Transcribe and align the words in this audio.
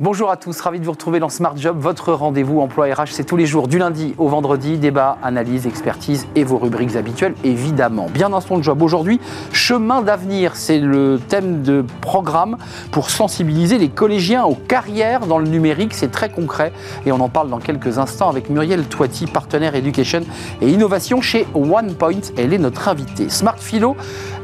Bonjour 0.00 0.28
à 0.28 0.36
tous, 0.36 0.60
ravi 0.60 0.80
de 0.80 0.84
vous 0.84 0.90
retrouver 0.90 1.20
dans 1.20 1.28
Smart 1.28 1.56
Job, 1.56 1.76
votre 1.78 2.12
rendez-vous 2.12 2.58
emploi 2.58 2.86
RH. 2.86 3.12
C'est 3.12 3.22
tous 3.22 3.36
les 3.36 3.46
jours, 3.46 3.68
du 3.68 3.78
lundi 3.78 4.16
au 4.18 4.26
vendredi, 4.26 4.76
débat, 4.76 5.18
analyse, 5.22 5.68
expertise 5.68 6.26
et 6.34 6.42
vos 6.42 6.58
rubriques 6.58 6.96
habituelles, 6.96 7.36
évidemment. 7.44 8.08
Bien 8.12 8.28
dans 8.28 8.40
son 8.40 8.60
job 8.60 8.82
aujourd'hui, 8.82 9.20
chemin 9.52 10.02
d'avenir, 10.02 10.56
c'est 10.56 10.80
le 10.80 11.20
thème 11.28 11.62
de 11.62 11.84
programme 12.00 12.56
pour 12.90 13.08
sensibiliser 13.08 13.78
les 13.78 13.88
collégiens 13.88 14.42
aux 14.42 14.56
carrières 14.56 15.28
dans 15.28 15.38
le 15.38 15.46
numérique. 15.46 15.94
C'est 15.94 16.10
très 16.10 16.28
concret 16.28 16.72
et 17.06 17.12
on 17.12 17.20
en 17.20 17.28
parle 17.28 17.48
dans 17.48 17.60
quelques 17.60 17.98
instants 17.98 18.28
avec 18.28 18.50
Muriel 18.50 18.86
Toiti, 18.86 19.26
partenaire 19.26 19.76
éducation 19.76 20.22
et 20.60 20.70
innovation 20.70 21.20
chez 21.20 21.46
OnePoint. 21.54 22.32
Elle 22.36 22.52
est 22.52 22.58
notre 22.58 22.88
invitée. 22.88 23.28
Smart 23.28 23.58
Philo, 23.58 23.96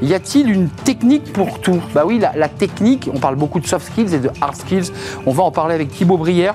y 0.02 0.14
a-t-il 0.14 0.50
une 0.50 0.68
technique 0.68 1.32
pour 1.32 1.60
tout? 1.60 1.80
Bah 1.94 2.04
oui, 2.06 2.18
la, 2.18 2.32
la 2.36 2.48
technique, 2.48 3.08
on 3.12 3.18
parle 3.18 3.36
beaucoup 3.36 3.60
de 3.60 3.66
soft 3.66 3.86
skills 3.86 4.14
et 4.14 4.18
de 4.18 4.30
hard 4.40 4.56
skills. 4.56 4.92
On 5.26 5.32
va 5.32 5.42
en 5.42 5.50
parler 5.50 5.74
avec 5.74 5.90
Thibaut 5.90 6.16
Brière. 6.16 6.54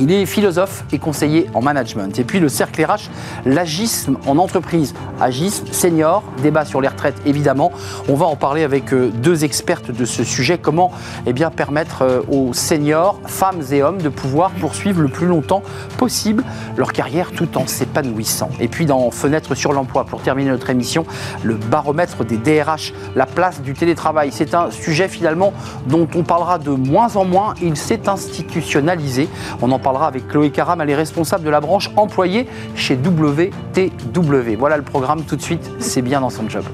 Il 0.00 0.10
est 0.12 0.26
philosophe 0.26 0.84
et 0.92 0.98
conseiller 0.98 1.48
en 1.54 1.62
management. 1.62 2.18
Et 2.18 2.24
puis 2.24 2.40
le 2.40 2.48
cercle 2.48 2.84
RH, 2.84 3.10
l'agisme 3.44 4.16
en 4.26 4.38
entreprise. 4.38 4.94
Agisme, 5.20 5.66
senior, 5.70 6.22
débat 6.42 6.64
sur 6.64 6.80
les 6.80 6.88
retraites 6.88 7.20
évidemment. 7.26 7.72
On 8.08 8.14
va 8.14 8.26
en 8.26 8.36
parler 8.36 8.64
avec 8.64 8.92
euh, 8.92 9.10
deux 9.10 9.44
expertes 9.44 9.90
de 9.90 10.04
ce 10.04 10.24
sujet. 10.24 10.58
Comment 10.58 10.90
eh 11.26 11.32
bien, 11.32 11.50
permettre 11.50 12.02
euh, 12.02 12.20
aux 12.28 12.52
seniors, 12.52 13.20
femmes 13.26 13.62
et 13.70 13.82
hommes, 13.82 14.02
de 14.02 14.08
pouvoir 14.08 14.50
poursuivre 14.52 15.00
le 15.00 15.08
plus 15.08 15.26
longtemps 15.26 15.62
possible 15.96 16.44
leur 16.76 16.92
carrière 16.92 17.30
tout 17.32 17.56
en 17.56 17.66
s'épanouissant. 17.66 18.50
Et 18.60 18.68
puis 18.68 18.86
dans 18.86 19.10
Fenêtre 19.10 19.54
sur 19.54 19.72
l'emploi, 19.72 20.04
pour 20.04 20.22
terminer 20.22 20.50
notre 20.50 20.70
émission, 20.70 21.04
le 21.42 21.54
baromètre 21.54 22.24
des 22.24 22.36
DRH, 22.36 22.92
la 23.14 23.26
place 23.26 23.62
du 23.62 23.74
télétravail. 23.74 24.30
C'est 24.32 24.54
un 24.54 24.70
sujet 24.70 25.08
finalement 25.08 25.52
dont 25.86 26.08
on 26.14 26.22
parlera 26.22 26.58
de 26.58 26.70
moins 26.70 27.16
en 27.16 27.24
moins. 27.24 27.54
Il 27.62 27.76
s'est 27.76 28.08
institutionnalisé. 28.08 29.28
Parlera 29.84 30.08
avec 30.08 30.26
Chloé 30.26 30.50
Caram, 30.50 30.80
elle 30.80 30.90
est 30.90 30.96
responsable 30.96 31.44
de 31.44 31.50
la 31.50 31.60
branche 31.60 31.90
employée 31.94 32.48
chez 32.74 32.96
WTW. 32.96 34.56
Voilà 34.58 34.76
le 34.76 34.82
programme 34.82 35.22
tout 35.22 35.36
de 35.36 35.42
suite, 35.42 35.70
c'est 35.78 36.02
bien 36.02 36.20
dans 36.20 36.30
son 36.30 36.48
job. 36.48 36.64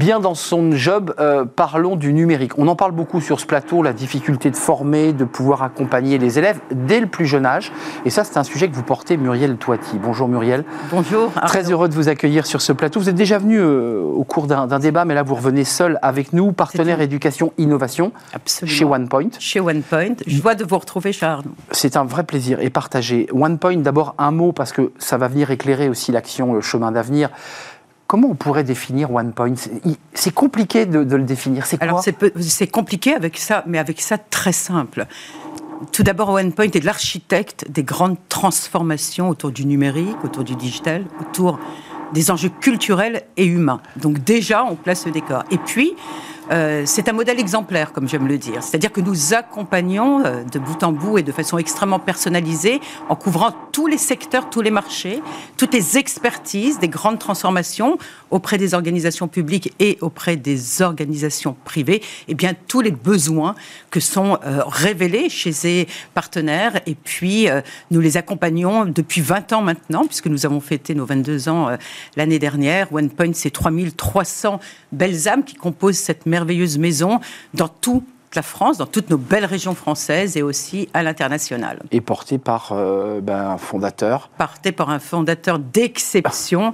Bien 0.00 0.18
dans 0.18 0.34
son 0.34 0.72
job, 0.72 1.14
euh, 1.20 1.44
parlons 1.44 1.94
du 1.94 2.14
numérique. 2.14 2.58
On 2.58 2.68
en 2.68 2.74
parle 2.74 2.92
beaucoup 2.92 3.20
sur 3.20 3.38
ce 3.38 3.44
plateau, 3.44 3.82
la 3.82 3.92
difficulté 3.92 4.50
de 4.50 4.56
former, 4.56 5.12
de 5.12 5.26
pouvoir 5.26 5.62
accompagner 5.62 6.16
les 6.16 6.38
élèves 6.38 6.58
dès 6.72 7.00
le 7.00 7.06
plus 7.06 7.26
jeune 7.26 7.44
âge. 7.44 7.70
Et 8.06 8.10
ça, 8.10 8.24
c'est 8.24 8.38
un 8.38 8.42
sujet 8.42 8.70
que 8.70 8.74
vous 8.74 8.82
portez, 8.82 9.18
Muriel 9.18 9.58
Toiti. 9.58 9.98
Bonjour 10.02 10.26
Muriel. 10.26 10.64
Bonjour. 10.90 11.30
Très 11.46 11.70
heureux 11.70 11.86
de 11.90 11.94
vous 11.94 12.08
accueillir 12.08 12.46
sur 12.46 12.62
ce 12.62 12.72
plateau. 12.72 12.98
Vous 12.98 13.10
êtes 13.10 13.14
déjà 13.14 13.36
venu 13.36 13.58
euh, 13.60 14.00
au 14.00 14.24
cours 14.24 14.46
d'un 14.46 14.78
débat, 14.78 15.04
mais 15.04 15.12
là, 15.12 15.22
vous 15.22 15.34
revenez 15.34 15.64
seul 15.64 15.98
avec 16.00 16.32
nous, 16.32 16.52
partenaire 16.52 17.02
éducation 17.02 17.52
innovation 17.58 18.12
Absolument. 18.32 18.74
chez 18.74 18.84
OnePoint. 18.86 19.28
Chez 19.38 19.60
OnePoint. 19.60 20.14
Je 20.26 20.40
vois 20.40 20.54
de 20.54 20.64
vous 20.64 20.78
retrouver, 20.78 21.12
Charles. 21.12 21.44
C'est 21.72 21.98
un 21.98 22.04
vrai 22.04 22.24
plaisir 22.24 22.58
et 22.62 22.70
partagé. 22.70 23.28
OnePoint, 23.34 23.76
d'abord 23.76 24.14
un 24.16 24.30
mot, 24.30 24.52
parce 24.52 24.72
que 24.72 24.92
ça 24.98 25.18
va 25.18 25.28
venir 25.28 25.50
éclairer 25.50 25.90
aussi 25.90 26.10
l'action, 26.10 26.54
le 26.54 26.62
chemin 26.62 26.90
d'avenir. 26.90 27.28
Comment 28.10 28.30
on 28.30 28.34
pourrait 28.34 28.64
définir 28.64 29.12
OnePoint 29.12 29.54
C'est 30.14 30.34
compliqué 30.34 30.84
de, 30.84 30.98
le 30.98 31.22
définir. 31.22 31.64
C'est 31.64 31.78
quoi 31.78 32.02
c'est 32.40 32.66
compliqué 32.66 33.14
avec 33.14 33.38
ça, 33.38 33.62
mais 33.68 33.78
avec 33.78 34.00
ça 34.00 34.18
très 34.18 34.50
simple. 34.50 35.06
Tout 35.92 36.02
d'abord, 36.02 36.30
OnePoint 36.30 36.72
est 36.72 36.82
l'architecte 36.82 37.70
des 37.70 37.84
grandes 37.84 38.16
transformations 38.28 39.28
autour 39.28 39.52
du 39.52 39.64
numérique, 39.64 40.16
autour 40.24 40.42
du 40.42 40.56
digital, 40.56 41.04
autour 41.20 41.60
des 42.12 42.32
enjeux 42.32 42.48
culturels 42.48 43.22
et 43.36 43.44
humains. 43.44 43.80
Donc 43.94 44.24
déjà, 44.24 44.64
on 44.64 44.74
place 44.74 45.06
le 45.06 45.12
décor. 45.12 45.44
Et 45.52 45.58
puis, 45.58 45.94
euh, 46.50 46.82
c'est 46.84 47.08
un 47.08 47.12
modèle 47.12 47.38
exemplaire, 47.38 47.92
comme 47.92 48.08
j'aime 48.08 48.26
le 48.26 48.36
dire. 48.36 48.62
C'est-à-dire 48.62 48.90
que 48.90 49.00
nous 49.00 49.34
accompagnons 49.34 50.24
euh, 50.24 50.42
de 50.42 50.58
bout 50.58 50.82
en 50.82 50.90
bout 50.90 51.18
et 51.18 51.22
de 51.22 51.30
façon 51.30 51.58
extrêmement 51.58 52.00
personnalisée, 52.00 52.80
en 53.08 53.14
couvrant 53.14 53.52
tous 53.72 53.86
les 53.86 53.98
secteurs, 53.98 54.50
tous 54.50 54.60
les 54.60 54.72
marchés, 54.72 55.22
toutes 55.56 55.72
les 55.72 55.96
expertises 55.96 56.78
des 56.80 56.88
grandes 56.88 57.20
transformations 57.20 57.98
auprès 58.30 58.58
des 58.58 58.74
organisations 58.74 59.28
publiques 59.28 59.72
et 59.78 59.96
auprès 60.00 60.36
des 60.36 60.82
organisations 60.82 61.56
privées, 61.64 61.96
et 61.96 62.02
eh 62.28 62.34
bien 62.34 62.54
tous 62.66 62.80
les 62.80 62.90
besoins 62.90 63.54
que 63.90 64.00
sont 64.00 64.38
euh, 64.44 64.62
révélés 64.66 65.28
chez 65.28 65.52
ces 65.52 65.86
partenaires. 66.14 66.80
Et 66.86 66.94
puis, 66.94 67.48
nous 67.90 68.00
les 68.00 68.16
accompagnons 68.16 68.86
depuis 68.86 69.20
20 69.20 69.52
ans 69.52 69.62
maintenant, 69.62 70.04
puisque 70.06 70.26
nous 70.26 70.46
avons 70.46 70.60
fêté 70.60 70.94
nos 70.94 71.04
22 71.04 71.48
ans 71.48 71.70
l'année 72.16 72.38
dernière. 72.38 72.92
OnePoint, 72.92 73.32
c'est 73.34 73.50
3300 73.50 74.60
belles 74.92 75.28
âmes 75.28 75.44
qui 75.44 75.54
composent 75.54 75.98
cette 75.98 76.26
merveilleuse 76.40 76.78
maison 76.78 77.20
dans 77.54 77.68
toute 77.68 78.04
la 78.34 78.42
France, 78.42 78.78
dans 78.78 78.86
toutes 78.86 79.10
nos 79.10 79.18
belles 79.18 79.44
régions 79.44 79.74
françaises 79.74 80.36
et 80.36 80.42
aussi 80.42 80.88
à 80.94 81.02
l'international. 81.02 81.82
Et 81.90 82.00
porté 82.00 82.38
par 82.38 82.70
euh, 82.72 83.20
ben, 83.20 83.50
un 83.50 83.58
fondateur 83.58 84.30
Porté 84.38 84.72
par 84.72 84.90
un 84.90 85.00
fondateur 85.00 85.58
d'exception. 85.58 86.72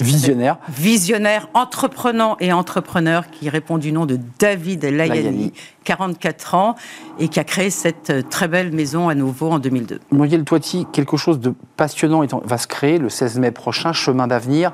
Visionnaire. 0.00 0.58
Visionnaire, 0.68 1.48
entreprenant 1.54 2.36
et 2.40 2.52
entrepreneur 2.52 3.30
qui 3.30 3.48
répond 3.48 3.78
du 3.78 3.92
nom 3.92 4.06
de 4.06 4.18
David 4.38 4.84
Layani, 4.84 5.52
44 5.84 6.54
ans, 6.54 6.74
et 7.18 7.28
qui 7.28 7.40
a 7.40 7.44
créé 7.44 7.70
cette 7.70 8.10
euh, 8.10 8.22
très 8.22 8.48
belle 8.48 8.72
maison 8.72 9.08
à 9.08 9.14
nouveau 9.14 9.50
en 9.50 9.58
2002. 9.58 10.00
Muriel 10.12 10.44
Toiti, 10.44 10.86
quelque 10.92 11.16
chose 11.16 11.40
de 11.40 11.54
passionnant 11.76 12.22
va 12.44 12.58
se 12.58 12.66
créer 12.66 12.98
le 12.98 13.08
16 13.08 13.38
mai 13.38 13.50
prochain, 13.50 13.92
Chemin 13.92 14.26
d'avenir. 14.26 14.72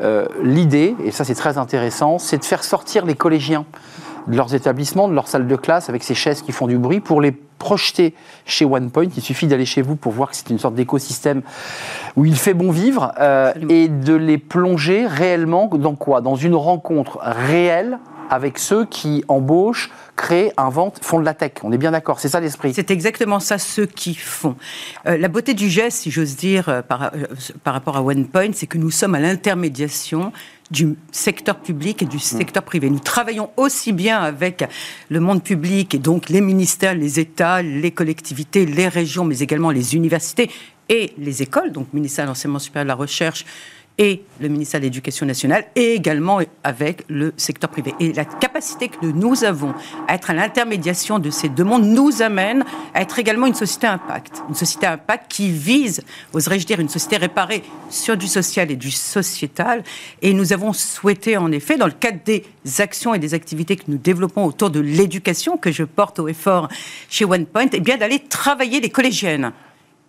Euh, 0.00 0.26
l'idée, 0.42 0.94
et 1.04 1.10
ça 1.10 1.24
c'est 1.24 1.34
très 1.34 1.58
intéressant, 1.58 2.18
c'est 2.18 2.38
de 2.38 2.44
faire 2.44 2.64
sortir 2.64 3.06
les 3.06 3.14
collégiens 3.14 3.64
de 4.26 4.36
leurs 4.36 4.54
établissements, 4.54 5.08
de 5.08 5.14
leurs 5.14 5.28
salles 5.28 5.46
de 5.46 5.56
classe, 5.56 5.88
avec 5.88 6.02
ces 6.02 6.14
chaises 6.14 6.42
qui 6.42 6.52
font 6.52 6.66
du 6.66 6.78
bruit, 6.78 7.00
pour 7.00 7.20
les 7.20 7.32
projeter 7.32 8.14
chez 8.44 8.64
OnePoint. 8.64 9.08
Il 9.16 9.22
suffit 9.22 9.46
d'aller 9.46 9.64
chez 9.64 9.82
vous 9.82 9.96
pour 9.96 10.12
voir 10.12 10.30
que 10.30 10.36
c'est 10.36 10.50
une 10.50 10.58
sorte 10.58 10.74
d'écosystème 10.74 11.42
où 12.16 12.24
il 12.24 12.36
fait 12.36 12.54
bon 12.54 12.70
vivre 12.70 13.12
euh, 13.18 13.52
et 13.68 13.88
de 13.88 14.14
les 14.14 14.38
plonger 14.38 15.06
réellement 15.06 15.66
dans 15.66 15.94
quoi? 15.94 16.20
Dans 16.20 16.36
une 16.36 16.54
rencontre 16.54 17.18
réelle 17.22 17.98
avec 18.30 18.58
ceux 18.58 18.84
qui 18.84 19.24
embauchent, 19.28 19.90
créent, 20.16 20.52
inventent, 20.56 20.98
font 21.02 21.20
de 21.20 21.24
la 21.24 21.34
tech. 21.34 21.52
On 21.62 21.72
est 21.72 21.78
bien 21.78 21.92
d'accord, 21.92 22.20
c'est 22.20 22.28
ça 22.28 22.40
l'esprit. 22.40 22.74
C'est 22.74 22.90
exactement 22.90 23.40
ça, 23.40 23.58
ceux 23.58 23.86
qui 23.86 24.14
font. 24.14 24.56
Euh, 25.06 25.16
la 25.16 25.28
beauté 25.28 25.54
du 25.54 25.68
geste, 25.68 25.98
si 25.98 26.10
j'ose 26.10 26.36
dire, 26.36 26.68
euh, 26.68 26.82
par, 26.82 27.12
par, 27.62 27.74
rapport 27.74 27.96
à 27.96 28.02
OnePoint, 28.02 28.50
c'est 28.52 28.66
que 28.66 28.78
nous 28.78 28.90
sommes 28.90 29.14
à 29.14 29.20
l'intermédiation 29.20 30.32
du 30.70 30.96
secteur 31.12 31.56
public 31.60 32.02
et 32.02 32.06
du 32.06 32.18
secteur 32.18 32.62
privé. 32.62 32.90
Nous 32.90 32.98
travaillons 32.98 33.50
aussi 33.56 33.92
bien 33.92 34.18
avec 34.20 34.64
le 35.08 35.20
monde 35.20 35.42
public 35.42 35.94
et 35.94 35.98
donc 35.98 36.28
les 36.28 36.40
ministères, 36.40 36.94
les 36.94 37.20
États, 37.20 37.62
les 37.62 37.90
collectivités, 37.90 38.66
les 38.66 38.88
régions, 38.88 39.24
mais 39.24 39.38
également 39.38 39.70
les 39.70 39.94
universités 39.94 40.50
et 40.88 41.12
les 41.18 41.42
écoles, 41.42 41.72
donc 41.72 41.92
ministère 41.92 42.24
de 42.24 42.30
l'enseignement 42.30 42.58
supérieur 42.58 42.84
de 42.84 42.88
la 42.88 42.94
recherche, 42.94 43.44
et 43.98 44.22
le 44.40 44.48
ministère 44.48 44.80
de 44.80 44.84
l'Éducation 44.84 45.24
nationale 45.26 45.64
et 45.74 45.94
également 45.94 46.40
avec 46.62 47.04
le 47.08 47.32
secteur 47.36 47.70
privé. 47.70 47.94
Et 48.00 48.12
la 48.12 48.24
capacité 48.24 48.88
que 48.88 49.06
nous 49.06 49.44
avons 49.44 49.74
à 50.06 50.14
être 50.14 50.30
à 50.30 50.34
l'intermédiation 50.34 51.18
de 51.18 51.30
ces 51.30 51.48
deux 51.48 51.64
mondes 51.64 51.86
nous 51.86 52.22
amène 52.22 52.64
à 52.94 53.02
être 53.02 53.18
également 53.18 53.46
une 53.46 53.54
société 53.54 53.86
impact. 53.86 54.42
Une 54.48 54.54
société 54.54 54.86
impact 54.86 55.30
qui 55.30 55.50
vise, 55.50 56.02
oserais-je 56.34 56.66
dire, 56.66 56.80
une 56.80 56.88
société 56.88 57.16
réparée 57.16 57.62
sur 57.88 58.16
du 58.16 58.26
social 58.26 58.70
et 58.70 58.76
du 58.76 58.90
sociétal. 58.90 59.82
Et 60.20 60.34
nous 60.34 60.52
avons 60.52 60.72
souhaité, 60.72 61.36
en 61.36 61.50
effet, 61.52 61.76
dans 61.76 61.86
le 61.86 61.92
cadre 61.92 62.18
des 62.24 62.44
actions 62.78 63.14
et 63.14 63.18
des 63.18 63.32
activités 63.32 63.76
que 63.76 63.84
nous 63.88 63.98
développons 63.98 64.44
autour 64.44 64.70
de 64.70 64.80
l'éducation 64.80 65.56
que 65.56 65.72
je 65.72 65.84
porte 65.84 66.18
au 66.18 66.28
effort 66.28 66.68
chez 67.08 67.24
OnePoint, 67.24 67.68
eh 67.72 67.80
bien 67.80 67.96
d'aller 67.96 68.18
travailler 68.18 68.80
les 68.80 68.90
collégiennes 68.90 69.52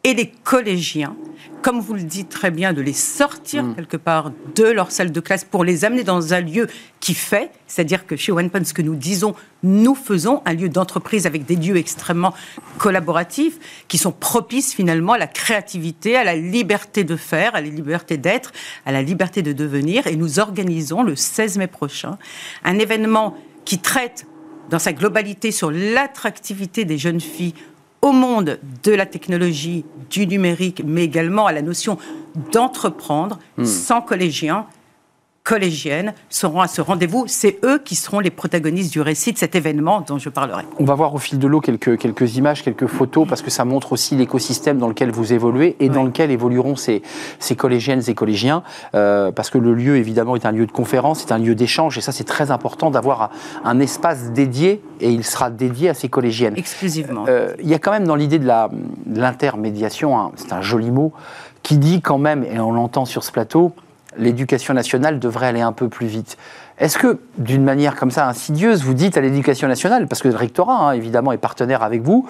et 0.07 0.13
les 0.13 0.31
collégiens, 0.45 1.17
comme 1.61 1.81
vous 1.81 1.93
le 1.93 2.03
dites 2.03 2.29
très 2.29 2.49
bien, 2.49 2.71
de 2.71 2.81
les 2.81 2.93
sortir 2.93 3.65
mm. 3.65 3.75
quelque 3.75 3.97
part 3.97 4.31
de 4.55 4.63
leur 4.63 4.89
salle 4.89 5.11
de 5.11 5.19
classe 5.19 5.43
pour 5.43 5.65
les 5.65 5.83
amener 5.83 6.05
dans 6.05 6.33
un 6.33 6.39
lieu 6.39 6.67
qui 7.01 7.13
fait, 7.13 7.51
c'est-à-dire 7.67 8.07
que 8.07 8.15
chez 8.15 8.31
OnePoint, 8.31 8.63
ce 8.63 8.73
que 8.73 8.81
nous 8.81 8.95
disons, 8.95 9.35
nous 9.63 9.95
faisons 9.95 10.41
un 10.45 10.53
lieu 10.53 10.69
d'entreprise 10.69 11.27
avec 11.27 11.45
des 11.45 11.57
lieux 11.57 11.75
extrêmement 11.75 12.33
collaboratifs 12.77 13.59
qui 13.89 13.97
sont 13.97 14.13
propices 14.13 14.73
finalement 14.73 15.11
à 15.11 15.17
la 15.17 15.27
créativité, 15.27 16.15
à 16.15 16.23
la 16.23 16.37
liberté 16.37 17.03
de 17.03 17.17
faire, 17.17 17.53
à 17.53 17.59
la 17.59 17.67
liberté 17.67 18.15
d'être, 18.15 18.53
à 18.85 18.93
la 18.93 19.01
liberté 19.01 19.41
de 19.41 19.51
devenir. 19.51 20.07
Et 20.07 20.15
nous 20.15 20.39
organisons 20.39 21.03
le 21.03 21.17
16 21.17 21.57
mai 21.57 21.67
prochain 21.67 22.17
un 22.63 22.79
événement 22.79 23.35
qui 23.65 23.79
traite 23.79 24.25
dans 24.69 24.79
sa 24.79 24.93
globalité 24.93 25.51
sur 25.51 25.69
l'attractivité 25.69 26.85
des 26.85 26.97
jeunes 26.97 27.19
filles 27.19 27.55
au 28.01 28.11
monde 28.11 28.59
de 28.83 28.91
la 28.91 29.05
technologie, 29.05 29.85
du 30.09 30.27
numérique, 30.27 30.81
mais 30.85 31.03
également 31.03 31.47
à 31.47 31.51
la 31.51 31.61
notion 31.61 31.97
d'entreprendre 32.51 33.39
hmm. 33.57 33.65
sans 33.65 34.01
collégiens, 34.01 34.65
collégiennes 35.47 36.13
seront 36.29 36.59
à 36.59 36.67
ce 36.67 36.81
rendez-vous. 36.81 37.23
C'est 37.27 37.59
eux 37.63 37.79
qui 37.79 37.95
seront 37.95 38.19
les 38.19 38.31
protagonistes 38.31 38.91
du 38.91 38.99
récit 38.99 39.31
de 39.31 39.37
cet 39.37 39.55
événement 39.55 40.01
dont 40.01 40.17
je 40.17 40.27
parlerai. 40.27 40.63
On 40.77 40.83
va 40.83 40.93
voir 40.93 41.15
au 41.15 41.19
fil 41.19 41.39
de 41.39 41.47
l'eau 41.47 41.61
quelques, 41.61 41.97
quelques 41.97 42.35
images, 42.35 42.63
quelques 42.63 42.87
photos, 42.87 43.25
parce 43.25 43.41
que 43.41 43.49
ça 43.49 43.63
montre 43.63 43.93
aussi 43.93 44.17
l'écosystème 44.17 44.77
dans 44.77 44.89
lequel 44.89 45.09
vous 45.09 45.31
évoluez 45.31 45.77
et 45.79 45.87
dans 45.87 46.03
lequel 46.03 46.31
évolueront 46.31 46.75
ces, 46.75 47.01
ces 47.39 47.55
collégiennes 47.55 48.01
et 48.07 48.13
collégiens, 48.13 48.61
euh, 48.93 49.31
parce 49.31 49.49
que 49.49 49.57
le 49.57 49.73
lieu, 49.73 49.95
évidemment, 49.95 50.35
est 50.35 50.45
un 50.45 50.51
lieu 50.51 50.65
de 50.65 50.71
conférence, 50.73 51.21
c'est 51.21 51.31
un 51.31 51.37
lieu 51.37 51.55
d'échange, 51.55 51.97
et 51.97 52.01
ça, 52.01 52.11
c'est 52.11 52.25
très 52.25 52.51
important 52.51 52.91
d'avoir 52.91 53.31
un, 53.63 53.79
espace 53.79 54.33
dédié, 54.33 54.81
et 54.99 55.11
il 55.11 55.23
sera 55.23 55.49
dédié 55.49 55.87
à 55.87 55.93
ces 55.93 56.09
collégiennes. 56.09 56.55
Exclusivement. 56.57 57.23
Euh, 57.29 57.53
il 57.61 57.69
y 57.69 57.73
a 57.73 57.79
quand 57.79 57.91
même 57.91 58.05
dans 58.05 58.15
l'idée 58.15 58.39
de 58.39 58.49
l'intermédiation, 59.15 60.19
hein, 60.19 60.31
c'est 60.35 60.51
un 60.51 60.61
joli 60.61 60.91
mot, 60.91 61.13
qui 61.63 61.77
dit 61.77 62.01
quand 62.01 62.17
même, 62.17 62.43
et 62.43 62.59
on 62.59 62.73
l'entend 62.73 63.05
sur 63.05 63.23
ce 63.23 63.31
plateau, 63.31 63.71
l'éducation 64.17 64.73
nationale 64.73 65.19
devrait 65.19 65.47
aller 65.47 65.61
un 65.61 65.71
peu 65.71 65.89
plus 65.89 66.07
vite. 66.07 66.37
Est-ce 66.79 66.97
que, 66.97 67.19
d'une 67.37 67.63
manière 67.63 67.95
comme 67.95 68.11
ça 68.11 68.27
insidieuse, 68.27 68.83
vous 68.83 68.93
dites 68.93 69.17
à 69.17 69.21
l'éducation 69.21 69.67
nationale, 69.67 70.07
parce 70.07 70.21
que 70.21 70.27
le 70.27 70.35
rectorat, 70.35 70.89
hein, 70.89 70.91
évidemment, 70.93 71.31
est 71.31 71.37
partenaire 71.37 71.83
avec 71.83 72.01
vous, 72.01 72.27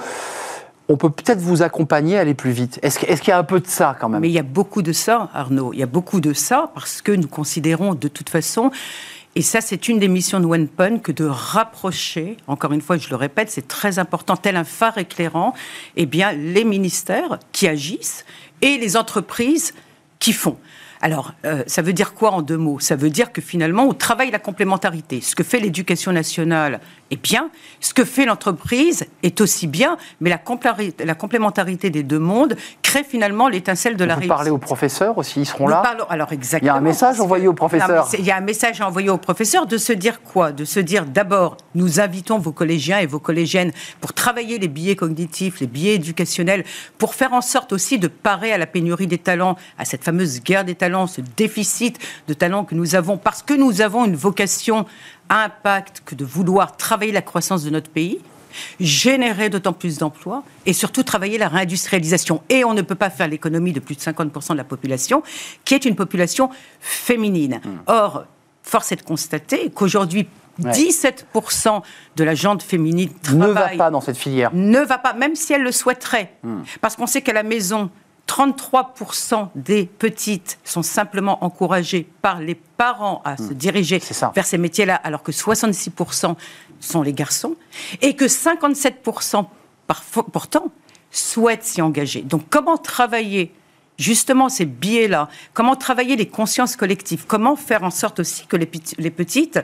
on 0.89 0.95
peut 0.95 1.09
peut-être 1.09 1.39
vous 1.39 1.63
accompagner 1.63 2.17
à 2.17 2.21
aller 2.21 2.33
plus 2.33 2.51
vite. 2.51 2.79
Est-ce 2.81 2.99
qu'il 2.99 3.27
y 3.27 3.31
a 3.31 3.37
un 3.37 3.43
peu 3.43 3.59
de 3.59 3.67
ça 3.67 3.95
quand 3.99 4.07
même? 4.07 4.21
Mais 4.21 4.29
il 4.29 4.33
y 4.33 4.39
a 4.39 4.43
beaucoup 4.43 4.81
de 4.81 4.93
ça, 4.93 5.29
Arnaud. 5.33 5.73
Il 5.73 5.79
y 5.79 5.83
a 5.83 5.87
beaucoup 5.87 6.21
de 6.21 6.31
ça 6.31 6.71
parce 6.73 7.01
que 7.01 7.11
nous 7.11 7.27
considérons 7.27 7.93
de 7.93 8.07
toute 8.07 8.29
façon, 8.29 8.71
et 9.35 9.41
ça 9.41 9.59
c'est 9.59 9.89
une 9.89 9.99
des 9.99 10.07
missions 10.07 10.39
de 10.39 10.45
OnePun, 10.45 10.99
que 10.99 11.11
de 11.11 11.25
rapprocher, 11.25 12.37
encore 12.47 12.71
une 12.71 12.81
fois 12.81 12.97
je 12.97 13.09
le 13.09 13.17
répète, 13.17 13.51
c'est 13.51 13.67
très 13.67 13.99
important, 13.99 14.37
tel 14.37 14.55
un 14.55 14.63
phare 14.63 14.97
éclairant, 14.97 15.53
eh 15.97 16.05
bien, 16.05 16.31
les 16.31 16.63
ministères 16.63 17.37
qui 17.51 17.67
agissent 17.67 18.23
et 18.61 18.77
les 18.77 18.95
entreprises 18.95 19.73
qui 20.19 20.31
font. 20.31 20.57
Alors, 21.01 21.33
euh, 21.45 21.63
ça 21.67 21.81
veut 21.81 21.93
dire 21.93 22.13
quoi 22.13 22.31
en 22.31 22.41
deux 22.41 22.57
mots? 22.57 22.79
Ça 22.79 22.95
veut 22.95 23.09
dire 23.09 23.31
que 23.31 23.41
finalement, 23.41 23.83
on 23.83 23.93
travaille 23.93 24.31
la 24.31 24.39
complémentarité. 24.39 25.21
Ce 25.21 25.35
que 25.35 25.43
fait 25.43 25.59
l'éducation 25.59 26.11
nationale 26.11 26.79
est 27.11 27.21
bien, 27.21 27.49
ce 27.79 27.93
que 27.93 28.05
fait 28.05 28.25
l'entreprise 28.25 29.05
est 29.23 29.41
aussi 29.41 29.67
bien, 29.67 29.97
mais 30.19 30.29
la, 30.29 30.37
complémentarité 31.15 31.89
des 31.89 32.03
deux 32.03 32.19
mondes 32.19 32.55
crée 32.81 33.03
finalement 33.03 33.47
l'étincelle 33.47 33.97
de 33.97 34.03
la 34.03 34.15
réussite. 34.15 34.31
Vous 34.31 34.35
parlez 34.35 34.49
aux 34.49 34.57
professeurs 34.57 35.17
aussi, 35.17 35.41
ils 35.41 35.45
seront 35.45 35.67
là? 35.67 35.83
Alors 36.09 36.31
exactement. 36.31 36.71
Il 36.71 36.73
y 36.73 36.75
a 36.75 36.79
un 36.79 36.81
message 36.81 37.19
envoyé 37.19 37.47
aux 37.47 37.53
professeurs. 37.53 38.09
il 38.17 38.25
y 38.25 38.31
a 38.31 38.37
un 38.37 38.41
message 38.41 38.81
envoyé 38.81 39.09
aux 39.09 39.17
professeurs 39.17 39.67
de 39.67 39.77
se 39.77 39.93
dire 39.93 40.21
quoi? 40.21 40.51
De 40.51 40.65
se 40.65 40.79
dire 40.79 41.05
d'abord, 41.05 41.57
nous 41.75 41.99
invitons 41.99 42.39
vos 42.39 42.51
collégiens 42.51 42.99
et 42.99 43.05
vos 43.05 43.19
collégiennes 43.19 43.71
pour 44.01 44.13
travailler 44.13 44.59
les 44.59 44.67
billets 44.67 44.95
cognitifs, 44.95 45.59
les 45.59 45.67
billets 45.67 45.95
éducationnels, 45.95 46.63
pour 46.97 47.15
faire 47.15 47.33
en 47.33 47.41
sorte 47.41 47.73
aussi 47.73 47.99
de 47.99 48.07
parer 48.07 48.51
à 48.51 48.57
la 48.57 48.67
pénurie 48.67 49.07
des 49.07 49.17
talents, 49.17 49.55
à 49.77 49.85
cette 49.85 50.03
fameuse 50.03 50.41
guerre 50.41 50.65
des 50.65 50.75
talents, 50.75 51.07
ce 51.07 51.21
déficit 51.35 51.99
de 52.27 52.33
talents 52.33 52.65
que 52.65 52.75
nous 52.75 52.95
avons, 52.95 53.17
parce 53.17 53.41
que 53.41 53.53
nous 53.53 53.81
avons 53.81 54.05
une 54.05 54.15
vocation 54.15 54.85
impact 55.29 56.01
que 56.05 56.15
de 56.15 56.25
vouloir 56.25 56.77
travailler 56.77 57.11
la 57.11 57.21
croissance 57.21 57.63
de 57.63 57.69
notre 57.69 57.89
pays, 57.89 58.19
générer 58.79 59.49
d'autant 59.49 59.73
plus 59.73 59.97
d'emplois 59.97 60.43
et 60.65 60.73
surtout 60.73 61.03
travailler 61.03 61.37
la 61.37 61.47
réindustrialisation. 61.47 62.41
Et 62.49 62.63
on 62.63 62.73
ne 62.73 62.81
peut 62.81 62.95
pas 62.95 63.09
faire 63.09 63.27
l'économie 63.27 63.73
de 63.73 63.79
plus 63.79 63.95
de 63.95 64.01
50% 64.01 64.51
de 64.51 64.57
la 64.57 64.63
population, 64.63 65.23
qui 65.65 65.73
est 65.73 65.85
une 65.85 65.95
population 65.95 66.49
féminine. 66.79 67.61
Hmm. 67.63 67.77
Or, 67.87 68.25
force 68.63 68.91
est 68.91 68.97
de 68.97 69.01
constater 69.03 69.69
qu'aujourd'hui, 69.69 70.27
17% 70.59 71.81
de 72.15 72.23
la 72.23 72.33
gente 72.33 72.63
féminine 72.63 73.11
ne 73.31 73.45
va 73.45 73.69
pas 73.77 73.91
dans 73.91 74.01
cette 74.01 74.17
filière. 74.17 74.49
Ne 74.53 74.79
va 74.79 74.97
pas, 74.97 75.13
même 75.13 75.35
si 75.35 75.53
elle 75.53 75.61
le 75.61 75.71
souhaiterait. 75.71 76.33
Hmm. 76.43 76.61
Parce 76.81 76.95
qu'on 76.95 77.07
sait 77.07 77.21
qu'à 77.21 77.33
la 77.33 77.43
maison, 77.43 77.91
33% 78.27 79.49
des 79.55 79.85
petites 79.85 80.59
sont 80.63 80.83
simplement 80.83 81.43
encouragées 81.43 82.07
par 82.21 82.39
les 82.39 82.55
parents 82.55 83.21
à 83.23 83.37
se 83.37 83.43
hmm. 83.43 83.53
diriger 83.53 84.01
vers 84.35 84.45
ces 84.45 84.57
métiers-là, 84.57 84.95
alors 84.95 85.23
que 85.23 85.31
66% 85.31 86.35
sont 86.79 87.01
les 87.01 87.13
garçons, 87.13 87.55
et 88.01 88.15
que 88.15 88.25
57% 88.25 89.45
pourtant 90.31 90.71
souhaitent 91.09 91.63
s'y 91.63 91.81
engager. 91.81 92.21
Donc 92.21 92.43
comment 92.49 92.77
travailler 92.77 93.53
justement 93.97 94.49
ces 94.49 94.65
biais-là 94.65 95.29
Comment 95.53 95.75
travailler 95.75 96.15
les 96.15 96.27
consciences 96.27 96.75
collectives? 96.75 97.25
Comment 97.27 97.55
faire 97.55 97.83
en 97.83 97.89
sorte 97.89 98.19
aussi 98.19 98.45
que 98.45 98.57
les, 98.57 98.69
les 98.97 99.11
petites 99.11 99.59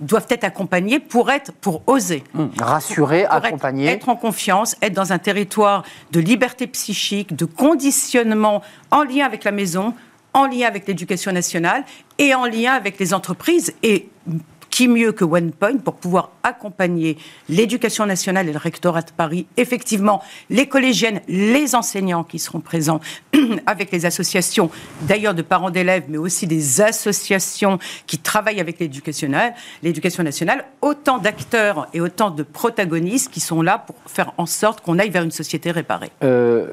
doivent 0.00 0.26
être 0.30 0.44
accompagnés 0.44 1.00
pour 1.00 1.30
être, 1.30 1.52
pour 1.52 1.82
oser. 1.86 2.24
Hum, 2.36 2.50
rassurer, 2.58 3.24
accompagner. 3.24 3.86
Être, 3.88 4.08
en 4.08 4.16
confiance, 4.16 4.76
être 4.82 4.92
dans 4.92 5.12
un 5.12 5.18
territoire 5.18 5.84
de 6.12 6.20
liberté 6.20 6.66
psychique, 6.66 7.34
de 7.34 7.44
conditionnement 7.44 8.62
en 8.90 9.02
lien 9.02 9.26
avec 9.26 9.44
la 9.44 9.52
maison, 9.52 9.94
en 10.34 10.46
lien 10.46 10.66
avec 10.66 10.86
l'éducation 10.86 11.32
nationale 11.32 11.84
et 12.18 12.34
en 12.34 12.44
lien 12.44 12.72
avec 12.72 12.98
les 12.98 13.12
entreprises. 13.14 13.74
Et 13.82 14.08
qui 14.78 14.86
mieux 14.86 15.10
que 15.10 15.24
OnePoint 15.24 15.78
pour 15.78 15.94
pouvoir 15.94 16.30
accompagner 16.44 17.18
l'éducation 17.48 18.06
nationale 18.06 18.48
et 18.48 18.52
le 18.52 18.58
rectorat 18.58 19.02
de 19.02 19.10
Paris, 19.10 19.48
effectivement, 19.56 20.22
les 20.50 20.68
collégiennes, 20.68 21.20
les 21.26 21.74
enseignants 21.74 22.22
qui 22.22 22.38
seront 22.38 22.60
présents 22.60 23.00
avec 23.66 23.90
les 23.90 24.06
associations, 24.06 24.70
d'ailleurs 25.00 25.34
de 25.34 25.42
parents 25.42 25.70
d'élèves, 25.70 26.04
mais 26.08 26.16
aussi 26.16 26.46
des 26.46 26.80
associations 26.80 27.80
qui 28.06 28.18
travaillent 28.18 28.60
avec 28.60 28.78
l'éducation 28.78 30.22
nationale, 30.22 30.64
autant 30.80 31.18
d'acteurs 31.18 31.88
et 31.92 32.00
autant 32.00 32.30
de 32.30 32.44
protagonistes 32.44 33.32
qui 33.32 33.40
sont 33.40 33.62
là 33.62 33.82
pour 33.84 33.96
faire 34.06 34.32
en 34.38 34.46
sorte 34.46 34.80
qu'on 34.80 35.00
aille 35.00 35.10
vers 35.10 35.24
une 35.24 35.32
société 35.32 35.72
réparée. 35.72 36.12
Euh, 36.22 36.68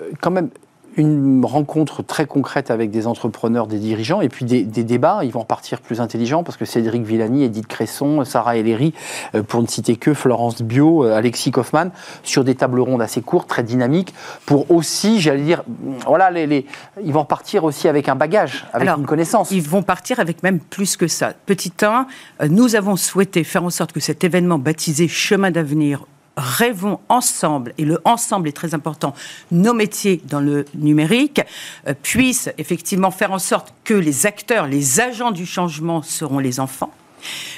une 0.98 1.44
rencontre 1.46 2.04
très 2.04 2.26
concrète 2.26 2.72
avec 2.72 2.92
des 2.92 3.08
entrepreneurs, 3.08 3.68
des 3.68 3.80
dirigeants, 3.80 4.22
et 4.22 4.30
puis 4.30 4.46
des, 4.46 4.64
débats. 4.64 5.22
Ils 5.24 5.32
vont 5.32 5.42
repartir 5.42 5.82
plus 5.82 6.02
intelligents 6.02 6.44
parce 6.44 6.58
que 6.58 6.66
Cédric 6.66 7.04
Villani, 7.04 7.44
Edith 7.44 7.68
Cresson, 7.68 8.24
Sarah 8.24 8.58
Ellery, 8.58 8.94
euh, 9.34 9.44
pour 9.44 9.62
ne 9.62 9.68
citer 9.68 9.96
que, 9.96 10.14
Florence 10.14 10.62
Bio, 10.62 11.04
euh, 11.04 11.16
Alexis 11.16 11.52
Kaufmann, 11.52 11.92
sur 12.24 12.44
des 12.44 12.56
tables 12.56 12.80
rondes 12.80 13.02
assez 13.02 13.22
courtes, 13.22 13.48
très 13.48 13.64
dynamiques, 13.64 14.14
pour 14.46 14.72
aussi, 14.72 15.20
j'allais 15.20 15.44
dire, 15.44 15.64
voilà, 16.06 16.32
les, 16.32 16.66
ils 17.04 17.14
vont 17.14 17.22
repartir 17.22 17.64
aussi 17.64 17.88
avec 17.88 18.10
un 18.10 18.16
bagage, 18.16 18.66
avec 18.74 18.90
une 18.90 19.06
connaissance. 19.06 19.52
Ils 19.52 19.62
vont 19.62 19.84
partir 19.84 20.20
avec 20.20 20.44
même 20.44 20.60
plus 20.60 20.98
que 20.98 21.08
ça. 21.08 21.34
Petit 21.46 21.74
1, 21.82 22.08
euh, 22.42 22.48
nous 22.48 22.76
avons 22.76 22.96
souhaité 22.96 23.44
faire 23.44 23.64
en 23.64 23.70
sorte 23.70 23.92
que 23.92 24.00
cet 24.00 24.24
événement 24.24 24.60
baptisé 24.60 25.08
Chemin 25.08 25.52
d'avenir 25.52 26.06
rêvons 26.38 27.00
ensemble, 27.10 27.74
et 27.78 27.86
le 27.86 28.00
ensemble 28.06 28.50
est 28.50 28.54
très 28.54 28.74
important, 28.74 29.14
nos 29.52 29.74
métiers 29.74 30.22
dans 30.26 30.40
le 30.40 30.66
numérique, 30.76 31.42
euh, 31.88 31.94
puissent 32.02 32.50
effectivement 32.58 33.12
faire 33.12 33.32
en 33.32 33.40
sorte 33.40 33.74
que 33.84 33.94
les 33.94 34.26
acteurs, 34.26 34.68
les 34.68 35.00
agents 35.00 35.32
du 35.32 35.46
changement 35.46 36.02
seront 36.02 36.40
les 36.40 36.60
enfants 36.60 36.92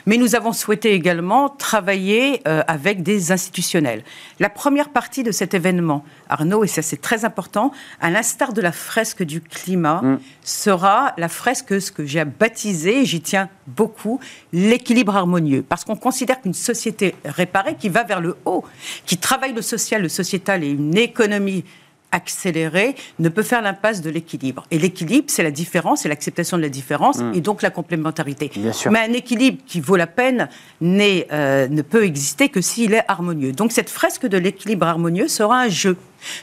mais 0.06 0.18
nous 0.18 0.36
avons 0.36 0.54
souhaité 0.54 0.94
également 0.94 1.50
travailler 1.50 2.42
euh, 2.48 2.64
avec 2.68 3.04
des 3.04 3.32
institutionnels. 3.32 4.04
La 4.40 4.50
première 4.50 4.90
partie 4.90 5.24
de 5.24 5.32
cet 5.32 5.54
événement, 5.54 6.04
Arnaud, 6.30 6.64
et 6.64 6.68
ça 6.68 6.82
c'est 6.82 7.02
très 7.02 7.26
important, 7.26 7.72
à 8.02 8.10
l'instar 8.10 8.54
de 8.54 8.62
la 8.62 8.72
fresque 8.72 9.24
du 9.24 9.42
climat, 9.42 10.02
mm. 10.02 10.20
sera 10.44 11.14
la 11.18 11.30
fresque, 11.30 11.82
ce 11.82 11.92
que 11.92 12.06
j'ai 12.06 12.24
baptisé, 12.26 13.06
j'y 13.06 13.22
tiens 13.22 13.50
beaucoup, 13.68 14.20
l'équilibre 14.54 15.16
harmonieux. 15.16 15.64
Parce 15.68 15.84
qu'on 15.84 15.96
considère 15.96 16.42
qu'une 16.42 16.54
société 16.54 17.16
réparée 17.26 17.76
qui 17.76 17.90
va 17.90 18.04
vers 18.04 18.22
le 18.22 18.38
haut, 18.46 18.64
qui 19.06 19.18
travaille 19.18 19.54
le 19.54 19.62
social, 19.62 20.02
le 20.02 20.10
sociétal 20.10 20.64
et 20.64 20.70
une 20.70 20.98
économie 20.98 21.64
accéléré 22.12 22.96
ne 23.20 23.30
peut 23.30 23.44
faire 23.44 23.62
l'impasse 23.62 24.02
de 24.02 24.10
l'équilibre. 24.10 24.66
Et 24.72 24.80
l'équilibre, 24.80 25.26
c'est 25.28 25.44
la 25.44 25.52
différence, 25.52 26.02
c'est 26.02 26.10
l'acceptation 26.10 26.58
de 26.58 26.62
la 26.62 26.70
différence 26.70 27.20
mm. 27.20 27.34
et 27.36 27.42
donc 27.42 27.62
la 27.62 27.70
complémentarité. 27.70 28.52
Mais 28.90 29.00
un 29.00 29.14
équilibre 29.14 29.58
qui 29.66 29.82
vaut 29.82 29.98
la 29.98 30.08
peine 30.08 30.48
euh, 30.82 31.68
ne 31.68 31.82
peut 31.82 32.06
exister 32.06 32.50
que 32.50 32.62
s'il 32.62 32.94
est 32.94 33.04
harmonieux. 33.08 33.52
Donc 33.52 33.72
cette 33.72 33.90
fresque 33.90 34.26
de 34.26 34.38
l'équilibre 34.38 34.88
harmonieux 34.88 35.28
sera 35.28 35.60
un 35.60 35.70
jeu. 35.70 35.98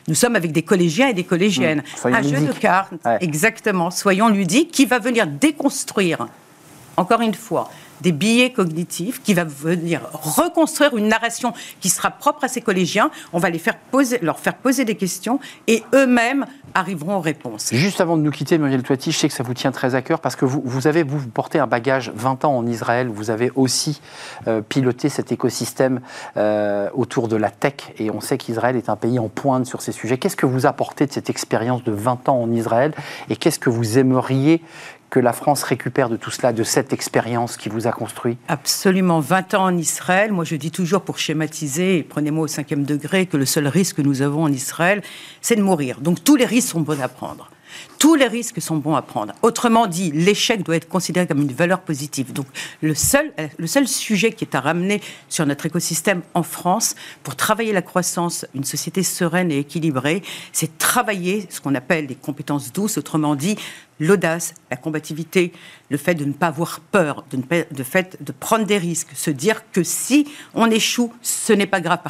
Nous 0.07 0.15
sommes 0.15 0.37
avec 0.37 0.53
des 0.53 0.63
collégiens 0.63 1.09
et 1.09 1.15
des 1.15 1.25
collégiennes. 1.25 1.83
Mm. 2.05 2.15
Un 2.15 2.23
jeu 2.23 2.41
de 2.41 2.53
cartes, 2.53 2.93
exactement. 3.21 3.91
Soyons 3.91 4.29
ludiques, 4.29 4.71
qui 4.71 4.87
va 4.87 4.99
venir 4.99 5.27
déconstruire, 5.27 6.29
encore 6.97 7.21
une 7.23 7.35
fois, 7.35 7.71
des 8.01 8.13
billets 8.13 8.53
cognitifs, 8.53 9.23
qui 9.23 9.35
va 9.35 9.45
venir 9.45 10.01
reconstruire 10.13 10.97
une 10.97 11.09
narration 11.09 11.53
qui 11.81 11.89
sera 11.89 12.11
propre 12.11 12.45
à 12.45 12.49
ces 12.49 12.61
collégiens. 12.61 13.11
On 13.33 13.39
va 13.39 13.51
les 13.51 13.59
faire 13.59 13.75
leur 14.23 14.39
faire 14.39 14.55
poser 14.55 14.85
des 14.85 14.97
questions 14.97 15.41
et 15.67 15.83
eux-mêmes 15.95 16.47
arriveront 16.75 17.17
aux 17.17 17.21
réponses. 17.21 17.69
Juste 17.73 18.01
avant 18.01 18.17
de 18.17 18.23
nous 18.23 18.31
quitter, 18.31 18.59
Muriel 18.59 18.83
Toiti, 18.83 19.13
je 19.13 19.19
sais 19.19 19.29
que 19.29 19.35
ça 19.35 19.45
vous 19.45 19.55
tient 19.55 19.71
très 19.71 19.95
à 19.95 20.03
cœur 20.03 20.21
parce 20.21 20.35
que 20.35 20.45
vous, 20.45 20.61
vous 20.65 20.87
avez, 20.87 21.05
vous, 21.05 21.21
portez 21.29 21.59
un 21.59 21.67
bagage 21.67 22.13
20 22.15 22.45
ans 22.45 22.57
en 22.57 22.67
Israël, 22.67 23.09
vous 23.09 23.31
avez 23.31 23.53
aussi 23.55 24.01
euh, 24.49 24.61
piloté 24.61 25.09
cet 25.09 25.31
écosystème 25.31 26.01
euh, 26.37 26.89
autour 26.95 27.29
de 27.29 27.37
la 27.37 27.51
tech 27.51 27.75
et 27.99 28.11
on 28.11 28.21
sait 28.21 28.39
qu'Israël 28.39 28.77
est 28.77 28.89
un 28.89 28.97
pays 28.97 29.19
en 29.19 29.29
pointe 29.29 29.67
sur 29.67 29.83
ces 29.83 29.93
sujets. 29.93 30.19
Qu'est-ce 30.19 30.37
que 30.37 30.47
vous 30.47 30.67
apportez 30.67 31.07
de 31.07 31.13
cette 31.13 31.31
expérience 31.31 31.85
de 31.85 31.93
20 31.93 32.29
ans 32.29 32.41
en 32.41 32.53
Israël 32.53 32.93
et 33.31 33.37
qu'est-ce 33.37 33.59
que 33.59 33.71
vous 33.71 33.99
aimeriez 33.99 34.61
que 35.15 35.21
la 35.21 35.33
France 35.33 35.63
récupère 35.63 36.09
de 36.09 36.17
tout 36.17 36.33
cela, 36.33 36.53
de 36.53 36.65
cette 36.65 36.93
expérience 36.93 37.57
qui 37.57 37.69
vous 37.69 37.87
a 37.87 37.93
construit 37.93 38.37
Absolument. 38.49 39.21
20 39.21 39.55
ans 39.55 39.67
en 39.67 39.77
Israël. 39.77 40.33
Moi, 40.33 40.43
je 40.43 40.57
dis 40.57 40.73
toujours, 40.73 41.03
pour 41.03 41.19
schématiser, 41.19 42.03
prenez-moi 42.03 42.43
au 42.43 42.49
cinquième 42.49 42.83
degré, 42.83 43.27
que 43.27 43.37
le 43.37 43.47
seul 43.47 43.69
risque 43.69 43.99
que 43.99 44.03
nous 44.03 44.23
avons 44.23 44.43
en 44.43 44.53
Israël, 44.53 45.03
c'est 45.41 45.55
de 45.55 45.63
mourir. 45.63 46.01
Donc 46.01 46.25
tous 46.25 46.35
les 46.35 46.45
risques 46.45 46.71
sont 46.71 46.81
bons 46.81 47.01
à 47.01 47.07
prendre. 47.07 47.49
Tous 48.05 48.17
les 48.17 48.29
risques 48.29 48.61
sont 48.61 48.77
bons 48.77 48.97
à 48.97 49.01
prendre. 49.01 49.33
Autrement 49.41 49.87
dit, 49.87 50.13
l'échec 50.13 50.63
doit 50.63 50.77
être 50.77 50.91
considéré 50.91 51.27
comme 51.27 51.41
une 51.41 51.55
valeur 51.55 51.81
positive. 51.81 52.35
Donc 52.35 52.45
le 52.83 52.95
seul, 52.95 53.33
le 53.57 53.67
seul 53.67 53.89
sujet 53.89 54.31
qui 54.33 54.45
est 54.45 54.55
à 54.55 54.61
ramener 54.61 55.01
sur 55.31 55.47
notre 55.47 55.65
écosystème 55.65 56.21
en 56.35 56.43
France 56.43 56.97
pour 57.23 57.35
travailler 57.35 57.73
la 57.73 57.81
croissance, 57.81 58.45
une 58.55 58.65
société 58.65 59.03
sereine 59.03 59.51
et 59.51 59.61
équilibrée, 59.61 60.23
c'est 60.53 60.77
travailler 60.77 61.47
ce 61.49 61.63
qu'on 61.63 61.75
appelle 61.75 62.05
les 62.05 62.15
compétences 62.15 62.75
douces, 62.75 62.99
autrement 62.99 63.37
dit 63.37 63.57
l'audace, 64.01 64.55
la 64.71 64.77
combativité, 64.77 65.53
le 65.89 65.97
fait 65.97 66.15
de 66.15 66.25
ne 66.25 66.33
pas 66.33 66.49
avoir 66.49 66.81
peur, 66.81 67.25
de, 67.31 67.37
ne 67.37 67.85
fait 67.85 68.23
de 68.23 68.33
prendre 68.33 68.65
des 68.65 68.79
risques, 68.79 69.11
se 69.15 69.31
dire 69.31 69.63
que 69.71 69.83
si 69.83 70.27
on 70.55 70.71
échoue, 70.71 71.13
ce 71.23 71.53
n'est 71.53 71.67
pas 71.67 71.81
grave 71.81 72.01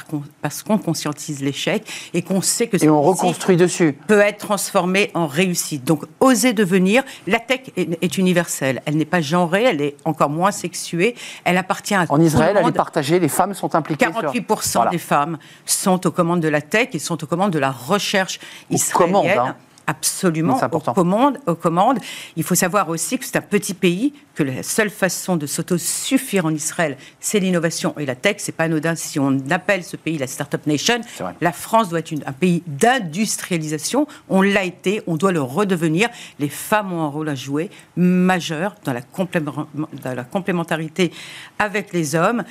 parce 0.40 0.62
qu'on 0.62 0.78
conscientise 0.78 1.42
l'échec 1.42 1.86
et 2.14 2.22
qu'on 2.22 2.40
sait 2.40 2.68
que 2.68 2.82
et 2.82 2.88
on 2.88 3.02
reconstruit 3.02 3.56
dessus 3.56 3.94
peut 4.06 4.20
être 4.20 4.38
transformé 4.38 5.10
en 5.14 5.26
réussite. 5.26 5.83
Donc 5.84 6.04
oser 6.20 6.52
devenir, 6.52 7.02
la 7.26 7.38
tech 7.38 7.60
est, 7.76 8.18
universelle, 8.18 8.82
elle 8.86 8.96
n'est 8.96 9.04
pas 9.04 9.20
genrée, 9.20 9.64
elle 9.64 9.80
est 9.80 9.96
encore 10.04 10.30
moins 10.30 10.50
sexuée, 10.50 11.14
elle 11.44 11.56
appartient 11.56 11.94
à 11.94 12.06
en 12.08 12.20
Israël, 12.20 12.56
elle 12.58 12.68
est 12.68 12.72
partagée, 12.72 13.18
les 13.20 13.28
femmes 13.28 13.54
sont 13.54 13.74
impliquées. 13.74 14.06
48% 14.06 14.90
des 14.90 14.98
femmes 14.98 15.38
sont 15.66 16.06
aux 16.06 16.10
commandes 16.10 16.40
de 16.40 16.48
la 16.48 16.60
tech 16.60 16.88
et 16.92 16.98
sont 16.98 17.22
aux 17.22 17.26
commandes 17.26 17.52
de 17.52 17.58
la 17.58 17.70
recherche 17.70 18.40
israélienne. 18.70 19.38
Hein. 19.38 19.56
Absolument, 19.86 20.58
aux 20.72 20.80
commandes, 20.80 21.38
aux 21.46 21.54
commandes. 21.54 21.98
Il 22.36 22.42
faut 22.42 22.54
savoir 22.54 22.88
aussi 22.88 23.18
que 23.18 23.24
c'est 23.26 23.36
un 23.36 23.42
petit 23.42 23.74
pays, 23.74 24.14
que 24.34 24.42
la 24.42 24.62
seule 24.62 24.88
façon 24.88 25.36
de 25.36 25.46
s'auto-suffire 25.46 26.46
en 26.46 26.50
Israël, 26.50 26.96
c'est 27.20 27.38
l'innovation 27.38 27.94
et 27.98 28.06
la 28.06 28.14
tech. 28.14 28.36
C'est 28.38 28.52
pas 28.52 28.64
anodin 28.64 28.94
si 28.94 29.18
on 29.18 29.38
appelle 29.50 29.84
ce 29.84 29.96
pays 29.96 30.16
la 30.16 30.26
Startup 30.26 30.66
Nation. 30.66 31.00
La 31.40 31.52
France 31.52 31.90
doit 31.90 31.98
être 31.98 32.14
un 32.24 32.32
pays 32.32 32.62
d'industrialisation. 32.66 34.06
On 34.30 34.40
l'a 34.40 34.64
été, 34.64 35.02
on 35.06 35.16
doit 35.16 35.32
le 35.32 35.42
redevenir. 35.42 36.08
Les 36.38 36.48
femmes 36.48 36.92
ont 36.92 37.02
un 37.02 37.08
rôle 37.08 37.28
à 37.28 37.34
jouer 37.34 37.70
majeur 37.96 38.76
dans 38.84 38.94
la, 38.94 39.00
dans 39.00 40.14
la 40.14 40.24
complémentarité 40.24 41.12
avec 41.58 41.92
les 41.92 42.14
hommes. 42.14 42.44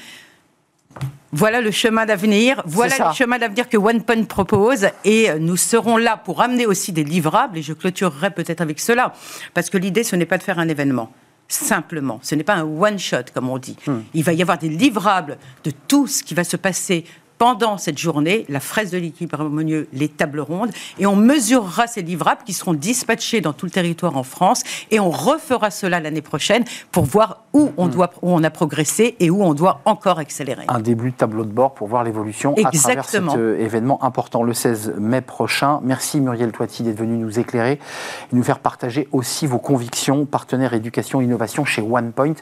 Voilà 1.32 1.62
le 1.62 1.72
chemin 1.72 2.06
d'avenir, 2.06 2.62
voilà 2.66 3.10
le 3.10 3.14
chemin 3.16 3.40
d'avenir 3.40 3.68
que 3.68 3.78
OnePoint 3.78 4.24
propose 4.26 4.88
et 5.04 5.34
nous 5.40 5.58
serons 5.58 5.98
là 5.98 6.16
pour 6.16 6.42
amener 6.42 6.68
aussi 6.68 6.92
des 6.92 7.04
livrables 7.04 7.58
et 7.58 7.64
je 7.64 7.74
clôturerai 7.74 8.30
peut-être 8.30 8.62
avec 8.62 8.80
cela 8.80 9.14
parce 9.56 9.72
que 9.72 9.80
l'idée 9.80 10.04
ce 10.04 10.16
n'est 10.16 10.28
pas 10.28 10.38
de 10.38 10.44
faire 10.44 10.60
un 10.60 10.68
événement 10.68 11.12
simplement. 11.48 12.20
Ce 12.24 12.36
n'est 12.36 12.44
pas 12.44 12.56
un 12.56 12.64
one-shot, 12.64 13.32
comme 13.34 13.50
on 13.50 13.58
dit. 13.58 13.78
Hmm. 13.86 14.00
Il 14.14 14.24
va 14.24 14.34
y 14.34 14.42
avoir 14.42 14.58
des 14.58 14.70
livrables 14.70 15.38
de 15.64 15.72
tout 15.88 16.08
ce 16.08 16.24
qui 16.24 16.34
va 16.34 16.44
se 16.44 16.58
passer 16.58 17.06
pendant 17.44 17.78
cette 17.78 17.98
journée 17.98 18.46
la 18.48 18.62
fraise 18.62 18.90
de 18.90 18.98
l'équipe 18.98 19.34
harmonieux, 19.34 19.90
les 19.92 20.08
tables 20.08 20.40
rondes, 20.40 20.72
et 20.98 21.06
on 21.06 21.18
mesurera 21.18 21.88
ces 21.88 22.02
livrables 22.02 22.40
qui 22.46 22.54
seront 22.54 22.74
dispatchés 22.74 23.42
dans 23.42 23.52
tout 23.52 23.66
le 23.66 23.70
territoire 23.70 24.16
en 24.16 24.24
France, 24.24 24.64
et 24.92 25.02
on 25.02 25.10
refera 25.10 25.70
cela 25.70 26.00
l'année 26.00 26.22
prochaine 26.22 26.64
pour 26.94 27.04
voir 27.04 27.44
où 27.52 27.74
on, 27.76 27.88
hmm. 27.88 27.92
doit, 27.92 28.12
où 28.22 28.32
on 28.32 28.42
a 28.46 28.50
progressé 28.50 29.18
et 29.20 29.30
où 29.30 29.44
on 29.44 29.54
doit 29.54 29.82
encore 29.84 30.20
accélérer. 30.20 30.64
Un 30.70 30.80
début 30.80 31.12
de 31.12 31.18
tableau 31.18 31.44
de 31.44 31.52
bord 31.52 31.74
pour 31.74 31.90
voir 31.90 32.06
l'évolution 32.06 32.56
à 32.64 32.72
travers 32.72 33.04
cet 33.04 33.22
euh, 33.36 33.60
événement 33.60 34.02
important 34.06 34.42
le 34.44 34.54
16 34.54 34.96
mai 34.98 35.20
prochain. 35.20 35.82
Merci 35.84 36.22
Muriel 36.22 36.54
Toiti 36.54 36.84
d'être 36.84 36.98
venue 36.98 37.18
nous 37.18 37.40
éclairer 37.40 37.74
et 37.74 38.36
nous 38.38 38.44
faire 38.44 38.60
partager 38.60 39.10
aussi 39.12 39.48
vos 39.48 39.60
convictions, 39.60 40.26
partenaire 40.26 40.74
éducation 40.74 41.20
innovation 41.20 41.66
chez 41.66 41.82
OnePoint. 41.82 42.36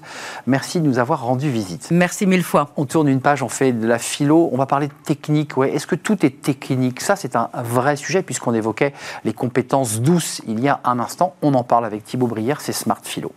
Merci 0.46 0.80
de 0.80 0.86
nous 0.86 1.00
avoir 1.00 1.24
rendu 1.24 1.50
visite. 1.50 1.88
Merci 1.90 2.28
mille 2.28 2.44
fois. 2.44 2.70
On 2.78 2.86
tourne 2.86 3.08
une 3.08 3.22
page, 3.22 3.42
on 3.42 3.50
fait 3.50 3.72
de 3.72 3.88
la 3.88 3.98
philo, 3.98 4.48
on 4.54 4.58
va 4.58 4.68
parler 4.68 4.91
technique, 5.04 5.58
ouais. 5.58 5.72
Est-ce 5.74 5.88
que 5.88 5.96
tout 5.96 6.26
est 6.26 6.42
technique? 6.42 7.02
Ça, 7.02 7.16
c'est 7.16 7.36
un 7.36 7.50
vrai 7.64 7.96
sujet 7.96 8.24
puisqu'on 8.24 8.54
évoquait 8.54 8.94
les 9.24 9.34
compétences 9.34 10.02
douces 10.02 10.42
il 10.48 10.60
y 10.60 10.68
a 10.68 10.80
un 10.84 11.00
instant. 11.00 11.36
On 11.42 11.54
en 11.54 11.64
parle 11.64 11.86
avec 11.86 12.04
Thibaut 12.04 12.28
Brière, 12.28 12.62
c'est 12.62 12.74
Smart 12.74 13.02
Philo. 13.04 13.32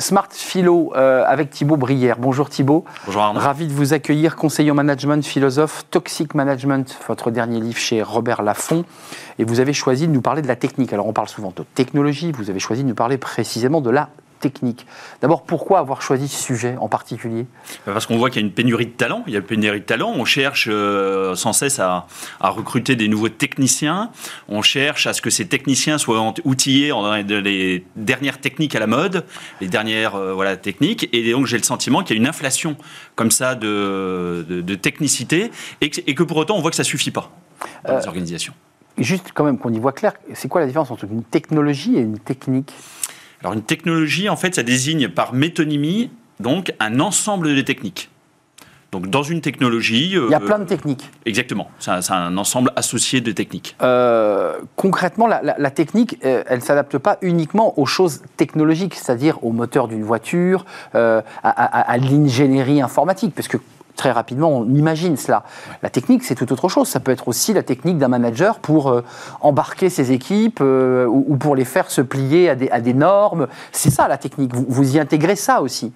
Smart 0.00 0.28
Philo 0.30 0.92
euh, 0.96 1.24
avec 1.26 1.50
Thibaut 1.50 1.76
Brière. 1.76 2.16
Bonjour 2.18 2.48
Thibaut. 2.48 2.84
Bonjour 3.04 3.22
Arnaud. 3.22 3.40
Ravi 3.40 3.66
de 3.66 3.72
vous 3.72 3.92
accueillir, 3.92 4.34
conseiller 4.34 4.70
en 4.70 4.74
management, 4.74 5.24
philosophe, 5.24 5.84
Toxic 5.90 6.34
Management, 6.34 6.98
votre 7.06 7.30
dernier 7.30 7.60
livre 7.60 7.78
chez 7.78 8.02
Robert 8.02 8.42
Laffont. 8.42 8.84
Et 9.38 9.44
vous 9.44 9.60
avez 9.60 9.72
choisi 9.72 10.08
de 10.08 10.12
nous 10.12 10.22
parler 10.22 10.42
de 10.42 10.48
la 10.48 10.56
technique. 10.56 10.92
Alors 10.92 11.06
on 11.06 11.12
parle 11.12 11.28
souvent 11.28 11.52
de 11.54 11.64
technologie, 11.74 12.32
vous 12.32 12.50
avez 12.50 12.60
choisi 12.60 12.82
de 12.82 12.88
nous 12.88 12.94
parler 12.94 13.18
précisément 13.18 13.80
de 13.80 13.90
la 13.90 14.08
technique. 14.40 14.86
D'abord, 15.20 15.44
pourquoi 15.44 15.78
avoir 15.78 16.02
choisi 16.02 16.26
ce 16.26 16.42
sujet 16.42 16.76
en 16.80 16.88
particulier? 16.88 17.46
Parce 17.84 18.06
qu'on 18.06 18.16
voit 18.16 18.30
qu'il 18.30 18.40
y 18.40 18.44
a 18.44 18.46
une 18.46 18.52
pénurie 18.52 18.86
de 18.86 18.92
talent. 18.92 19.22
Il 19.26 19.32
y 19.32 19.36
a 19.36 19.38
une 19.38 19.44
pénurie 19.44 19.80
de 19.80 19.84
talent. 19.84 20.12
On 20.16 20.24
cherche 20.24 20.68
euh, 20.70 21.34
sans 21.36 21.52
cesse 21.52 21.78
à, 21.78 22.06
recruter 22.40 22.96
des 22.96 23.06
nouveaux 23.06 23.28
techniciens. 23.28 24.10
On 24.48 24.62
cherche 24.62 25.06
à 25.06 25.12
ce 25.12 25.22
que 25.22 25.30
ces 25.30 25.46
techniciens 25.46 25.98
soient 25.98 26.34
outillés 26.44 26.92
en 26.92 27.14
les 27.14 27.84
dernières 27.96 28.40
techniques 28.40 28.74
à 28.74 28.80
la 28.80 28.86
mode, 28.86 29.24
les 29.60 29.68
dernières 29.68 30.16
euh, 30.16 30.32
voilà 30.32 30.56
techniques. 30.56 31.08
Et 31.12 31.30
donc 31.32 31.46
j'ai 31.46 31.58
le 31.58 31.62
sentiment 31.62 32.02
qu'il 32.02 32.16
y 32.16 32.18
a 32.18 32.22
une 32.22 32.28
inflation 32.28 32.76
comme 33.14 33.30
ça 33.30 33.54
de, 33.54 34.44
de, 34.48 34.74
technicité 34.74 35.50
et 35.80 35.90
que, 35.90 36.22
pour 36.22 36.38
autant 36.38 36.56
on 36.56 36.60
voit 36.60 36.70
que 36.70 36.76
ça 36.76 36.84
suffit 36.84 37.10
pas 37.10 37.30
dans 37.84 37.96
les 37.96 38.04
euh, 38.04 38.08
organisations. 38.08 38.54
Juste 38.98 39.30
quand 39.34 39.44
même 39.44 39.58
qu'on 39.58 39.72
y 39.72 39.78
voit 39.78 39.92
clair, 39.92 40.14
c'est 40.34 40.48
quoi 40.48 40.60
la 40.60 40.66
différence 40.66 40.90
entre 40.90 41.04
une 41.04 41.22
technologie 41.22 41.96
et 41.96 42.00
une 42.00 42.18
technique? 42.18 42.72
Alors 43.40 43.54
une 43.54 43.62
technologie, 43.62 44.28
en 44.28 44.36
fait, 44.36 44.54
ça 44.54 44.62
désigne 44.62 45.08
par 45.08 45.32
métonymie 45.32 46.10
donc 46.40 46.72
un 46.80 47.00
ensemble 47.00 47.54
de 47.54 47.60
techniques. 47.62 48.10
Donc 48.92 49.08
dans 49.08 49.22
une 49.22 49.40
technologie... 49.40 50.10
Il 50.14 50.30
y 50.30 50.34
a 50.34 50.40
plein 50.40 50.58
de 50.58 50.64
techniques. 50.64 51.08
Exactement, 51.24 51.70
c'est 51.78 51.90
un, 52.10 52.36
ensemble 52.36 52.72
associé 52.74 53.20
de 53.20 53.30
techniques. 53.30 53.76
Euh, 53.82 54.58
concrètement, 54.74 55.28
la, 55.28 55.70
technique, 55.70 56.18
euh, 56.24 56.42
elle 56.46 56.58
ne 56.58 56.64
s'adapte 56.64 56.98
pas 56.98 57.18
uniquement 57.22 57.78
aux 57.78 57.86
choses 57.86 58.22
technologiques, 58.36 58.96
c'est-à-dire 58.96 59.44
au 59.44 59.52
moteur 59.52 59.86
d'une 59.86 60.02
voiture, 60.02 60.64
euh, 60.96 61.22
à, 61.42 61.50
à 61.50 61.96
l'ingénierie 61.98 62.82
informatique, 62.82 63.32
parce 63.34 63.46
que 63.46 63.58
très 63.96 64.12
rapidement, 64.12 64.58
on 64.58 64.74
imagine 64.74 65.16
cela. 65.16 65.44
La 65.82 65.90
technique, 65.90 66.24
c'est 66.24 66.34
tout 66.34 66.50
autre 66.52 66.68
chose. 66.68 66.88
Ça 66.88 67.00
peut 67.00 67.12
être 67.12 67.28
aussi 67.28 67.52
la 67.52 67.62
technique 67.62 67.98
d'un 67.98 68.08
manager 68.08 68.58
pour 68.58 68.88
euh, 68.88 69.02
embarquer 69.40 69.90
ses 69.90 70.12
équipes 70.12 70.60
euh, 70.60 71.06
ou, 71.06 71.36
pour 71.36 71.56
les 71.56 71.64
faire 71.64 71.90
se 71.90 72.00
plier 72.00 72.48
à 72.48 72.54
des, 72.54 72.94
normes. 72.94 73.46
C'est 73.72 73.90
ça 73.90 74.08
la 74.08 74.18
technique. 74.18 74.52
Vous, 74.54 74.96
y 74.96 74.98
intégrez 74.98 75.36
ça 75.36 75.62
aussi. 75.62 75.92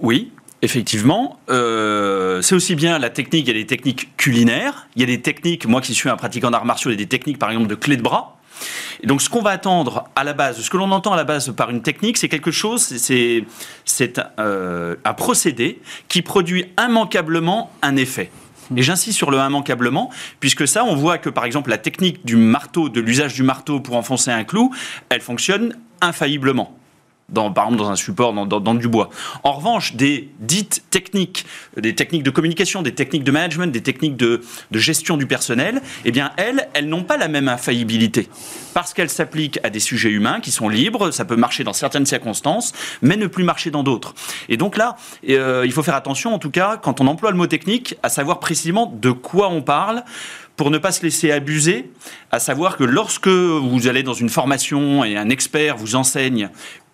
Oui, 0.00 0.32
Effectivement, 0.62 1.38
euh, 1.50 2.40
c'est 2.40 2.54
aussi 2.54 2.74
bien 2.74 2.98
la 2.98 3.10
technique, 3.10 3.46
il 3.46 3.54
y 3.54 3.56
a 3.56 3.62
des 3.62 3.66
techniques 3.66 4.16
culinaires, 4.16 4.88
il 4.96 5.02
y 5.02 5.04
a 5.04 5.06
des 5.06 5.20
techniques, 5.20 5.66
moi 5.66 5.82
qui 5.82 5.92
suis 5.92 6.08
un 6.08 6.16
pratiquant 6.16 6.50
d'arts 6.50 6.64
martiaux, 6.64 6.90
il 6.90 6.94
y 6.94 6.96
a 6.96 6.98
des 6.98 7.06
techniques 7.06 7.38
par 7.38 7.50
exemple 7.50 7.68
de 7.68 7.74
clé 7.74 7.98
de 7.98 8.02
bras, 8.02 8.38
donc, 9.04 9.22
ce 9.22 9.28
qu'on 9.28 9.42
va 9.42 9.50
attendre 9.50 10.04
à 10.16 10.24
la 10.24 10.32
base, 10.32 10.60
ce 10.60 10.70
que 10.70 10.76
l'on 10.76 10.90
entend 10.90 11.12
à 11.12 11.16
la 11.16 11.24
base 11.24 11.52
par 11.54 11.70
une 11.70 11.82
technique, 11.82 12.16
c'est 12.16 12.28
quelque 12.28 12.50
chose, 12.50 12.82
c'est 12.82 13.44
euh, 14.38 14.96
un 15.04 15.14
procédé 15.14 15.80
qui 16.08 16.22
produit 16.22 16.66
immanquablement 16.78 17.70
un 17.82 17.96
effet. 17.96 18.30
Et 18.74 18.82
j'insiste 18.82 19.16
sur 19.16 19.30
le 19.30 19.38
immanquablement, 19.38 20.10
puisque 20.40 20.66
ça, 20.66 20.84
on 20.84 20.96
voit 20.96 21.18
que 21.18 21.28
par 21.28 21.44
exemple 21.44 21.70
la 21.70 21.78
technique 21.78 22.24
du 22.24 22.36
marteau, 22.36 22.88
de 22.88 23.00
l'usage 23.00 23.34
du 23.34 23.42
marteau 23.42 23.80
pour 23.80 23.96
enfoncer 23.96 24.30
un 24.30 24.44
clou, 24.44 24.74
elle 25.08 25.20
fonctionne 25.20 25.76
infailliblement 26.00 26.76
dans, 27.28 27.52
par 27.52 27.64
exemple 27.64 27.82
dans 27.82 27.90
un 27.90 27.96
support, 27.96 28.32
dans, 28.32 28.74
du 28.74 28.88
bois. 28.88 29.10
En 29.42 29.52
revanche, 29.52 29.94
des 29.94 30.30
dites 30.40 30.84
techniques, 30.90 31.44
des 31.76 31.94
techniques 31.94 32.22
de 32.22 32.30
communication, 32.30 32.82
des 32.82 32.94
techniques 32.94 33.24
de 33.24 33.30
management, 33.32 33.72
des 33.72 33.82
techniques 33.82 34.16
de, 34.16 34.40
gestion 34.72 35.16
du 35.16 35.26
personnel, 35.26 35.82
eh 36.04 36.12
bien, 36.12 36.32
elles, 36.36 36.68
elles 36.74 36.88
n'ont 36.88 37.02
pas 37.02 37.16
la 37.16 37.28
même 37.28 37.48
infaillibilité. 37.48 38.28
Parce 38.74 38.94
qu'elles 38.94 39.10
s'appliquent 39.10 39.58
à 39.64 39.70
des 39.70 39.80
sujets 39.80 40.10
humains 40.10 40.40
qui 40.40 40.50
sont 40.50 40.68
libres, 40.68 41.10
ça 41.10 41.24
peut 41.24 41.36
marcher 41.36 41.64
dans 41.64 41.72
certaines 41.72 42.06
circonstances, 42.06 42.72
mais 43.02 43.16
ne 43.16 43.26
plus 43.26 43.44
marcher 43.44 43.70
dans 43.70 43.82
d'autres. 43.82 44.14
Et 44.48 44.56
donc 44.56 44.76
là, 44.76 44.96
euh, 45.28 45.62
il 45.64 45.72
faut 45.72 45.82
faire 45.82 45.94
attention, 45.94 46.34
en 46.34 46.38
tout 46.38 46.50
cas, 46.50 46.76
quand 46.76 47.00
on 47.00 47.06
emploie 47.06 47.30
le 47.30 47.36
mot 47.36 47.46
technique, 47.46 47.96
à 48.02 48.08
savoir 48.08 48.38
précisément 48.38 48.86
de 48.86 49.10
quoi 49.10 49.48
on 49.48 49.62
parle 49.62 50.04
pour 50.56 50.70
ne 50.70 50.78
pas 50.78 50.90
se 50.90 51.02
laisser 51.02 51.30
abuser, 51.30 51.90
à 52.30 52.38
savoir 52.38 52.76
que 52.76 52.84
lorsque 52.84 53.28
vous 53.28 53.88
allez 53.88 54.02
dans 54.02 54.14
une 54.14 54.30
formation 54.30 55.04
et 55.04 55.16
un 55.16 55.28
expert 55.28 55.76
vous 55.76 55.96
enseigne 55.96 56.48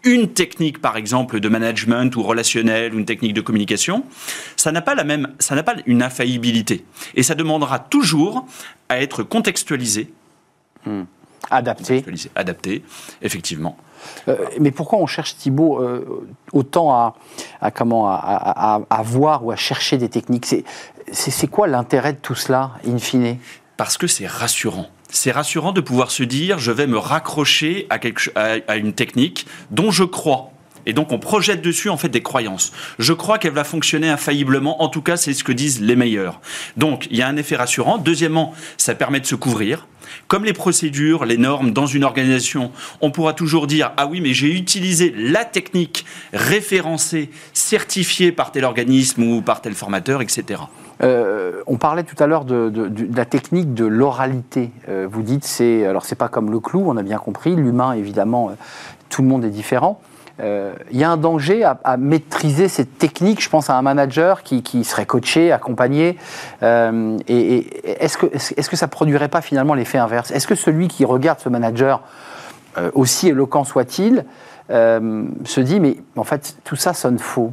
une 0.04 0.32
technique, 0.32 0.80
par 0.80 0.96
exemple, 0.96 1.40
de 1.40 1.48
management 1.48 2.14
ou 2.16 2.22
relationnel 2.22 2.94
ou 2.94 2.98
une 2.98 3.04
technique 3.04 3.34
de 3.34 3.40
communication, 3.40 4.04
ça 4.56 4.72
n'a 4.72 4.82
pas 4.82 4.94
la 4.94 5.04
même, 5.04 5.28
ça 5.38 5.54
n'a 5.54 5.62
pas 5.62 5.76
une 5.86 6.02
infaillibilité. 6.02 6.84
Et 7.14 7.22
ça 7.22 7.34
demandera 7.34 7.78
toujours 7.78 8.46
à 8.88 9.00
être 9.00 9.22
contextualisé. 9.22 10.12
Hmm. 10.84 11.02
Adapté. 11.50 12.04
Adapté, 12.34 12.82
effectivement. 13.20 13.76
Euh, 14.28 14.36
mais 14.60 14.70
pourquoi 14.70 14.98
on 14.98 15.06
cherche 15.06 15.36
Thibault 15.36 15.80
euh, 15.80 16.26
autant 16.52 16.92
à, 17.60 17.70
comment 17.70 18.08
à, 18.08 19.02
voir 19.04 19.44
ou 19.44 19.50
à 19.50 19.56
chercher 19.56 19.98
des 19.98 20.08
techniques? 20.08 20.46
C'est 21.10 21.46
quoi 21.48 21.66
l'intérêt 21.66 22.14
de 22.14 22.18
tout 22.18 22.34
cela, 22.34 22.72
in 22.86 22.98
fine? 22.98 23.38
Parce 23.76 23.98
que 23.98 24.06
c'est 24.06 24.26
rassurant 24.26 24.86
c'est 25.12 25.30
rassurant 25.30 25.72
de 25.72 25.80
pouvoir 25.80 26.10
se 26.10 26.24
dire 26.24 26.58
je 26.58 26.72
vais 26.72 26.88
me 26.88 26.98
raccrocher 26.98 27.86
à, 27.90 27.98
quelque, 27.98 28.30
à, 28.34 28.76
une 28.76 28.94
technique 28.94 29.46
dont 29.70 29.90
je 29.92 30.04
crois 30.04 30.50
Et 30.86 30.94
donc 30.94 31.12
on 31.12 31.18
projette 31.18 31.62
dessus 31.62 31.90
en 31.90 31.96
fait 31.96 32.08
des 32.08 32.22
croyances. 32.22 32.72
Je 32.98 33.12
crois 33.12 33.38
qu'elle 33.38 33.52
va 33.52 33.62
fonctionner 33.62 34.08
infailliblement. 34.08 34.82
En 34.82 34.88
tout 34.88 35.02
cas, 35.02 35.16
c'est 35.16 35.34
ce 35.34 35.44
que 35.44 35.52
disent 35.52 35.80
les 35.80 35.94
meilleurs. 35.94 36.40
Donc 36.76 37.06
il 37.10 37.16
y 37.16 37.22
a 37.22 37.28
un 37.28 37.36
effet 37.36 37.56
rassurant. 37.56 37.98
Deuxièmement, 37.98 38.54
ça 38.78 38.94
permet 38.94 39.20
de 39.20 39.26
se 39.26 39.36
couvrir. 39.36 39.86
Comme 40.26 40.44
les 40.44 40.52
procédures, 40.52 41.24
les 41.24 41.36
normes 41.36 41.72
dans 41.72 41.86
une 41.86 42.04
organisation, 42.04 42.72
on 43.00 43.10
pourra 43.10 43.34
toujours 43.34 43.66
dire 43.66 43.92
ah 43.96 44.06
oui 44.06 44.20
mais 44.20 44.34
j'ai 44.34 44.52
utilisé 44.52 45.14
la 45.16 45.44
technique 45.44 46.04
référencée, 46.32 47.30
certifiée 47.52 48.32
par 48.32 48.50
tel 48.50 48.64
organisme 48.64 49.22
ou 49.22 49.42
par 49.42 49.60
tel 49.60 49.74
formateur, 49.74 50.22
etc. 50.22 50.62
Euh, 51.04 51.62
on 51.66 51.76
parlait 51.76 52.04
tout 52.04 52.16
à 52.22 52.26
l'heure 52.26 52.44
de, 52.44 52.72
la 53.14 53.24
technique 53.24 53.74
de 53.74 53.84
l'oralité. 53.84 54.70
Euh, 54.88 55.06
vous 55.10 55.22
dites 55.22 55.44
c'est 55.44 55.84
alors 55.84 56.04
c'est 56.04 56.16
pas 56.16 56.28
comme 56.28 56.50
le 56.50 56.60
clou, 56.60 56.84
on 56.86 56.96
a 56.96 57.02
bien 57.02 57.18
compris. 57.18 57.56
L'humain 57.56 57.92
évidemment, 57.92 58.50
euh, 58.50 58.52
tout 59.08 59.22
le 59.22 59.28
monde 59.28 59.44
est 59.44 59.50
différent. 59.50 60.00
Il 60.40 60.98
y 60.98 61.04
a 61.04 61.10
un 61.10 61.18
danger 61.18 61.62
à, 61.62 61.96
maîtriser 61.96 62.66
cette 62.66 62.98
technique. 62.98 63.40
Je 63.40 63.48
pense 63.48 63.70
à 63.70 63.76
un 63.76 63.82
manager 63.82 64.42
qui, 64.42 64.82
serait 64.82 65.06
coaché, 65.06 65.52
accompagné. 65.52 66.18
est-ce 66.60 68.18
que, 68.18 68.26
est-ce 68.26 68.68
que 68.68 68.74
ça 68.74 68.88
produirait 68.88 69.28
pas 69.28 69.40
finalement 69.40 69.74
l'effet 69.74 69.98
inverse? 69.98 70.32
Est-ce 70.32 70.48
que 70.48 70.56
celui 70.56 70.88
qui 70.88 71.04
regarde 71.04 71.38
ce 71.38 71.48
manager, 71.48 72.02
aussi 72.94 73.28
éloquent 73.28 73.62
soit-il, 73.62 74.24
se 74.68 75.60
dit 75.60 75.78
mais 75.78 75.98
en 76.16 76.24
fait 76.24 76.56
tout 76.64 76.76
ça 76.76 76.92
sonne 76.92 77.20
faux? 77.20 77.52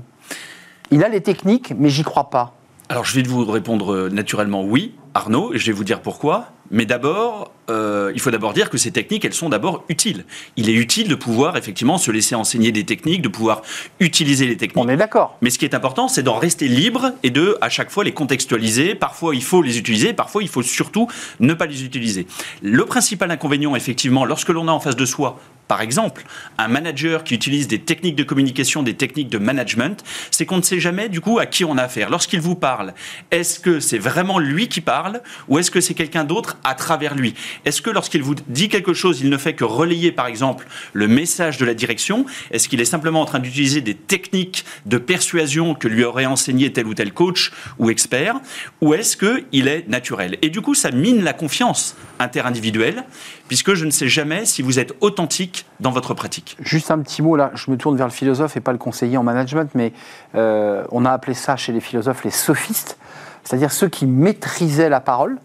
Il 0.89 1.03
a 1.03 1.09
les 1.09 1.21
techniques, 1.21 1.75
mais 1.77 1.89
j'y 1.89 2.03
crois 2.03 2.31
pas. 2.31 2.53
Alors 2.91 3.05
je 3.05 3.13
vais 3.13 3.21
vous 3.21 3.45
répondre 3.45 3.93
euh, 3.93 4.09
naturellement 4.09 4.63
oui, 4.63 4.93
Arnaud, 5.13 5.53
et 5.53 5.59
je 5.59 5.67
vais 5.67 5.73
vous 5.73 5.83
dire 5.83 6.01
pourquoi. 6.01 6.47
Mais 6.71 6.87
d'abord, 6.87 7.51
euh, 7.69 8.11
il 8.15 8.19
faut 8.19 8.31
d'abord 8.31 8.53
dire 8.53 8.71
que 8.71 8.79
ces 8.79 8.89
techniques, 8.89 9.25
elles 9.25 9.33
sont 9.35 9.49
d'abord 9.49 9.85
utiles. 9.89 10.25
Il 10.55 10.69
est 10.69 10.73
utile 10.73 11.07
de 11.07 11.13
pouvoir 11.13 11.55
effectivement 11.55 11.99
se 11.99 12.09
laisser 12.09 12.33
enseigner 12.33 12.71
des 12.71 12.85
techniques, 12.85 13.21
de 13.21 13.27
pouvoir 13.27 13.61
utiliser 13.99 14.47
les 14.47 14.57
techniques. 14.57 14.83
On 14.83 14.89
est 14.89 14.97
d'accord. 14.97 15.37
Mais 15.41 15.51
ce 15.51 15.59
qui 15.59 15.65
est 15.65 15.75
important, 15.75 16.07
c'est 16.07 16.23
d'en 16.23 16.39
rester 16.39 16.67
libre 16.67 17.11
et 17.21 17.29
de, 17.29 17.57
à 17.61 17.69
chaque 17.69 17.91
fois, 17.91 18.03
les 18.03 18.11
contextualiser. 18.11 18.95
Parfois, 18.95 19.35
il 19.35 19.43
faut 19.43 19.61
les 19.61 19.77
utiliser, 19.77 20.13
parfois, 20.13 20.41
il 20.41 20.49
faut 20.49 20.63
surtout 20.63 21.07
ne 21.39 21.53
pas 21.53 21.67
les 21.67 21.83
utiliser. 21.83 22.25
Le 22.63 22.85
principal 22.85 23.29
inconvénient, 23.29 23.75
effectivement, 23.75 24.25
lorsque 24.25 24.49
l'on 24.49 24.67
a 24.67 24.71
en 24.71 24.79
face 24.79 24.95
de 24.95 25.05
soi 25.05 25.39
par 25.69 25.81
exemple, 25.81 26.23
un 26.57 26.67
manager 26.67 27.23
qui 27.23 27.35
utilise 27.35 27.67
des 27.67 27.77
techniques 27.77 28.15
de 28.15 28.23
communication, 28.23 28.81
des 28.81 28.95
techniques 28.95 29.29
de 29.29 29.37
management, 29.37 30.03
c'est 30.31 30.47
qu'on 30.47 30.57
ne 30.57 30.63
sait 30.63 30.79
jamais 30.79 31.09
du 31.09 31.21
coup 31.21 31.37
à 31.37 31.45
qui 31.45 31.63
on 31.63 31.77
a 31.77 31.83
affaire. 31.83 32.09
Lorsqu'il 32.09 32.41
vous 32.41 32.55
parle, 32.55 32.95
est-ce 33.29 33.59
que 33.59 33.79
c'est 33.79 33.99
vraiment 33.99 34.39
lui 34.39 34.67
qui 34.67 34.81
parle 34.81 35.21
ou 35.47 35.59
est-ce 35.59 35.69
que 35.69 35.79
c'est 35.79 35.93
quelqu'un 35.93 36.23
d'autre 36.23 36.57
à 36.63 36.73
travers 36.73 37.13
lui? 37.13 37.35
Est-ce 37.65 37.83
que 37.83 37.91
lorsqu'il 37.91 38.23
vous 38.23 38.33
dit 38.47 38.67
quelque 38.67 38.93
chose, 38.93 39.21
il 39.21 39.29
ne 39.29 39.37
fait 39.37 39.53
que 39.53 39.63
relayer 39.63 40.11
par 40.11 40.25
exemple 40.25 40.65
le 40.93 41.07
message 41.07 41.59
de 41.59 41.65
la 41.65 41.75
direction? 41.75 42.25
Est-ce 42.49 42.67
qu'il 42.67 42.81
est 42.81 42.85
simplement 42.85 43.21
en 43.21 43.25
train 43.25 43.39
d'utiliser 43.39 43.81
des 43.81 43.93
techniques 43.93 44.65
de 44.87 44.97
persuasion 44.97 45.75
que 45.75 45.87
lui 45.87 46.03
aurait 46.03 46.25
enseigné 46.25 46.73
tel 46.73 46.87
ou 46.87 46.95
tel 46.95 47.13
coach 47.13 47.51
ou 47.77 47.91
expert? 47.91 48.39
Ou 48.81 48.95
est-ce 48.95 49.15
qu'il 49.15 49.67
est 49.67 49.87
naturel? 49.87 50.39
Et 50.41 50.49
du 50.49 50.61
coup, 50.61 50.73
ça 50.73 50.89
mine 50.89 51.23
la 51.23 51.33
confiance 51.33 51.95
interindividuelle 52.17 53.03
puisque 53.49 53.73
je 53.73 53.83
ne 53.83 53.89
sais 53.89 54.07
jamais 54.07 54.45
si 54.45 54.61
vous 54.61 54.79
êtes 54.79 54.93
authentique 55.01 55.65
dans 55.81 55.91
votre 55.91 56.13
pratique. 56.13 56.55
Juste 56.61 56.91
un 56.91 56.99
petit 56.99 57.21
mot 57.21 57.35
là, 57.35 57.51
je 57.55 57.69
me 57.69 57.75
tourne 57.75 57.97
vers 57.97 58.07
le 58.07 58.13
philosophe 58.13 58.55
et 58.55 58.61
pas 58.61 58.71
le 58.71 58.77
conseiller 58.77 59.17
en 59.17 59.23
management, 59.23 59.69
mais 59.73 59.91
euh, 60.35 60.85
on 60.91 61.03
a 61.03 61.11
appelé 61.11 61.33
ça 61.33 61.57
chez 61.57 61.73
les 61.73 61.81
philosophes 61.81 62.23
les 62.23 62.31
sophistes, 62.31 62.97
c'est-à-dire 63.43 63.71
ceux 63.71 63.89
qui 63.89 64.05
maîtrisaient 64.05 64.87
la 64.87 65.01
parole, 65.01 65.39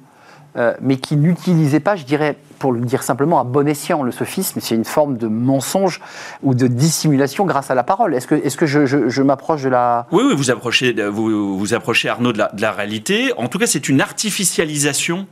euh, 0.57 0.75
mais 0.83 0.99
qui 0.99 1.17
n'utilisaient 1.17 1.81
pas, 1.81 1.97
je 1.97 2.05
dirais, 2.05 2.37
pour 2.59 2.73
le 2.73 2.81
dire 2.81 3.03
simplement, 3.03 3.41
à 3.41 3.45
bon 3.45 3.67
escient. 3.67 4.03
Le 4.03 4.13
sophisme, 4.13 4.61
c'est 4.61 4.75
une 4.75 4.85
forme 4.85 5.17
de 5.17 5.27
mensonge 5.27 6.01
ou 6.43 6.55
de 6.55 6.67
dissimulation 6.67 7.47
grâce 7.47 7.71
à 7.71 7.75
la 7.75 7.83
parole. 7.83 8.15
Est-ce 8.15 8.27
que, 8.27 8.35
est 8.35 8.55
que 8.55 8.67
je, 8.67 9.23
m'approche 9.23 9.63
de 9.63 9.71
la... 9.71 10.07
Oui, 10.13 10.23
oui, 10.29 10.35
vous 10.37 10.51
approchez, 10.51 10.93
vous, 11.09 11.59
vous 11.59 11.75
approchez 11.75 12.09
Arnaud, 12.09 12.33
de 12.33 12.39
la, 12.39 12.51
de 12.53 12.61
la 12.61 12.71
réalité. 12.71 13.33
En 13.37 13.49
tout 13.49 13.59
cas, 13.59 13.67
c'est 13.67 13.89
une 13.89 14.01
artificialisation 14.01 15.27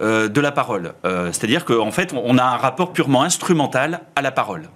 euh, 0.00 0.28
de 0.28 0.40
la 0.40 0.52
parole. 0.52 0.94
Euh, 1.04 1.32
c'est-à-dire 1.32 1.64
qu'en 1.64 1.90
fait, 1.90 2.12
on 2.14 2.38
a 2.38 2.44
un 2.44 2.56
rapport 2.56 2.92
purement 2.92 3.22
instrumental 3.22 4.00
à 4.16 4.22
la 4.22 4.32
parole. 4.32 4.68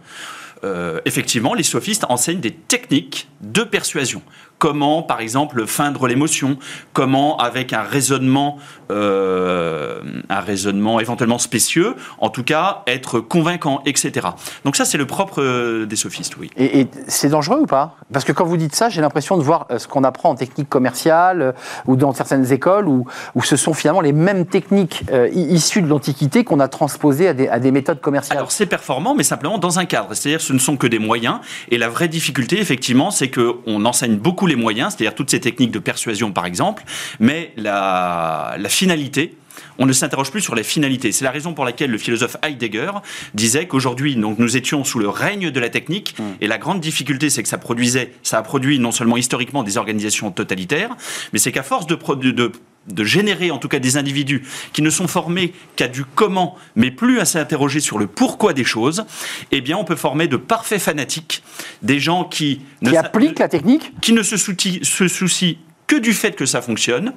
Euh, 0.65 1.01
effectivement, 1.05 1.55
les 1.55 1.63
sophistes 1.63 2.05
enseignent 2.09 2.41
des 2.41 2.53
techniques 2.53 3.29
de 3.41 3.63
persuasion 3.63 4.23
comment, 4.59 5.03
par 5.03 5.21
exemple, 5.21 5.67
feindre 5.67 6.07
l'émotion, 6.07 6.57
comment, 6.93 7.37
avec 7.39 7.73
un 7.73 7.83
raisonnement, 7.83 8.59
euh, 8.91 10.01
un 10.29 10.41
raisonnement 10.41 11.01
éventuellement 11.01 11.39
spécieux, 11.39 11.95
en 12.19 12.31
tout 12.31 12.45
cas, 12.45 12.83
être 12.87 13.21
convaincant, 13.21 13.83
etc. 13.87 14.29
Donc 14.65 14.77
ça, 14.77 14.85
c'est 14.85 14.99
le 14.99 15.07
propre 15.07 15.43
euh, 15.43 15.87
des 15.87 15.97
sophistes, 15.97 16.37
oui. 16.39 16.51
Et, 16.57 16.87
c'est 17.09 17.29
dangereux 17.29 17.61
ou 17.61 17.67
pas? 17.67 17.97
Parce 18.13 18.25
que 18.25 18.33
quand 18.33 18.45
vous 18.45 18.57
dites 18.57 18.75
ça, 18.75 18.89
j'ai 18.89 19.01
l'impression 19.01 19.37
de 19.37 19.43
voir 19.43 19.67
euh, 19.71 19.79
ce 19.79 19.89
qu'on 19.89 20.05
apprend 20.05 20.31
en 20.31 20.35
technique 20.35 20.69
commerciale 20.69 21.55
ou 21.87 21.97
dans 21.97 22.13
certaines 22.13 22.53
écoles 22.53 22.89
où, 22.89 23.07
où, 23.35 23.43
ce 23.43 23.57
sont 23.57 23.75
finalement 23.75 24.01
les 24.01 24.13
mêmes 24.13 24.47
techniques 24.47 25.05
issues 25.35 25.83
de 25.83 25.89
l'Antiquité 25.89 26.45
qu'on 26.45 26.61
a 26.61 26.69
transposées 26.69 27.29
à 27.29 27.35
des, 27.35 27.49
à 27.49 27.59
des, 27.59 27.71
méthodes 27.71 28.01
commerciales. 28.01 28.39
Alors 28.39 28.53
c'est 28.53 28.67
performant, 28.67 29.15
mais 29.15 29.23
simplement 29.23 29.59
dans 29.59 29.79
un 29.79 29.85
cadre. 29.85 30.15
C'est-à-dire 30.15 30.41
ce 30.41 30.53
ne 30.53 30.59
sont 30.59 30.77
que 30.77 30.87
des 30.87 30.99
moyens. 30.99 31.41
Et 31.71 31.79
la 31.79 31.89
vraie 31.89 32.09
difficulté, 32.09 32.61
effectivement, 32.61 33.11
c'est 33.11 33.31
qu'on 33.31 33.85
enseigne 33.85 34.17
beaucoup 34.17 34.44
les 34.47 34.57
moyens, 34.57 34.95
c'est-à-dire 34.95 35.15
toutes 35.15 35.31
ces 35.31 35.41
techniques 35.41 35.71
de 35.71 35.79
persuasion 35.79 36.33
par 36.33 36.47
exemple, 36.47 36.85
mais 37.21 37.53
la, 37.57 38.57
finalité, 38.69 39.35
on 39.79 39.87
ne 39.87 39.93
s'interroge 39.93 40.31
plus 40.31 40.41
sur 40.41 40.55
la 40.55 40.63
finalité. 40.63 41.13
C'est 41.13 41.25
la 41.25 41.31
raison 41.31 41.55
pour 41.55 41.65
laquelle 41.65 41.91
le 41.91 41.99
philosophe 41.99 42.37
Heidegger 42.43 42.91
disait 43.35 43.67
qu'aujourd'hui, 43.67 44.17
donc, 44.17 44.39
nous 44.39 44.57
étions 44.57 44.85
sous 44.85 44.99
le 44.99 45.09
règne 45.09 45.51
de 45.51 45.61
la 45.61 45.69
technique, 45.69 46.17
mm. 46.19 46.23
et 46.41 46.47
la 46.47 46.59
grande 46.59 46.81
difficulté, 46.81 47.31
c'est 47.31 47.43
que 47.43 47.49
ça 47.49 47.59
produisait, 47.59 48.13
ça 48.23 48.39
a 48.39 48.43
produit 48.43 48.79
non 48.79 48.93
seulement 48.93 49.17
historiquement 49.17 49.63
des 49.63 49.77
organisations 49.77 50.31
totalitaires, 50.31 50.97
mais 51.33 51.39
c'est 51.39 51.53
qu'à 51.53 51.63
force 51.63 51.87
de, 51.87 51.97
de 52.31 52.53
de 52.87 53.05
générer 53.05 53.51
en 53.51 53.59
tout 53.59 53.69
cas 53.69 53.79
des 53.79 53.97
individus 53.97 54.43
qui 54.73 54.83
ne 54.83 54.91
sont 54.91 55.09
formés 55.09 55.53
qu'à 55.77 55.89
du 55.89 56.05
comment, 56.05 56.57
mais 56.77 56.91
plus 56.91 57.21
à 57.21 57.25
s'interroger 57.25 57.81
sur 57.81 57.99
le 57.99 58.07
pourquoi 58.07 58.53
des 58.53 58.65
choses, 58.65 59.07
eh 59.53 59.61
bien 59.61 59.77
on 59.77 59.85
peut 59.85 59.97
former 59.97 60.29
de 60.29 60.37
parfaits 60.37 60.81
fanatiques, 60.81 61.43
des 61.83 61.99
gens 61.99 62.25
qui... 62.25 62.61
Qui 62.85 62.97
appliquent 62.97 63.39
la 63.39 63.49
technique 63.49 63.93
Qui 64.01 64.13
ne 64.13 64.23
se, 64.23 64.37
se 64.37 65.09
soucient 65.09 65.57
que 65.87 65.97
du 65.97 66.13
fait 66.13 66.33
que 66.33 66.47
ça 66.47 66.63
fonctionne, 66.63 67.13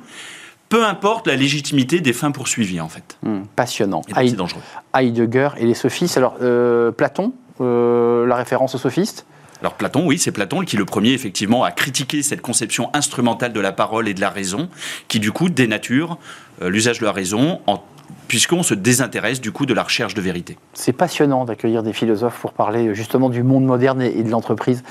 peu 0.69 0.86
importe 0.86 1.27
la 1.27 1.36
légitimité 1.36 2.01
des 2.01 2.13
fins 2.13 2.32
poursuivies 2.32 2.82
en 2.82 2.89
fait. 2.89 3.17
Hmm, 3.23 3.43
passionnant. 3.56 4.01
C'est 4.08 4.36
dangereux. 4.36 4.62
Heidegger 4.95 5.49
et 5.58 5.65
les 5.65 5.73
sophistes. 5.73 6.17
Alors, 6.17 6.36
euh, 6.41 6.91
Platon, 6.91 7.34
euh, 7.62 8.25
la 8.25 8.36
référence 8.36 8.75
aux 8.75 8.80
sophistes? 8.80 9.25
Alors 9.62 9.73
Platon, 9.73 10.06
oui, 10.06 10.19
c'est 10.19 10.32
Platon 10.32 10.62
qui 10.62 10.77
le 10.77 10.86
premier 10.86 11.13
effectivement 11.13 11.63
a 11.63 11.71
critiqué 11.71 12.21
cette 12.21 12.41
conception 12.41 12.89
instrumentale 12.93 13.53
de 13.53 13.60
la 13.60 13.71
parole 13.71 14.08
et 14.08 14.13
de 14.13 14.21
la 14.21 14.30
raison, 14.30 14.69
qui 15.08 15.19
du 15.19 15.32
coup 15.32 15.49
dénature 15.49 16.17
euh, 16.62 16.69
l'usage 16.69 16.99
de 16.99 17.06
la 17.06 17.12
raison 17.12 17.60
en 17.65 17.82
puisqu'on 18.28 18.63
se 18.63 18.74
désintéresse 18.74 19.41
du 19.41 19.52
coup 19.52 19.65
de 19.65 19.74
la 19.74 19.84
recherche 19.84 20.13
de 20.13 20.22
vérité. 20.22 20.58
C'est 20.74 20.93
passionnant 20.93 21.46
d'accueillir 21.46 21.84
des 21.84 21.93
philosophes 21.93 22.39
pour 22.39 22.54
parler 22.54 22.93
justement 22.93 23.30
du 23.30 23.43
monde 23.43 23.65
moderne 23.65 24.02
et 24.02 24.24
de 24.24 24.30
l'entreprise. 24.30 24.84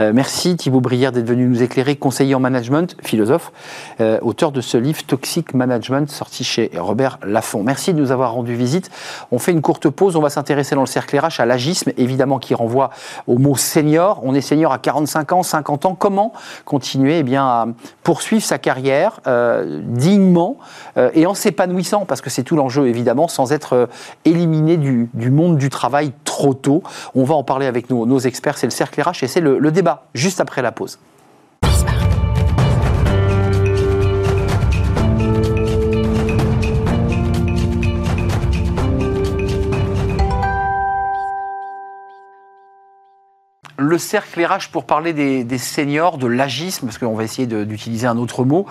Euh, 0.00 0.12
merci 0.14 0.56
Thibaut 0.56 0.80
Brière 0.80 1.12
d'être 1.12 1.26
venu 1.26 1.46
nous 1.46 1.62
éclairer, 1.62 1.96
conseiller 1.96 2.34
en 2.34 2.40
management, 2.40 2.96
philosophe, 3.02 3.52
euh, 4.00 4.18
auteur 4.22 4.52
de 4.52 4.60
ce 4.60 4.76
livre 4.76 5.02
Toxic 5.04 5.54
Management 5.54 6.10
sorti 6.10 6.44
chez 6.44 6.70
Robert 6.76 7.18
Laffont. 7.24 7.62
Merci 7.62 7.94
de 7.94 7.98
nous 7.98 8.12
avoir 8.12 8.32
rendu 8.32 8.54
visite. 8.54 8.90
On 9.30 9.38
fait 9.38 9.52
une 9.52 9.62
courte 9.62 9.88
pause, 9.88 10.16
on 10.16 10.20
va 10.20 10.30
s'intéresser 10.30 10.74
dans 10.74 10.82
le 10.82 10.86
cercle 10.86 11.18
RH 11.18 11.40
à 11.40 11.46
l'agisme, 11.46 11.90
évidemment 11.96 12.38
qui 12.38 12.54
renvoie 12.54 12.90
au 13.26 13.38
mot 13.38 13.56
senior. 13.56 14.20
On 14.22 14.34
est 14.34 14.40
senior 14.40 14.72
à 14.72 14.78
45 14.78 15.32
ans, 15.32 15.42
50 15.42 15.86
ans. 15.86 15.94
Comment 15.94 16.32
continuer 16.64 17.18
eh 17.18 17.22
bien, 17.22 17.44
à 17.44 17.66
poursuivre 18.02 18.44
sa 18.44 18.58
carrière 18.58 19.20
euh, 19.26 19.80
dignement 19.84 20.58
et 21.14 21.26
en 21.26 21.34
s'épanouissant 21.34 22.04
Parce 22.06 22.20
que 22.20 22.30
c'est 22.30 22.42
tout 22.42 22.56
évidemment, 22.86 23.28
sans 23.28 23.52
être 23.52 23.72
euh, 23.74 23.86
éliminé 24.24 24.76
du, 24.76 25.30
monde 25.30 25.58
du 25.58 25.70
travail 25.70 26.12
trop 26.24 26.54
tôt. 26.54 26.82
On 27.14 27.24
va 27.24 27.34
en 27.34 27.44
parler 27.44 27.66
avec 27.66 27.90
nos 27.90 28.18
experts, 28.18 28.58
c'est 28.58 28.66
le 28.66 28.70
cercle 28.70 29.00
RH 29.00 29.22
et 29.22 29.26
c'est 29.26 29.40
le 29.40 29.70
débat 29.70 30.06
juste 30.14 30.40
après 30.40 30.62
la 30.62 30.72
pause. 30.72 30.98
Le 43.84 43.98
cercle 43.98 44.44
RH 44.44 44.70
pour 44.72 44.84
parler 44.84 45.12
des, 45.12 45.58
seniors, 45.58 46.18
de 46.18 46.26
l'agisme, 46.26 46.86
parce 46.86 46.98
qu'on 46.98 47.14
va 47.14 47.24
essayer 47.24 47.46
d'utiliser 47.46 48.06
un 48.06 48.18
autre 48.18 48.44
mot. 48.44 48.66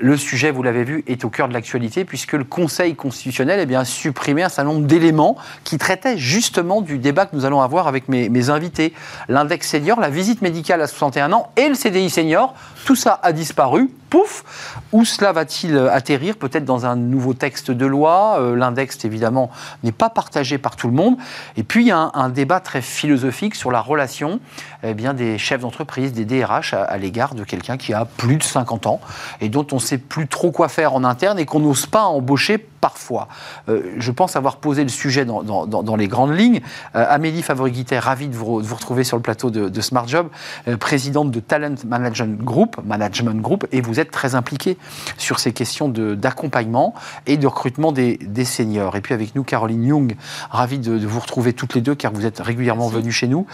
Le 0.00 0.16
sujet, 0.16 0.50
vous 0.50 0.62
l'avez 0.62 0.84
vu, 0.84 1.04
est 1.06 1.24
au 1.24 1.30
cœur 1.30 1.48
de 1.48 1.54
l'actualité, 1.54 2.04
puisque 2.04 2.32
le 2.32 2.44
Conseil 2.44 2.94
constitutionnel 2.94 3.66
eh 3.68 3.76
a 3.76 3.84
supprimé 3.84 4.42
un 4.42 4.48
certain 4.48 4.70
nombre 4.70 4.86
d'éléments 4.86 5.36
qui 5.64 5.78
traitaient 5.78 6.18
justement 6.18 6.80
du 6.80 6.98
débat 6.98 7.26
que 7.26 7.36
nous 7.36 7.44
allons 7.44 7.60
avoir 7.60 7.88
avec 7.88 8.08
mes, 8.08 8.28
mes 8.28 8.50
invités. 8.50 8.92
L'index 9.28 9.68
senior, 9.68 10.00
la 10.00 10.10
visite 10.10 10.42
médicale 10.42 10.80
à 10.80 10.86
61 10.86 11.32
ans 11.32 11.50
et 11.56 11.68
le 11.68 11.74
CDI 11.74 12.10
senior, 12.10 12.54
tout 12.88 12.96
ça 12.96 13.20
a 13.22 13.34
disparu 13.34 13.90
pouf, 14.08 14.80
où 14.92 15.04
cela 15.04 15.32
va-t-il 15.32 15.76
atterrir 15.76 16.38
Peut-être 16.38 16.64
dans 16.64 16.86
un 16.86 16.96
nouveau 16.96 17.34
texte 17.34 17.70
de 17.70 17.84
loi. 17.84 18.38
Euh, 18.40 18.56
l'index, 18.56 19.04
évidemment, 19.04 19.50
n'est 19.82 19.92
pas 19.92 20.08
partagé 20.08 20.56
par 20.56 20.74
tout 20.74 20.86
le 20.86 20.94
monde. 20.94 21.18
Et 21.58 21.64
puis, 21.64 21.84
il 21.84 21.88
y 21.88 21.90
a 21.90 22.10
un, 22.14 22.30
débat 22.30 22.60
très 22.60 22.80
philosophique 22.80 23.56
sur 23.56 23.70
la 23.70 23.82
relation 23.82 24.40
eh 24.82 24.94
bien, 24.94 25.12
des 25.12 25.36
chefs 25.36 25.60
d'entreprise, 25.60 26.14
des 26.14 26.24
DRH 26.24 26.72
à, 26.72 26.96
l'égard 26.96 27.34
de 27.34 27.44
quelqu'un 27.44 27.76
qui 27.76 27.92
a 27.92 28.06
plus 28.06 28.36
de 28.36 28.42
50 28.42 28.86
ans 28.86 29.00
et 29.42 29.50
dont 29.50 29.66
on 29.72 29.76
ne 29.76 29.80
sait 29.80 29.98
plus 29.98 30.26
trop 30.26 30.50
quoi 30.50 30.70
faire 30.70 30.94
en 30.94 31.04
interne 31.04 31.38
et 31.38 31.44
qu'on 31.44 31.60
n'ose 31.60 31.84
pas 31.84 32.04
embaucher 32.04 32.56
parfois. 32.80 33.28
Euh, 33.68 33.94
je 33.98 34.10
pense 34.10 34.36
avoir 34.36 34.56
posé 34.56 34.82
le 34.82 34.88
sujet 34.88 35.24
dans, 35.24 35.96
les 35.96 36.08
grandes 36.08 36.36
lignes. 36.36 36.60
Euh, 36.94 37.04
Amélie 37.08 37.42
Favori-Guittet, 37.42 37.98
ravie 37.98 38.28
de 38.28 38.36
vous, 38.36 38.56
retrouver 38.56 39.04
sur 39.04 39.16
le 39.16 39.22
plateau 39.22 39.50
de, 39.50 39.80
Smart 39.80 40.06
Job, 40.06 40.28
euh, 40.66 40.76
présidente 40.76 41.30
de 41.30 41.40
Talent 41.40 41.74
Management 41.86 42.42
Group, 42.42 42.76
Management 42.84 43.40
Group, 43.40 43.66
et 43.72 43.80
vous 43.80 44.00
êtes 44.00 44.10
très 44.10 44.34
impliquée 44.34 44.76
sur 45.16 45.38
ces 45.38 45.52
questions 45.52 45.88
d'accompagnement 45.88 46.94
et 47.26 47.36
de 47.36 47.46
recrutement 47.46 47.92
des, 47.92 48.18
seniors. 48.44 48.96
Et 48.96 49.00
puis 49.00 49.14
avec 49.14 49.34
nous, 49.34 49.44
Caroline 49.44 49.84
Young, 49.84 50.16
ravie 50.50 50.78
de, 50.78 51.06
vous 51.06 51.20
retrouver 51.20 51.52
toutes 51.52 51.74
les 51.74 51.80
deux, 51.80 51.94
car 51.94 52.12
vous 52.12 52.26
êtes 52.26 52.40
régulièrement 52.40 52.88
venue 52.88 53.12
chez 53.12 53.28
nous, 53.28 53.46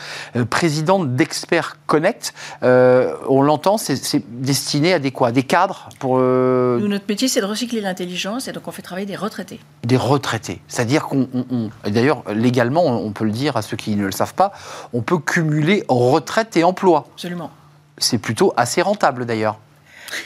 présidente 0.51 1.15
d'Expert 1.17 1.79
Connect. 1.87 2.35
on 2.63 3.43
l'entend, 3.43 3.79
c'est 3.79 4.23
destiné 4.41 4.95
à 4.95 4.99
des 4.99 5.11
quoi? 5.11 5.33
Des 5.33 5.43
cadres 5.43 5.89
pour... 5.99 6.19
Nous, 6.19 6.89
notre 6.89 7.07
métier, 7.09 7.29
c'est 7.29 7.41
de 7.41 7.47
recycler 7.47 7.81
l'intelligence, 7.81 8.49
et 8.49 8.53
donc 8.53 8.69
on 8.69 8.71
fait 8.71 8.83
travailler 8.83 9.07
des 9.07 9.14
des 9.15 9.19
retraités. 9.21 9.61
Des 9.85 9.97
retraités. 9.97 10.61
C'est-à-dire 10.67 11.05
qu'on. 11.05 11.29
D'ailleurs, 11.87 12.25
légalement, 12.33 12.85
on 12.85 13.13
peut 13.13 13.25
le 13.25 13.31
dire 13.31 13.57
à 13.57 13.63
ceux 13.63 13.77
qui 13.77 13.95
ne 13.95 14.07
le 14.07 14.11
savent 14.11 14.35
pas, 14.35 14.53
on 14.93 15.03
peut 15.03 15.19
cumuler 15.19 15.85
retraite 15.89 16.57
et 16.57 16.65
emploi. 16.65 17.07
Absolument. 17.15 17.53
C'est 17.99 18.19
plutôt 18.19 18.53
assez 18.57 18.83
rentable 18.83 19.25
d'ailleurs. 19.25 19.59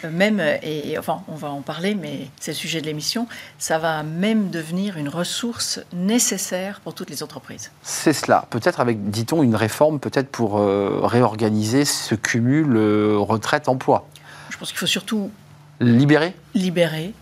Euh, 0.05 0.11
même, 0.11 0.41
et, 0.63 0.99
enfin, 0.99 1.21
on 1.29 1.35
va 1.35 1.49
en 1.49 1.61
parler, 1.61 1.95
mais 1.95 2.29
c'est 2.41 2.53
le 2.53 2.57
sujet 2.57 2.81
de 2.81 2.87
l'émission, 2.87 3.29
ça 3.59 3.79
va 3.79 4.03
même 4.03 4.49
devenir 4.49 4.97
une 4.97 5.11
ressource 5.11 5.81
nécessaire 5.93 6.81
pour 6.81 6.95
toutes 6.95 7.11
les 7.11 7.23
entreprises. 7.23 7.71
C'est 7.83 8.15
cela. 8.15 8.47
Peut-être 8.49 8.81
avec, 8.81 9.11
dit-on, 9.11 9.43
une 9.43 9.55
réforme, 9.55 10.01
peut-être 10.01 10.31
pour 10.31 10.59
euh, 10.59 11.01
réorganiser 11.03 11.85
ce 11.85 12.15
cumul 12.15 12.75
euh, 12.75 13.19
retraite-emploi. 13.19 14.09
Je 14.49 14.57
pense 14.57 14.71
qu'il 14.71 14.79
faut 14.79 14.87
surtout 14.87 15.31
libérer? 15.79 16.35
Libérer, 16.55 17.13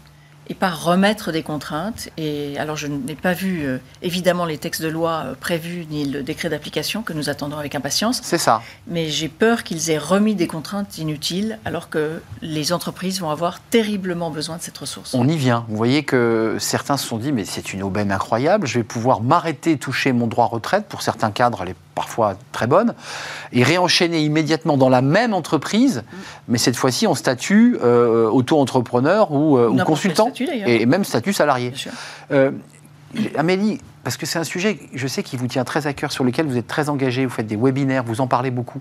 et 0.49 0.55
pas 0.55 0.71
remettre 0.71 1.33
des 1.33 1.43
contraintes. 1.43 2.09
Et 2.17 2.59
alors, 2.59 2.77
je 2.77 2.87
n'ai 2.87 3.15
pas 3.15 3.33
vu 3.33 3.65
euh, 3.65 3.79
évidemment 4.03 4.45
les 4.45 4.59
textes 4.59 4.83
de 4.83 4.89
loi 4.89 5.25
euh, 5.27 5.35
prévus 5.35 5.87
ni 5.91 6.05
le 6.05 6.23
décret 6.23 6.49
d'application 6.49 7.03
que 7.03 7.13
nous 7.13 7.29
attendons 7.29 7.59
avec 7.59 7.75
impatience. 7.75 8.21
C'est 8.23 8.39
ça. 8.39 8.63
Mais 8.87 9.09
j'ai 9.09 9.29
peur 9.29 9.63
qu'ils 9.63 9.91
aient 9.91 9.99
remis 9.99 10.35
des 10.35 10.47
contraintes 10.47 10.99
inutiles 10.99 11.59
alors 11.65 11.89
que 11.89 12.21
les 12.43 12.73
entreprises 12.73 13.21
vont 13.21 13.31
avoir 13.31 13.61
terriblement 13.61 14.31
besoin 14.31 14.57
de 14.57 14.63
cette 14.63 14.79
ressource. 14.79 15.15
On 15.15 15.29
y 15.29 15.37
vient. 15.37 15.65
Vous 15.69 15.77
voyez 15.77 16.05
que 16.05 16.57
certains 16.59 16.97
se 16.97 17.07
sont 17.07 17.19
dit 17.19 17.33
mais 17.33 17.45
c'est 17.45 17.73
une 17.73 17.83
aubaine 17.83 18.13
incroyable, 18.13 18.67
je 18.67 18.79
vais 18.79 18.85
pouvoir 18.85 19.21
m'arrêter 19.23 19.77
toucher 19.79 20.13
mon 20.13 20.27
droit 20.27 20.47
retraite. 20.47 20.87
Pour 20.87 21.03
certains 21.03 21.31
cadres, 21.31 21.61
elle 21.63 21.71
est 21.71 21.77
parfois 21.97 22.37
très 22.53 22.69
bonne, 22.69 22.95
et 23.53 23.65
réenchaîner 23.65 24.23
immédiatement 24.23 24.77
dans 24.77 24.91
la 24.91 25.03
même 25.03 25.35
entreprise, 25.35 26.05
mais 26.47 26.59
cette 26.59 26.77
fois-ci 26.77 27.09
en 27.09 27.17
statut 27.17 27.79
euh, 27.83 28.29
auto-entrepreneur 28.29 29.33
ou, 29.33 29.59
ou 29.59 29.77
consultant 29.83 30.31
et 30.39 30.87
même 30.87 31.05
statut 31.05 31.33
salarié. 31.33 31.73
Euh, 32.31 32.53
Amélie, 33.37 33.81
parce 34.07 34.17
que 34.17 34.25
c'est 34.25 34.39
un 34.39 34.45
sujet, 34.45 34.79
je 34.95 35.09
sais, 35.09 35.25
qui 35.25 35.37
vous 35.37 35.49
tient 35.49 35.65
très 35.65 35.89
à 35.89 35.93
cœur, 35.93 36.13
sur 36.13 36.23
lequel 36.23 36.47
vous 36.47 36.57
êtes 36.57 36.69
très 36.69 36.89
engagé, 36.91 37.27
vous 37.27 37.33
faites 37.33 37.49
des 37.49 37.57
webinaires, 37.57 38.05
vous 38.05 38.21
en 38.21 38.29
parlez 38.29 38.53
beaucoup. 38.53 38.81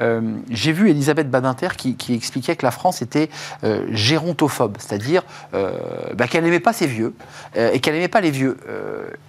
Euh, 0.00 0.20
j'ai 0.50 0.72
vu 0.72 0.90
Elisabeth 0.90 1.30
Badinter 1.30 1.68
qui, 1.78 1.96
expliquait 2.10 2.56
que 2.56 2.66
la 2.66 2.70
France 2.70 3.00
était 3.00 3.30
euh, 3.64 3.86
gérontophobe, 3.92 4.76
c'est-à-dire 4.78 5.22
euh, 5.54 5.70
bah, 6.12 6.28
qu'elle 6.28 6.44
n'aimait 6.44 6.60
pas 6.60 6.74
ses 6.74 6.86
vieux 6.86 7.14
et 7.56 7.80
qu'elle 7.80 7.94
n'aimait 7.94 8.08
pas 8.08 8.20
les 8.20 8.30
vieux. 8.30 8.58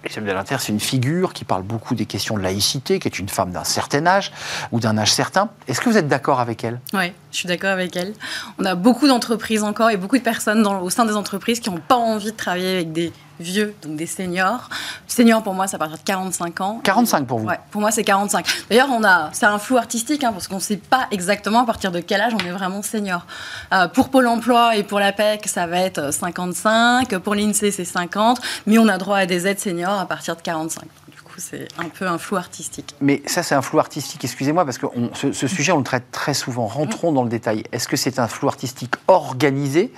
Elisabeth 0.04 0.34
Badinter, 0.34 0.56
c'est 0.58 0.72
une 0.72 0.80
figure 0.80 1.32
qui 1.32 1.46
parle 1.46 1.62
beaucoup 1.62 1.94
des 1.94 2.04
questions 2.04 2.36
de 2.36 2.42
laïcité, 2.42 2.98
qui 2.98 3.08
est 3.08 3.18
une 3.18 3.30
femme 3.30 3.50
d'un 3.50 3.64
certain 3.64 4.06
âge 4.06 4.32
ou 4.70 4.80
d'un 4.80 4.98
âge 4.98 5.14
certain. 5.14 5.48
Est-ce 5.66 5.80
que 5.80 5.88
vous 5.88 5.96
êtes 5.96 6.08
d'accord 6.08 6.40
avec 6.40 6.62
elle? 6.62 6.78
Oui, 6.92 7.10
je 7.30 7.38
suis 7.38 7.48
d'accord 7.48 7.70
avec 7.70 7.96
elle. 7.96 8.14
On 8.58 8.64
a 8.64 8.74
beaucoup 8.74 9.06
d'entreprises 9.06 9.62
encore 9.62 9.90
et 9.90 9.96
beaucoup 9.96 10.18
de 10.18 10.22
personnes 10.22 10.62
dans, 10.62 10.80
au 10.80 10.90
sein 10.90 11.04
des 11.04 11.16
entreprises 11.16 11.60
qui 11.60 11.70
n'ont 11.70 11.80
pas 11.80 11.96
envie 11.96 12.32
de 12.32 12.36
travailler 12.36 12.74
avec 12.74 12.92
des 12.92 13.12
vieux, 13.40 13.74
donc 13.82 13.96
des 13.96 14.06
seniors. 14.06 14.68
Seniors, 15.06 15.42
pour 15.42 15.54
moi, 15.54 15.66
ça 15.66 15.78
part 15.78 15.90
de 15.90 15.96
45 16.04 16.60
ans. 16.60 16.80
45 16.82 17.26
pour 17.26 17.38
vous 17.38 17.46
Ouais, 17.46 17.58
pour 17.70 17.80
moi, 17.80 17.90
c'est 17.90 18.04
45. 18.04 18.46
D'ailleurs, 18.68 18.88
on 18.90 19.04
a, 19.04 19.30
c'est 19.32 19.46
un 19.46 19.58
flou 19.58 19.76
artistique, 19.76 20.24
hein, 20.24 20.32
parce 20.32 20.48
qu'on 20.48 20.56
ne 20.56 20.60
sait 20.60 20.76
pas 20.76 21.06
exactement 21.10 21.60
à 21.60 21.66
partir 21.66 21.92
de 21.92 22.00
quel 22.00 22.20
âge 22.20 22.32
on 22.34 22.44
est 22.46 22.50
vraiment 22.50 22.82
senior. 22.82 23.26
Euh, 23.72 23.88
pour 23.88 24.08
Pôle 24.10 24.26
emploi 24.26 24.76
et 24.76 24.82
pour 24.82 25.00
la 25.00 25.12
PEC, 25.12 25.46
ça 25.48 25.66
va 25.66 25.78
être 25.78 26.12
55. 26.12 27.18
Pour 27.18 27.34
l'INSEE, 27.34 27.70
c'est 27.70 27.84
50. 27.84 28.40
Mais 28.66 28.78
on 28.78 28.88
a 28.88 28.98
droit 28.98 29.18
à 29.18 29.26
des 29.26 29.46
aides 29.46 29.60
seniors 29.60 29.98
à 29.98 30.06
partir 30.06 30.36
de 30.36 30.42
45 30.42 30.82
Du 30.82 31.07
coup, 31.38 31.46
c'est 31.50 31.68
un 31.78 31.88
peu 31.88 32.06
un 32.06 32.18
flou 32.18 32.36
artistique. 32.36 32.94
Mais 33.00 33.22
ça, 33.26 33.42
c'est 33.42 33.54
un 33.54 33.62
flou 33.62 33.78
artistique, 33.78 34.24
excusez-moi, 34.24 34.64
parce 34.64 34.78
que 34.78 34.86
ce, 35.14 35.32
ce, 35.32 35.46
sujet, 35.46 35.72
on 35.72 35.78
le 35.78 35.84
traite 35.84 36.10
très 36.10 36.34
souvent. 36.34 36.66
Rentrons 36.66 37.12
dans 37.12 37.22
le 37.22 37.28
détail. 37.28 37.64
Est-ce 37.72 37.88
que 37.88 37.96
c'est 37.96 38.18
un 38.18 38.28
flou 38.28 38.48
artistique 38.48 38.94
organisé? 39.06 39.92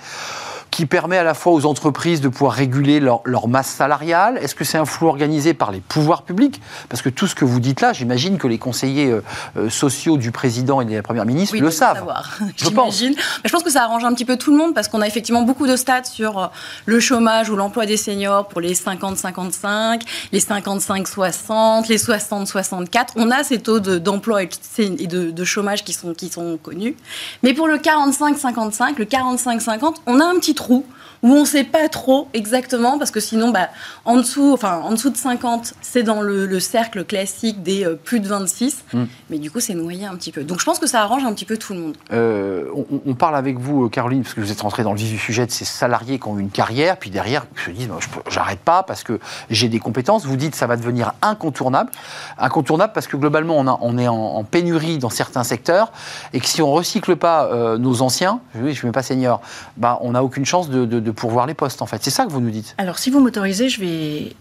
Qui 0.71 0.85
permet 0.85 1.17
à 1.17 1.23
la 1.23 1.33
fois 1.33 1.51
aux 1.51 1.65
entreprises 1.65 2.21
de 2.21 2.29
pouvoir 2.29 2.53
réguler 2.53 3.01
leur, 3.01 3.47
masse 3.47 3.67
salariale 3.67 4.37
Est-ce 4.41 4.55
que 4.55 4.63
c'est 4.63 4.77
un 4.77 4.85
flou 4.85 5.07
organisé 5.07 5.53
par 5.53 5.71
les 5.71 5.81
pouvoirs 5.81 6.23
publics? 6.23 6.61
Parce 6.87 7.01
que 7.01 7.09
tout 7.09 7.27
ce 7.27 7.35
que 7.35 7.43
vous 7.43 7.59
dites 7.59 7.81
là, 7.81 7.91
j'imagine 7.91 8.37
que 8.37 8.47
les 8.47 8.57
conseillers 8.57 9.11
euh, 9.11 9.23
euh, 9.57 9.69
sociaux 9.69 10.15
du 10.17 10.31
président 10.31 10.79
et 10.79 10.85
de 10.85 10.93
la 10.93 11.03
première 11.03 11.25
ministre 11.25 11.57
le 11.57 11.69
savent. 11.71 11.97
Savoir. 11.97 12.39
Je 12.55 12.69
pense. 12.69 13.01
Mais 13.01 13.13
je 13.45 13.51
pense 13.51 13.63
que 13.63 13.69
ça 13.69 13.83
arrange 13.83 14.05
un 14.05 14.13
petit 14.13 14.23
peu 14.23 14.37
tout 14.37 14.51
le 14.51 14.57
monde 14.57 14.73
parce 14.73 14.87
qu'on 14.87 15.01
a 15.01 15.07
effectivement 15.07 15.41
beaucoup 15.41 15.67
de 15.67 15.75
stats 15.75 16.05
sur 16.05 16.39
euh, 16.39 16.47
le 16.85 16.99
chômage 16.99 17.49
ou 17.49 17.57
l'emploi 17.57 17.85
des 17.85 17.97
seniors 17.97 18.47
pour 18.47 18.61
les 18.61 18.73
50-55, 18.73 20.01
les 20.31 20.39
55-60, 20.39 21.89
les 21.89 21.97
60-64. 21.97 23.07
On 23.17 23.29
a 23.29 23.43
ces 23.43 23.59
taux 23.59 23.79
d'emploi 23.79 24.43
et 24.43 25.07
de, 25.07 25.31
de, 25.31 25.43
chômage 25.43 25.83
qui 25.83 25.91
sont, 25.91 26.13
qui 26.13 26.29
sont 26.29 26.57
connus. 26.57 26.95
Mais 27.43 27.53
pour 27.53 27.67
le 27.67 27.77
45-55, 27.77 28.97
le 28.97 29.05
45-50, 29.05 29.95
on 30.05 30.19
a 30.19 30.25
un 30.25 30.35
petit 30.35 30.55
trou 30.63 30.85
où 31.23 31.29
on 31.29 31.41
ne 31.41 31.45
sait 31.45 31.63
pas 31.63 31.87
trop 31.87 32.27
exactement, 32.33 32.97
parce 32.97 33.11
que 33.11 33.19
sinon, 33.19 33.51
bah, 33.51 33.69
en, 34.05 34.17
dessous, 34.17 34.53
enfin, 34.53 34.81
en 34.83 34.91
dessous 34.91 35.11
de 35.11 35.17
50, 35.17 35.73
c'est 35.81 36.03
dans 36.03 36.21
le, 36.21 36.59
cercle 36.59 37.05
classique 37.05 37.63
des 37.63 37.85
euh, 37.85 37.95
plus 37.95 38.19
de 38.19 38.27
26, 38.27 38.83
hmm. 38.93 39.03
mais 39.29 39.39
du 39.39 39.49
coup, 39.49 39.59
c'est 39.59 39.73
noyé 39.73 40.05
un 40.05 40.15
petit 40.15 40.31
peu. 40.31 40.43
Donc 40.43 40.59
je 40.59 40.65
pense 40.65 40.79
que 40.79 40.87
ça 40.87 41.01
arrange 41.01 41.23
un 41.23 41.33
petit 41.33 41.45
peu 41.45 41.57
tout 41.57 41.73
le 41.73 41.79
monde. 41.79 41.97
Euh, 42.11 42.65
on, 43.05 43.15
parle 43.15 43.35
avec 43.35 43.57
vous, 43.57 43.85
euh, 43.85 43.89
Caroline, 43.89 44.21
parce 44.21 44.35
que 44.35 44.41
vous 44.41 44.51
êtes 44.51 44.61
rentrée 44.61 44.83
dans 44.83 44.91
le 44.91 44.97
vif 44.97 45.09
du 45.09 45.17
sujet 45.17 45.45
de 45.45 45.51
ces 45.51 45.65
salariés 45.65 46.19
qui 46.19 46.27
ont 46.27 46.37
une 46.37 46.49
carrière, 46.49 46.97
puis 46.97 47.09
derrière, 47.09 47.45
se 47.65 47.71
disent, 47.71 47.89
j'arrête 48.29 48.59
pas 48.59 48.83
parce 48.83 49.03
que 49.03 49.19
j'ai 49.49 49.69
des 49.69 49.79
compétences. 49.79 50.25
Vous 50.25 50.35
dites, 50.35 50.55
ça 50.55 50.67
va 50.67 50.77
devenir 50.77 51.13
incontournable. 51.21 51.91
Incontournable 52.37 52.93
parce 52.93 53.07
que 53.07 53.17
globalement, 53.17 53.57
on, 53.57 53.67
a, 53.67 53.77
on 53.81 53.97
est 53.97 54.07
en, 54.07 54.43
pénurie 54.43 54.97
dans 54.97 55.09
certains 55.09 55.43
secteurs, 55.43 55.91
et 56.33 56.39
que 56.39 56.45
si 56.45 56.61
on 56.61 56.71
recycle 56.71 57.15
pas 57.15 57.77
nos 57.77 58.01
anciens, 58.01 58.41
je 58.55 58.59
ne 58.59 58.85
mets 58.85 58.91
pas 58.91 59.03
senior, 59.03 59.41
bah, 59.77 59.99
on 60.01 60.11
n'a 60.11 60.23
aucune 60.23 60.45
chance 60.45 60.69
de, 60.69 60.85
de 60.85 61.10
pour 61.11 61.31
voir 61.31 61.47
les 61.47 61.53
postes, 61.53 61.81
en 61.81 61.85
fait. 61.85 62.03
C'est 62.03 62.11
ça 62.11 62.25
que 62.25 62.31
vous 62.31 62.41
nous 62.41 62.51
dites 62.51 62.75
Alors, 62.77 62.99
si 62.99 63.09
vous 63.09 63.19
m'autorisez, 63.19 63.69
je 63.69 63.79
vais 63.79 64.35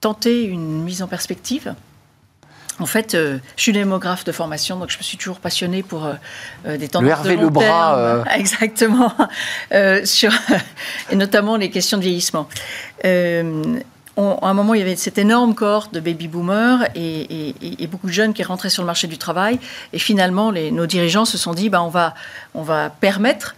tenter 0.00 0.44
une 0.44 0.82
mise 0.82 1.02
en 1.02 1.08
perspective. 1.08 1.74
En 2.78 2.86
fait, 2.86 3.14
euh, 3.14 3.38
je 3.56 3.62
suis 3.62 3.72
démographe 3.72 4.24
de 4.24 4.32
formation, 4.32 4.78
donc 4.78 4.90
je 4.90 4.98
me 4.98 5.02
suis 5.02 5.16
toujours 5.16 5.40
passionnée 5.40 5.82
pour 5.82 6.04
euh, 6.04 6.14
euh, 6.66 6.76
des 6.76 6.88
tendances 6.88 7.24
le 7.24 7.36
de 7.36 7.46
bras, 7.46 8.24
exactement, 8.34 9.12
sur 10.04 10.32
et 11.10 11.16
notamment 11.16 11.56
les 11.56 11.70
questions 11.70 11.96
de 11.96 12.02
vieillissement. 12.02 12.48
à 13.02 13.08
un 13.08 14.54
moment, 14.54 14.74
il 14.74 14.80
y 14.80 14.82
avait 14.82 14.96
cette 14.96 15.16
énorme 15.16 15.54
cohorte 15.54 15.94
de 15.94 16.00
baby 16.00 16.28
boomers 16.28 16.86
et, 16.94 17.54
et, 17.82 17.86
beaucoup 17.86 18.08
de 18.08 18.12
jeunes 18.12 18.34
qui 18.34 18.42
rentraient 18.42 18.70
sur 18.70 18.82
le 18.82 18.86
marché 18.86 19.06
du 19.06 19.16
travail. 19.16 19.58
Et 19.92 19.98
finalement, 19.98 20.50
les, 20.50 20.70
nos 20.70 20.86
dirigeants 20.86 21.24
se 21.24 21.38
sont 21.38 21.54
dit, 21.54 21.70
bah, 21.70 21.82
on 21.82 21.88
va, 21.88 22.14
on 22.54 22.62
va 22.62 22.90
permettre 22.90 23.54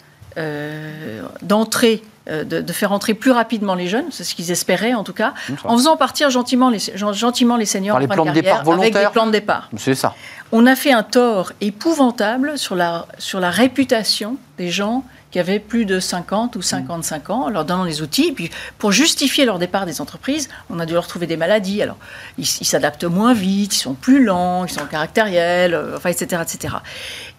d'entrer 1.42 2.04
euh, 2.28 2.44
de, 2.44 2.72
faire 2.72 2.92
entrer 2.92 3.14
plus 3.14 3.30
rapidement 3.30 3.74
les 3.74 3.86
jeunes, 3.86 4.06
c'est 4.10 4.24
ce 4.24 4.34
qu'ils 4.34 4.50
espéraient 4.50 4.94
en 4.94 5.04
tout 5.04 5.12
cas, 5.12 5.34
en 5.64 5.76
faisant 5.76 5.96
partir 5.96 6.30
gentiment 6.30 6.70
les, 6.70 6.78
gentiment 6.94 7.56
les 7.56 7.66
seniors 7.66 7.94
Par 7.94 8.00
les 8.00 8.08
plans 8.08 8.24
de 8.24 8.30
départ 8.32 8.64
volontaires. 8.64 8.96
avec 8.96 9.06
des 9.06 9.12
plans 9.12 9.26
de 9.26 9.32
départ. 9.32 9.68
C'est 9.76 9.94
ça. 9.94 10.14
On 10.52 10.66
a 10.66 10.76
fait 10.76 10.92
un 10.92 11.02
tort 11.02 11.52
épouvantable 11.60 12.58
sur 12.58 12.74
la, 12.74 13.06
sur 13.18 13.40
la 13.40 13.50
réputation 13.50 14.36
des 14.58 14.70
gens 14.70 15.04
qui 15.30 15.38
avaient 15.38 15.58
plus 15.58 15.84
de 15.84 16.00
50 16.00 16.56
ou 16.56 16.62
55 16.62 17.30
ans, 17.30 17.44
en 17.44 17.50
leur 17.50 17.64
donnant 17.64 17.84
les 17.84 18.00
outils. 18.02 18.28
Et 18.28 18.32
puis, 18.32 18.50
pour 18.78 18.92
justifier 18.92 19.44
leur 19.44 19.58
départ 19.58 19.84
des 19.84 20.00
entreprises, 20.00 20.48
on 20.70 20.78
a 20.78 20.86
dû 20.86 20.94
leur 20.94 21.06
trouver 21.06 21.26
des 21.26 21.36
maladies. 21.36 21.82
Alors, 21.82 21.98
ils 22.38 22.46
s'adaptent 22.46 23.04
moins 23.04 23.34
vite, 23.34 23.74
ils 23.74 23.80
sont 23.80 23.94
plus 23.94 24.24
lents, 24.24 24.64
ils 24.64 24.70
sont 24.70 24.86
caractériels, 24.86 25.74
euh, 25.74 25.96
enfin, 25.96 26.10
etc., 26.10 26.42
etc. 26.42 26.74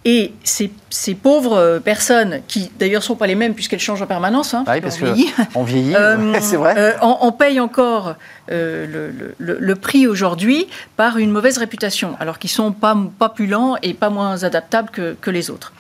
Et 0.06 0.34
ces, 0.44 0.72
ces 0.90 1.16
pauvres 1.16 1.58
euh, 1.58 1.80
personnes, 1.80 2.42
qui 2.48 2.72
d'ailleurs 2.80 3.02
ne 3.02 3.06
sont 3.06 3.16
pas 3.16 3.28
les 3.28 3.36
mêmes 3.36 3.54
puisqu'elles 3.54 3.80
changent 3.80 4.02
en 4.02 4.08
permanence, 4.08 4.54
hein, 4.54 4.64
oui, 4.68 4.82
parce 4.82 4.98
qu'on 4.98 5.12
vieillit, 5.12 5.34
on 5.56 5.64
vieillit 5.64 5.96
euh, 5.96 6.34
c'est 6.42 6.56
vrai. 6.56 6.96
on, 7.02 7.32
paye 7.32 7.60
encore 7.60 8.16
le, 8.48 9.12
le, 9.38 9.76
prix 9.76 10.08
aujourd'hui 10.08 10.68
par 10.96 11.18
une 11.18 11.32
mauvaise 11.32 11.58
réputation, 11.58 12.16
alors 12.20 12.40
qu'ils 12.40 12.50
sont 12.50 12.72
pas, 12.72 12.98
pas 13.18 13.30
plus 13.30 13.48
lents 13.48 13.76
et 13.82 13.94
pas 13.94 14.10
moins 14.10 14.44
adaptables 14.44 14.90
que, 14.90 15.18
que 15.20 15.32
les 15.32 15.50
autres. 15.50 15.74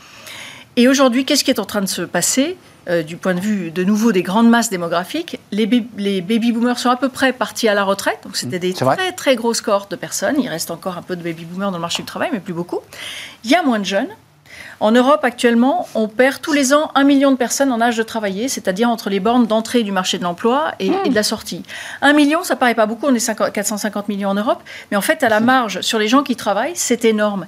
Et 0.79 0.87
aujourd'hui, 0.87 1.25
qu'est-ce 1.25 1.43
qui 1.43 1.51
est 1.51 1.59
en 1.59 1.65
train 1.65 1.81
de 1.81 1.87
se 1.87 2.03
passer 2.03 2.55
euh, 2.87 3.03
du 3.03 3.17
point 3.17 3.33
de 3.33 3.41
vue 3.41 3.69
de 3.69 3.83
nouveau 3.83 4.13
des 4.13 4.23
grandes 4.23 4.49
masses 4.49 4.69
démographiques, 4.69 5.37
les, 5.51 5.69
les 5.97 6.21
baby 6.21 6.53
boomers 6.53 6.79
sont 6.79 6.89
à 6.89 6.95
peu 6.95 7.09
près 7.09 7.33
partis 7.33 7.67
à 7.67 7.73
la 7.73 7.83
retraite. 7.83 8.19
Donc 8.23 8.37
c'était 8.37 8.59
des 8.59 8.73
très 8.73 9.11
très 9.11 9.35
grosses 9.35 9.59
cohortes 9.59 9.91
de 9.91 9.97
personnes. 9.97 10.35
Il 10.41 10.47
reste 10.47 10.71
encore 10.71 10.97
un 10.97 11.01
peu 11.01 11.17
de 11.17 11.21
baby 11.21 11.43
boomers 11.43 11.71
dans 11.71 11.77
le 11.77 11.81
marché 11.81 12.01
du 12.01 12.05
travail, 12.05 12.29
mais 12.31 12.39
plus 12.39 12.53
beaucoup. 12.53 12.79
Il 13.43 13.51
y 13.51 13.55
a 13.55 13.61
moins 13.61 13.79
de 13.79 13.83
jeunes. 13.83 14.07
En 14.79 14.91
Europe, 14.93 15.19
actuellement, 15.25 15.85
on 15.95 16.07
perd 16.07 16.39
tous 16.41 16.53
les 16.53 16.73
ans 16.73 16.91
un 16.95 17.03
million 17.03 17.31
de 17.31 17.35
personnes 17.35 17.73
en 17.73 17.81
âge 17.81 17.97
de 17.97 18.03
travailler, 18.03 18.47
c'est-à-dire 18.47 18.89
entre 18.89 19.09
les 19.09 19.19
bornes 19.19 19.47
d'entrée 19.47 19.83
du 19.83 19.91
marché 19.91 20.17
de 20.17 20.23
l'emploi 20.23 20.71
et, 20.79 20.91
et, 21.03 21.09
de 21.09 21.15
la 21.15 21.23
sortie. 21.23 21.63
Un 22.01 22.13
million, 22.13 22.45
ça 22.45 22.55
paraît 22.55 22.75
pas 22.75 22.85
beaucoup, 22.85 23.05
on 23.05 23.13
est 23.13 23.51
450 23.51 24.07
millions 24.07 24.29
en 24.29 24.35
Europe, 24.35 24.63
mais 24.91 24.95
en 24.95 25.01
fait, 25.01 25.23
à 25.23 25.29
la 25.29 25.41
marge, 25.41 25.81
sur 25.81 25.99
les 25.99 26.07
gens 26.07 26.23
qui 26.23 26.37
travaillent, 26.37 26.75
c'est 26.75 27.03
énorme. 27.03 27.45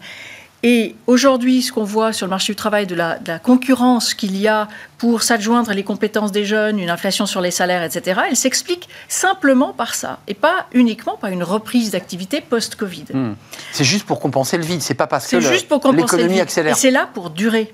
Et 0.63 0.95
aujourd'hui, 1.07 1.63
ce 1.63 1.71
qu'on 1.71 1.83
voit 1.83 2.13
sur 2.13 2.27
le 2.27 2.29
marché 2.29 2.53
du 2.53 2.55
travail, 2.55 2.85
de 2.85 2.93
la, 2.93 3.17
concurrence 3.43 4.13
qu'il 4.13 4.37
y 4.37 4.47
a 4.47 4.67
pour 4.99 5.23
s'adjoindre 5.23 5.73
les 5.73 5.83
compétences 5.83 6.31
des 6.31 6.45
jeunes, 6.45 6.79
une 6.79 6.91
inflation 6.91 7.25
sur 7.25 7.41
les 7.41 7.49
salaires, 7.49 7.83
etc., 7.83 8.21
elle 8.29 8.35
s'explique 8.35 8.87
simplement 9.07 9.73
par 9.73 9.95
ça, 9.95 10.19
et 10.27 10.35
pas 10.35 10.67
uniquement 10.73 11.17
par 11.17 11.31
une 11.31 11.43
reprise 11.43 11.91
d'activité 11.91 12.41
post-Covid. 12.41 13.05
Hmm. 13.11 13.33
C'est 13.71 13.83
juste 13.83 14.05
pour 14.05 14.19
compenser 14.19 14.57
le 14.57 14.63
vide, 14.63 14.81
c'est 14.81 14.93
pas 14.93 15.07
parce 15.07 15.27
que 15.27 15.37
l'économie 15.37 16.39
accélère. 16.39 16.77
Et 16.77 16.79
c'est 16.79 16.91
là 16.91 17.09
pour 17.11 17.31
durer. 17.31 17.73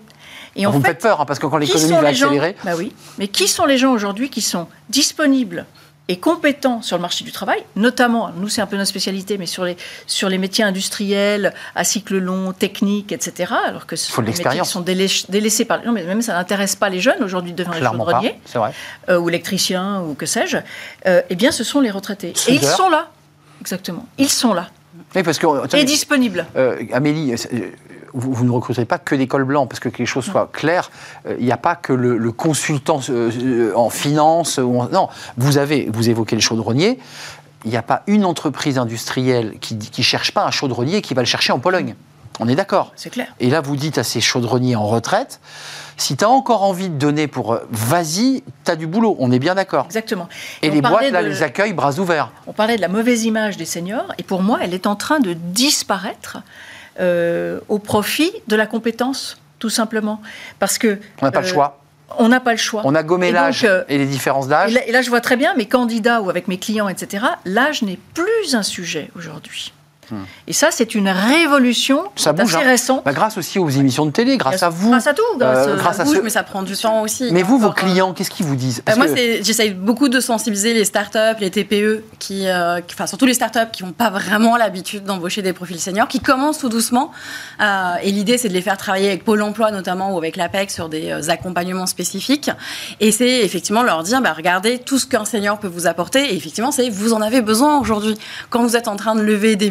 Et 0.55 0.65
en 0.65 0.71
Vous 0.71 0.81
fait, 0.81 0.87
me 0.87 0.93
faites 0.93 1.01
peur, 1.01 1.21
hein, 1.21 1.25
parce 1.25 1.39
que 1.39 1.45
quand 1.45 1.57
l'économie 1.57 1.91
va 1.91 2.07
accélérer... 2.07 2.55
bah 2.63 2.71
oui, 2.77 2.93
mais 3.19 3.27
qui 3.27 3.47
sont 3.47 3.65
les 3.65 3.77
gens 3.77 3.91
aujourd'hui 3.91 4.29
qui 4.29 4.41
sont 4.41 4.67
disponibles 4.89 5.65
et 6.07 6.17
compétents 6.17 6.81
sur 6.81 6.97
le 6.97 7.01
marché 7.01 7.25
du 7.25 7.31
travail, 7.31 7.63
notamment, 7.75 8.31
nous 8.37 8.47
c'est 8.47 8.61
un 8.61 8.65
peu 8.65 8.77
notre 8.77 8.89
spécialité, 8.89 9.37
mais 9.37 9.45
sur 9.45 9.65
les, 9.65 9.75
sur 10.05 10.29
les 10.29 10.37
métiers 10.37 10.63
industriels, 10.63 11.53
à 11.75 11.83
cycle 11.83 12.17
long, 12.17 12.53
techniques, 12.53 13.11
etc. 13.11 13.53
Alors 13.65 13.85
que 13.85 13.95
ce 13.95 14.11
sont 14.11 14.21
des 14.21 14.31
métiers 14.31 14.61
qui 14.61 14.65
sont 14.65 14.81
délaissés 14.81 15.65
par... 15.65 15.85
Non, 15.85 15.91
mais 15.91 16.03
même 16.03 16.21
ça 16.21 16.33
n'intéresse 16.33 16.75
pas 16.75 16.89
les 16.89 17.01
jeunes 17.01 17.23
aujourd'hui 17.23 17.51
de 17.51 17.63
devenir 17.63 17.83
chaudronniers, 17.91 18.39
euh, 19.09 19.19
ou 19.19 19.29
électriciens, 19.29 20.01
ou 20.01 20.13
que 20.13 20.25
sais-je. 20.25 20.57
Euh, 21.07 21.21
eh 21.29 21.35
bien, 21.35 21.51
ce 21.51 21.63
sont 21.63 21.81
les 21.81 21.91
retraités. 21.91 22.33
Et 22.47 22.53
ils 22.53 22.63
sont 22.63 22.89
là, 22.89 23.09
exactement. 23.61 24.05
Ils 24.17 24.29
sont 24.29 24.53
là. 24.53 24.69
Oui, 25.15 25.23
parce 25.23 25.37
que, 25.37 25.75
et 25.75 25.83
disponibles. 25.83 26.45
Euh, 26.55 26.81
Amélie, 26.91 27.35
vous, 28.17 28.45
ne 28.45 28.51
recruterez 28.51 28.85
pas 28.85 28.97
que 28.97 29.15
des 29.15 29.27
cols 29.27 29.43
blancs, 29.45 29.69
parce 29.69 29.79
que, 29.79 29.89
que 29.89 29.99
les 29.99 30.05
choses 30.05 30.25
soient 30.25 30.49
claires, 30.51 30.91
euh, 31.25 31.35
il 31.39 31.45
n'y 31.45 31.51
a 31.51 31.57
pas 31.57 31.75
que 31.75 31.93
le, 31.93 32.31
consultant 32.31 32.99
euh, 33.09 33.71
en 33.75 33.89
finance. 33.89 34.59
non, 34.59 35.09
vous 35.37 35.57
avez, 35.57 35.89
vous 35.91 36.09
évoquez 36.09 36.35
le 36.35 36.41
chaudronnier, 36.41 36.99
il 37.65 37.71
n'y 37.71 37.77
a 37.77 37.81
pas 37.81 38.03
une 38.07 38.25
entreprise 38.25 38.77
industrielle 38.77 39.57
qui 39.59 39.75
ne 39.75 40.03
cherche 40.03 40.31
pas 40.31 40.45
un 40.45 40.51
chaudronnier 40.51 41.01
qui 41.01 41.13
va 41.13 41.21
le 41.21 41.27
chercher 41.27 41.53
en 41.53 41.59
Pologne. 41.59 41.95
On 42.39 42.47
est 42.47 42.55
d'accord 42.55 42.91
C'est 42.95 43.09
clair. 43.09 43.27
Et 43.39 43.49
là, 43.49 43.61
vous 43.61 43.75
dites 43.75 43.97
à 43.97 44.03
ces 44.03 44.21
chaudronniers 44.21 44.75
en 44.75 44.85
retraite, 44.85 45.39
si 45.97 46.15
tu 46.15 46.23
as 46.23 46.29
encore 46.29 46.63
envie 46.63 46.89
de 46.89 46.97
donner 46.97 47.27
pour 47.27 47.53
euh, 47.53 47.67
vas-y, 47.71 48.43
tu 48.63 48.71
as 48.71 48.75
du 48.75 48.85
boulot, 48.85 49.15
on 49.19 49.31
est 49.31 49.39
bien 49.39 49.55
d'accord. 49.55 49.85
Exactement. 49.85 50.29
Et, 50.61 50.69
les 50.69 50.81
boîtes, 50.81 51.11
là, 51.11 51.21
les 51.21 51.41
accueillent 51.41 51.73
bras 51.73 51.99
ouverts. 51.99 52.31
On 52.45 52.53
parlait 52.53 52.75
de 52.75 52.81
la 52.81 52.87
mauvaise 52.87 53.25
image 53.25 53.57
des 53.57 53.65
seniors, 53.65 54.13
et 54.17 54.23
pour 54.23 54.43
moi, 54.43 54.59
elle 54.61 54.73
est 54.73 54.85
en 54.85 54.95
train 54.95 55.19
de 55.19 55.33
disparaître 55.33 56.37
euh, 56.99 57.59
au 57.69 57.79
profit 57.79 58.31
de 58.47 58.55
la 58.55 58.65
compétence, 58.65 59.37
tout 59.59 59.69
simplement. 59.69 60.21
Parce 60.59 60.77
que. 60.77 60.99
On 61.21 61.25
n'a 61.25 61.31
pas 61.31 61.41
le 61.41 61.47
euh, 61.47 61.49
choix. 61.49 61.81
On 62.17 62.29
n'a 62.29 62.39
pas 62.39 62.51
le 62.51 62.57
choix. 62.57 62.81
On 62.85 62.95
a 62.95 63.03
gommé 63.03 63.31
l'âge 63.31 63.65
euh, 63.65 63.83
et 63.89 63.97
les 63.97 64.05
différences 64.05 64.47
d'âge. 64.47 64.75
et 64.75 64.91
là, 64.91 65.01
je 65.01 65.09
vois 65.09 65.21
très 65.21 65.35
bien 65.35 65.53
mes 65.55 65.67
candidats 65.67 66.21
ou 66.21 66.29
avec 66.29 66.47
mes 66.47 66.57
clients, 66.57 66.87
etc. 66.87 67.25
L'âge 67.45 67.81
n'est 67.81 67.99
plus 68.13 68.55
un 68.55 68.63
sujet 68.63 69.09
aujourd'hui. 69.15 69.73
Et 70.47 70.53
ça, 70.53 70.69
c'est 70.71 70.95
une 70.95 71.09
révolution 71.09 72.03
ça 72.15 72.33
bouge, 72.33 72.55
assez 72.55 72.63
hein. 72.63 72.67
récente. 72.67 73.05
Bah, 73.05 73.13
grâce 73.13 73.37
aussi 73.37 73.59
aux 73.59 73.69
émissions 73.69 74.05
de 74.05 74.11
télé, 74.11 74.37
grâce 74.37 74.63
à 74.63 74.69
vous. 74.69 74.89
Grâce 74.89 75.07
à 75.07 75.13
tout. 75.13 75.21
Grâce, 75.37 75.67
euh, 75.67 75.91
ça 75.93 76.03
bouge, 76.03 76.19
mais 76.23 76.29
ça 76.29 76.43
prend 76.43 76.63
du 76.63 76.75
temps 76.75 77.01
aussi. 77.01 77.29
Mais 77.31 77.43
vous, 77.43 77.57
vos 77.57 77.71
clients, 77.71 78.13
qu'est-ce 78.13 78.31
qu'ils 78.31 78.45
vous 78.45 78.55
disent? 78.55 78.83
Euh, 78.89 78.95
Moi, 78.95 79.07
j'essaye 79.41 79.71
beaucoup 79.71 80.09
de 80.09 80.19
sensibiliser 80.19 80.73
les 80.73 80.85
startups, 80.85 81.39
les 81.39 81.51
TPE, 81.51 82.03
qui, 82.19 82.47
euh, 82.47 82.79
enfin 82.91 83.07
surtout 83.07 83.25
les 83.25 83.33
startups 83.33 83.71
qui 83.71 83.83
n'ont 83.83 83.91
pas 83.91 84.09
vraiment 84.09 84.57
l'habitude 84.57 85.03
d'embaucher 85.03 85.41
des 85.41 85.53
profils 85.53 85.79
seniors, 85.79 86.07
qui 86.07 86.19
commencent 86.19 86.59
tout 86.59 86.69
doucement. 86.69 87.11
et 88.03 88.11
l'idée, 88.11 88.37
c'est 88.37 88.49
de 88.49 88.53
les 88.53 88.61
faire 88.61 88.77
travailler 88.77 89.07
avec 89.07 89.23
Pôle 89.23 89.41
Emploi 89.41 89.71
notamment 89.71 90.13
ou 90.13 90.17
avec 90.17 90.35
l'APEC 90.35 90.71
sur 90.71 90.89
des 90.89 91.29
accompagnements 91.29 91.85
spécifiques. 91.85 92.51
Et 92.99 93.11
c'est 93.11 93.41
effectivement 93.41 93.83
leur 93.83 94.03
dire, 94.03 94.21
bah, 94.21 94.33
regardez 94.35 94.79
tout 94.79 94.99
ce 94.99 95.05
qu'un 95.05 95.25
senior 95.25 95.59
peut 95.59 95.67
vous 95.67 95.87
apporter. 95.87 96.33
Et 96.33 96.35
effectivement, 96.35 96.71
c'est 96.71 96.89
vous 96.89 97.13
en 97.13 97.21
avez 97.21 97.41
besoin 97.41 97.79
aujourd'hui. 97.79 98.15
Quand 98.49 98.63
vous 98.63 98.75
êtes 98.75 98.87
en 98.87 98.95
train 98.95 99.15
de 99.15 99.21
lever 99.21 99.55
des 99.55 99.69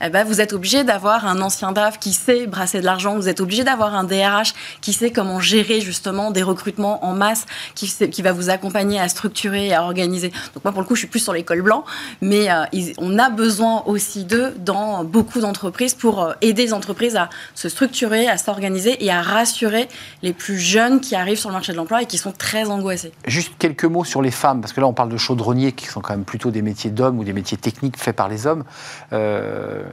eh 0.00 0.08
ben, 0.10 0.24
vous 0.24 0.40
êtes 0.40 0.52
obligé 0.52 0.84
d'avoir 0.84 1.26
un 1.26 1.40
ancien 1.40 1.72
DAF 1.72 1.98
qui 1.98 2.12
sait 2.12 2.46
brasser 2.46 2.80
de 2.80 2.84
l'argent, 2.84 3.16
vous 3.16 3.28
êtes 3.28 3.40
obligé 3.40 3.64
d'avoir 3.64 3.94
un 3.94 4.04
DRH 4.04 4.54
qui 4.80 4.92
sait 4.92 5.10
comment 5.10 5.40
gérer 5.40 5.80
justement 5.80 6.30
des 6.30 6.42
recrutements 6.42 7.04
en 7.04 7.12
masse, 7.12 7.46
qui, 7.74 8.22
va 8.22 8.32
vous 8.32 8.50
accompagner 8.50 8.98
à 8.98 9.08
structurer 9.08 9.68
et 9.68 9.74
à 9.74 9.82
organiser. 9.82 10.30
Donc 10.54 10.64
moi, 10.64 10.72
pour 10.72 10.80
le 10.80 10.86
coup, 10.86 10.94
je 10.94 11.00
suis 11.00 11.08
plus 11.08 11.20
sur 11.20 11.32
l'école 11.32 11.62
blanc, 11.62 11.84
mais 12.20 12.50
euh, 12.50 12.64
on 12.98 13.18
a 13.18 13.30
besoin 13.30 13.82
aussi 13.86 14.24
d'eux 14.24 14.54
dans 14.58 15.04
beaucoup 15.04 15.40
d'entreprises 15.40 15.94
pour 15.94 16.22
euh, 16.22 16.32
aider 16.40 16.64
les 16.64 16.72
entreprises 16.72 17.16
à 17.16 17.28
se 17.54 17.68
structurer, 17.68 18.28
à 18.28 18.38
s'organiser 18.38 19.04
et 19.04 19.10
à 19.10 19.22
rassurer 19.22 19.88
les 20.22 20.32
plus 20.32 20.58
jeunes 20.58 21.00
qui 21.00 21.14
arrivent 21.14 21.38
sur 21.38 21.50
le 21.50 21.54
marché 21.54 21.72
de 21.72 21.76
l'emploi 21.76 22.02
et 22.02 22.06
qui 22.06 22.18
sont 22.18 22.32
très 22.32 22.68
angoissés. 22.68 23.12
Juste 23.26 23.52
quelques 23.58 23.84
mots 23.84 24.04
sur 24.04 24.22
les 24.22 24.30
femmes, 24.30 24.60
parce 24.60 24.72
que 24.72 24.80
là, 24.80 24.86
on 24.86 24.92
parle 24.92 25.10
de 25.10 25.16
chaudronniers 25.16 25.72
qui 25.72 25.86
sont 25.86 26.00
quand 26.00 26.14
même 26.14 26.24
plutôt 26.24 26.50
des 26.50 26.62
métiers 26.62 26.90
d'hommes 26.90 27.18
ou 27.18 27.24
des 27.24 27.32
métiers 27.32 27.56
techniques 27.56 27.96
faits 27.98 28.16
par 28.16 28.28
les 28.28 28.46
hommes. 28.46 28.64
Euh, 29.12 29.35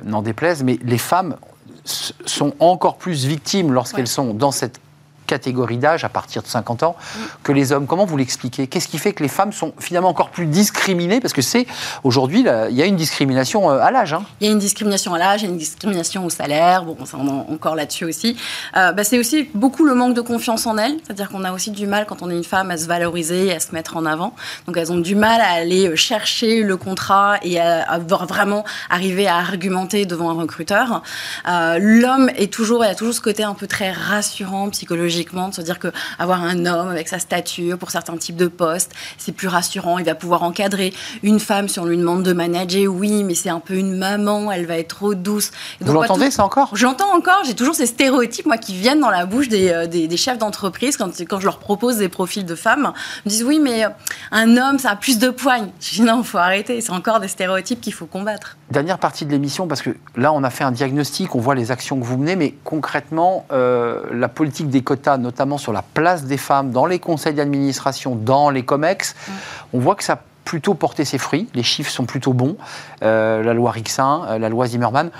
n'en 0.03 0.21
déplaise, 0.21 0.63
mais 0.63 0.79
les 0.83 0.97
femmes 0.97 1.35
sont 1.83 2.53
encore 2.59 2.97
plus 2.97 3.25
victimes 3.25 3.73
lorsqu'elles 3.73 4.07
sont 4.07 4.33
dans 4.33 4.51
cette 4.51 4.79
catégorie 5.25 5.77
d'âge 5.77 6.03
à 6.03 6.09
partir 6.09 6.41
de 6.41 6.47
50 6.47 6.83
ans 6.83 6.95
que 7.43 7.51
les 7.51 7.71
hommes. 7.71 7.87
Comment 7.87 8.05
vous 8.05 8.17
l'expliquez? 8.17 8.67
Qu'est-ce 8.67 8.87
qui 8.87 8.97
fait 8.97 9.13
que 9.13 9.23
les 9.23 9.29
femmes 9.29 9.51
sont 9.51 9.73
finalement 9.79 10.09
encore 10.09 10.29
plus 10.29 10.45
discriminées? 10.45 11.19
Parce 11.19 11.33
que 11.33 11.41
c'est 11.41 11.65
aujourd'hui, 12.03 12.45
il 12.69 12.75
y 12.75 12.81
a 12.81 12.85
une 12.85 12.95
discrimination 12.95 13.69
euh, 13.69 13.79
à 13.79 13.91
l'âge. 13.91 14.13
Hein. 14.13 14.23
Il 14.41 14.47
y 14.47 14.49
a 14.49 14.53
une 14.53 14.59
discrimination 14.59 15.13
à 15.13 15.17
l'âge, 15.17 15.41
il 15.41 15.45
y 15.45 15.47
a 15.47 15.51
une 15.51 15.57
discrimination 15.57 16.25
au 16.25 16.29
salaire, 16.29 16.83
bon, 16.83 16.97
on 17.13 17.27
est 17.27 17.53
encore 17.53 17.75
là-dessus 17.75 18.05
aussi. 18.05 18.37
Euh, 18.77 18.91
bah, 18.91 19.03
c'est 19.03 19.19
aussi 19.19 19.49
beaucoup 19.53 19.85
le 19.85 19.95
manque 19.95 20.13
de 20.13 20.21
confiance 20.21 20.65
en 20.65 20.77
elles, 20.77 20.97
c'est-à-dire 21.03 21.29
qu'on 21.29 21.43
a 21.43 21.51
aussi 21.51 21.71
du 21.71 21.87
mal 21.87 22.05
quand 22.05 22.21
on 22.21 22.29
est 22.29 22.37
une 22.37 22.43
femme 22.43 22.71
à 22.71 22.77
se 22.77 22.87
valoriser, 22.87 23.53
à 23.53 23.59
se 23.59 23.73
mettre 23.73 23.97
en 23.97 24.05
avant. 24.05 24.33
Donc 24.67 24.77
elles 24.77 24.91
ont 24.91 24.99
du 24.99 25.15
mal 25.15 25.41
à 25.41 25.51
aller 25.51 25.87
euh, 25.87 25.95
chercher 25.95 26.63
le 26.63 26.77
contrat 26.77 27.37
et 27.43 27.59
à, 27.59 27.99
vraiment 27.99 28.63
arriver 28.89 29.27
à 29.27 29.37
argumenter 29.37 30.05
devant 30.05 30.29
un 30.29 30.33
recruteur. 30.33 31.03
L'homme 31.45 32.29
est 32.35 32.51
toujours, 32.51 32.83
il 32.83 32.89
a 32.89 32.95
toujours 32.95 33.13
ce 33.13 33.21
côté 33.21 33.43
un 33.43 33.53
peu 33.53 33.67
très 33.67 33.91
rassurant 33.91 34.69
psychologique 34.69 35.12
de 35.17 35.53
se 35.53 35.61
dire 35.61 35.79
que 35.79 35.89
avoir 36.19 36.43
un 36.43 36.65
homme 36.65 36.89
avec 36.89 37.07
sa 37.07 37.19
stature 37.19 37.77
pour 37.77 37.91
certains 37.91 38.17
types 38.17 38.35
de 38.35 38.47
postes, 38.47 38.91
c'est 39.17 39.31
plus 39.31 39.47
rassurant, 39.47 39.99
il 39.99 40.05
va 40.05 40.15
pouvoir 40.15 40.43
encadrer 40.43 40.93
une 41.21 41.39
femme 41.39 41.67
si 41.67 41.79
on 41.79 41.85
lui 41.85 41.97
demande 41.97 42.23
de 42.23 42.33
manager, 42.33 42.87
oui, 42.87 43.23
mais 43.23 43.35
c'est 43.35 43.49
un 43.49 43.59
peu 43.59 43.75
une 43.75 43.97
maman, 43.97 44.51
elle 44.51 44.65
va 44.65 44.77
être 44.77 44.95
trop 44.95 45.15
douce. 45.15 45.51
Vous 45.81 45.93
l'entendez 45.93 46.31
ça 46.31 46.43
encore? 46.43 46.75
J'entends 46.75 47.15
encore, 47.15 47.43
j'ai 47.45 47.55
toujours 47.55 47.75
ces 47.75 47.85
stéréotypes 47.85 48.45
moi 48.45 48.57
qui 48.57 48.73
viennent 48.73 48.99
dans 48.99 49.09
la 49.09 49.25
bouche 49.25 49.47
des, 49.47 49.69
euh, 49.69 49.87
des, 49.87 50.17
chefs 50.17 50.37
d'entreprise 50.37 50.97
quand, 50.97 51.09
quand 51.21 51.39
je 51.39 51.45
leur 51.45 51.59
propose 51.59 51.97
des 51.97 52.09
profils 52.09 52.45
de 52.45 52.55
femmes, 52.55 52.93
ils 53.25 53.29
me 53.29 53.29
disent 53.29 53.43
oui, 53.43 53.59
mais 53.59 53.85
euh, 53.85 53.89
un 54.31 54.57
homme 54.57 54.79
ça 54.79 54.91
a 54.91 54.95
plus 54.95 55.19
de 55.19 55.29
poigne. 55.29 55.69
Je 55.79 55.95
dis 55.95 56.01
non, 56.01 56.23
faut 56.23 56.37
arrêter, 56.37 56.81
c'est 56.81 56.91
encore 56.91 57.19
des 57.19 57.27
stéréotypes 57.27 57.81
qu'il 57.81 57.93
faut 57.93 58.05
combattre. 58.05 58.57
Dernière 58.73 58.97
partie 58.97 59.27
de 59.27 59.31
l'émission, 59.31 59.67
parce 59.67 59.83
que 59.83 59.91
là 60.15 60.33
on 60.33 60.43
a 60.43 60.49
fait 60.49 60.63
un 60.63 60.71
diagnostic, 60.71 61.35
on 61.35 61.39
voit 61.39 61.53
les 61.53 61.69
actions 61.69 61.99
que 61.99 62.03
vous 62.03 62.17
menez, 62.17 62.35
mais 62.35 62.55
concrètement, 62.63 63.45
euh, 63.51 64.01
la 64.11 64.27
politique 64.27 64.67
des 64.71 64.81
quotas 64.81 65.17
notamment 65.17 65.59
sur 65.59 65.71
la 65.73 65.83
place 65.83 66.23
des 66.23 66.37
femmes 66.37 66.71
dans 66.71 66.87
les 66.87 66.97
conseils 66.97 67.35
d'administration, 67.35 68.15
dans 68.15 68.49
les 68.49 68.65
COMEX, 68.65 69.15
on 69.73 69.79
voit 69.79 69.93
que 69.93 70.03
ça 70.03 70.13
a 70.13 70.19
plutôt 70.43 70.73
porté 70.73 71.05
ses 71.05 71.19
fruits. 71.19 71.47
Les 71.53 71.61
chiffres 71.61 71.91
sont 71.91 72.05
plutôt 72.05 72.33
bons. 72.33 72.57
Euh, 73.03 73.43
la 73.43 73.53
loi 73.53 73.69
Rixin, 73.69 74.25
euh, 74.27 74.39
la 74.39 74.49
loi 74.49 74.65
Zimmermann. 74.65 75.11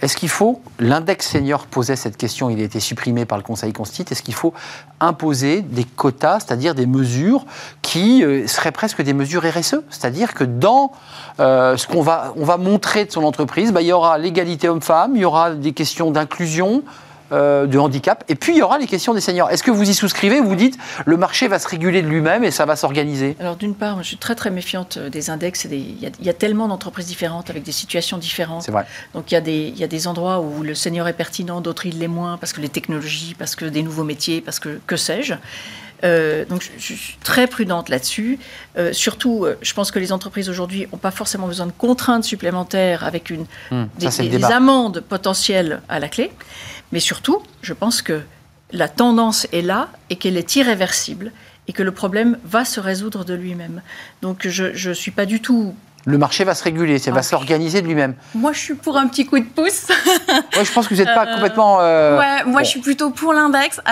Est-ce 0.00 0.16
qu'il 0.16 0.28
faut, 0.28 0.60
l'index 0.78 1.28
senior 1.28 1.66
posait 1.66 1.96
cette 1.96 2.16
question, 2.16 2.50
il 2.50 2.60
a 2.60 2.64
été 2.64 2.80
supprimé 2.80 3.24
par 3.24 3.36
le 3.36 3.44
Conseil 3.44 3.72
constitutionnel, 3.72 4.12
est-ce 4.12 4.22
qu'il 4.22 4.34
faut 4.34 4.54
imposer 5.00 5.62
des 5.62 5.84
quotas, 5.84 6.40
c'est-à-dire 6.40 6.74
des 6.74 6.86
mesures 6.86 7.44
qui 7.82 8.22
euh, 8.22 8.46
seraient 8.46 8.72
presque 8.72 9.02
des 9.02 9.12
mesures 9.12 9.42
RSE 9.42 9.80
C'est-à-dire 9.90 10.34
que 10.34 10.44
dans 10.44 10.92
ce 11.38 11.86
qu'on 11.86 12.02
va, 12.02 12.32
on 12.36 12.44
va 12.44 12.56
montrer 12.56 13.04
de 13.04 13.12
son 13.12 13.24
entreprise, 13.24 13.72
bah, 13.72 13.82
il 13.82 13.88
y 13.88 13.92
aura 13.92 14.18
l'égalité 14.18 14.68
homme-femme, 14.68 15.12
il 15.14 15.22
y 15.22 15.24
aura 15.24 15.52
des 15.52 15.72
questions 15.72 16.10
d'inclusion, 16.10 16.82
euh, 17.30 17.66
de 17.66 17.78
handicap. 17.78 18.24
Et 18.28 18.34
puis, 18.36 18.54
il 18.54 18.58
y 18.58 18.62
aura 18.62 18.78
les 18.78 18.86
questions 18.86 19.12
des 19.12 19.20
seniors. 19.20 19.50
Est-ce 19.50 19.62
que 19.62 19.70
vous 19.70 19.90
y 19.90 19.92
souscrivez 19.92 20.40
Vous 20.40 20.54
dites, 20.54 20.78
le 21.04 21.18
marché 21.18 21.46
va 21.46 21.58
se 21.58 21.68
réguler 21.68 22.00
de 22.00 22.08
lui-même 22.08 22.42
et 22.42 22.50
ça 22.50 22.64
va 22.64 22.74
s'organiser? 22.74 23.36
Alors, 23.38 23.56
d'une 23.56 23.74
part, 23.74 24.02
je 24.02 24.08
suis 24.08 24.16
très, 24.16 24.34
très 24.34 24.50
méfiante 24.50 24.96
euh, 24.96 25.10
des 25.10 25.28
index. 25.28 25.64
Il 25.64 25.74
y, 25.74 26.10
y, 26.22 26.30
a 26.30 26.32
tellement 26.32 26.68
d'entreprises 26.68 27.06
différentes 27.06 27.50
avec 27.50 27.64
des 27.64 27.72
situations 27.72 28.16
différentes. 28.16 28.62
C'est 28.62 28.72
vrai. 28.72 28.86
Donc, 29.12 29.30
il 29.30 29.34
y, 29.34 29.36
a 29.36 29.42
des, 29.42 29.68
il 29.74 29.78
y 29.78 29.84
a 29.84 29.86
des 29.86 30.06
endroits 30.06 30.40
où 30.40 30.62
le 30.62 30.74
senior 30.74 31.06
est 31.06 31.12
pertinent, 31.12 31.60
d'autres 31.60 31.84
il 31.84 31.98
l'est 31.98 32.08
moins, 32.08 32.38
parce 32.38 32.54
que 32.54 32.62
les 32.62 32.70
technologies, 32.70 33.34
parce 33.38 33.56
que 33.56 33.66
des 33.66 33.82
nouveaux 33.82 34.04
métiers, 34.04 34.40
parce 34.40 34.58
que 34.58 34.80
que 34.86 34.96
sais-je. 34.96 35.34
Euh, 36.04 36.46
donc 36.46 36.62
je, 36.78 36.94
suis 36.94 37.18
très 37.22 37.46
prudente 37.46 37.90
là-dessus. 37.90 38.38
surtout, 38.92 39.46
je 39.60 39.74
pense 39.74 39.90
que 39.90 39.98
les 39.98 40.12
entreprises 40.12 40.48
aujourd'hui 40.48 40.86
n'ont 40.90 40.98
pas 40.98 41.10
forcément 41.10 41.46
besoin 41.46 41.66
de 41.66 41.72
contraintes 41.72 42.24
supplémentaires 42.24 43.04
avec 43.04 43.28
une, 43.28 43.44
des, 43.98 44.28
des 44.28 44.44
amendes 44.44 45.00
potentielles 45.00 45.82
à 45.90 45.98
la 45.98 46.08
clé. 46.08 46.30
Mais 46.92 47.00
surtout, 47.00 47.42
je 47.62 47.72
pense 47.72 48.02
que 48.02 48.22
la 48.72 48.88
tendance 48.88 49.46
est 49.52 49.62
là 49.62 49.90
et 50.10 50.16
qu'elle 50.16 50.36
est 50.36 50.56
irréversible 50.56 51.32
et 51.66 51.72
que 51.72 51.82
le 51.82 51.92
problème 51.92 52.38
va 52.44 52.64
se 52.64 52.80
résoudre 52.80 53.24
de 53.24 53.34
lui-même. 53.34 53.82
Donc 54.22 54.48
je 54.48 54.88
ne 54.88 54.94
suis 54.94 55.10
pas 55.10 55.26
du 55.26 55.40
tout 55.40 55.74
le 56.04 56.16
marché 56.16 56.44
va 56.44 56.54
se 56.54 56.64
réguler, 56.64 56.98
ça 56.98 57.10
va 57.10 57.22
s'organiser 57.22 57.82
de 57.82 57.86
lui-même. 57.86 58.14
Moi, 58.34 58.52
je 58.52 58.58
suis 58.58 58.74
pour 58.74 58.96
un 58.96 59.08
petit 59.08 59.26
coup 59.26 59.38
de 59.38 59.44
pouce. 59.44 59.88
ouais, 60.56 60.64
je 60.64 60.72
pense 60.72 60.88
que 60.88 60.94
vous 60.94 61.00
n'êtes 61.00 61.14
pas 61.14 61.26
euh, 61.26 61.34
complètement. 61.34 61.78
Euh, 61.80 62.18
ouais, 62.18 62.44
moi, 62.46 62.62
je 62.62 62.68
suis 62.68 62.80
plutôt 62.80 63.10
pour 63.10 63.32
l'index, 63.32 63.78
euh, 63.78 63.82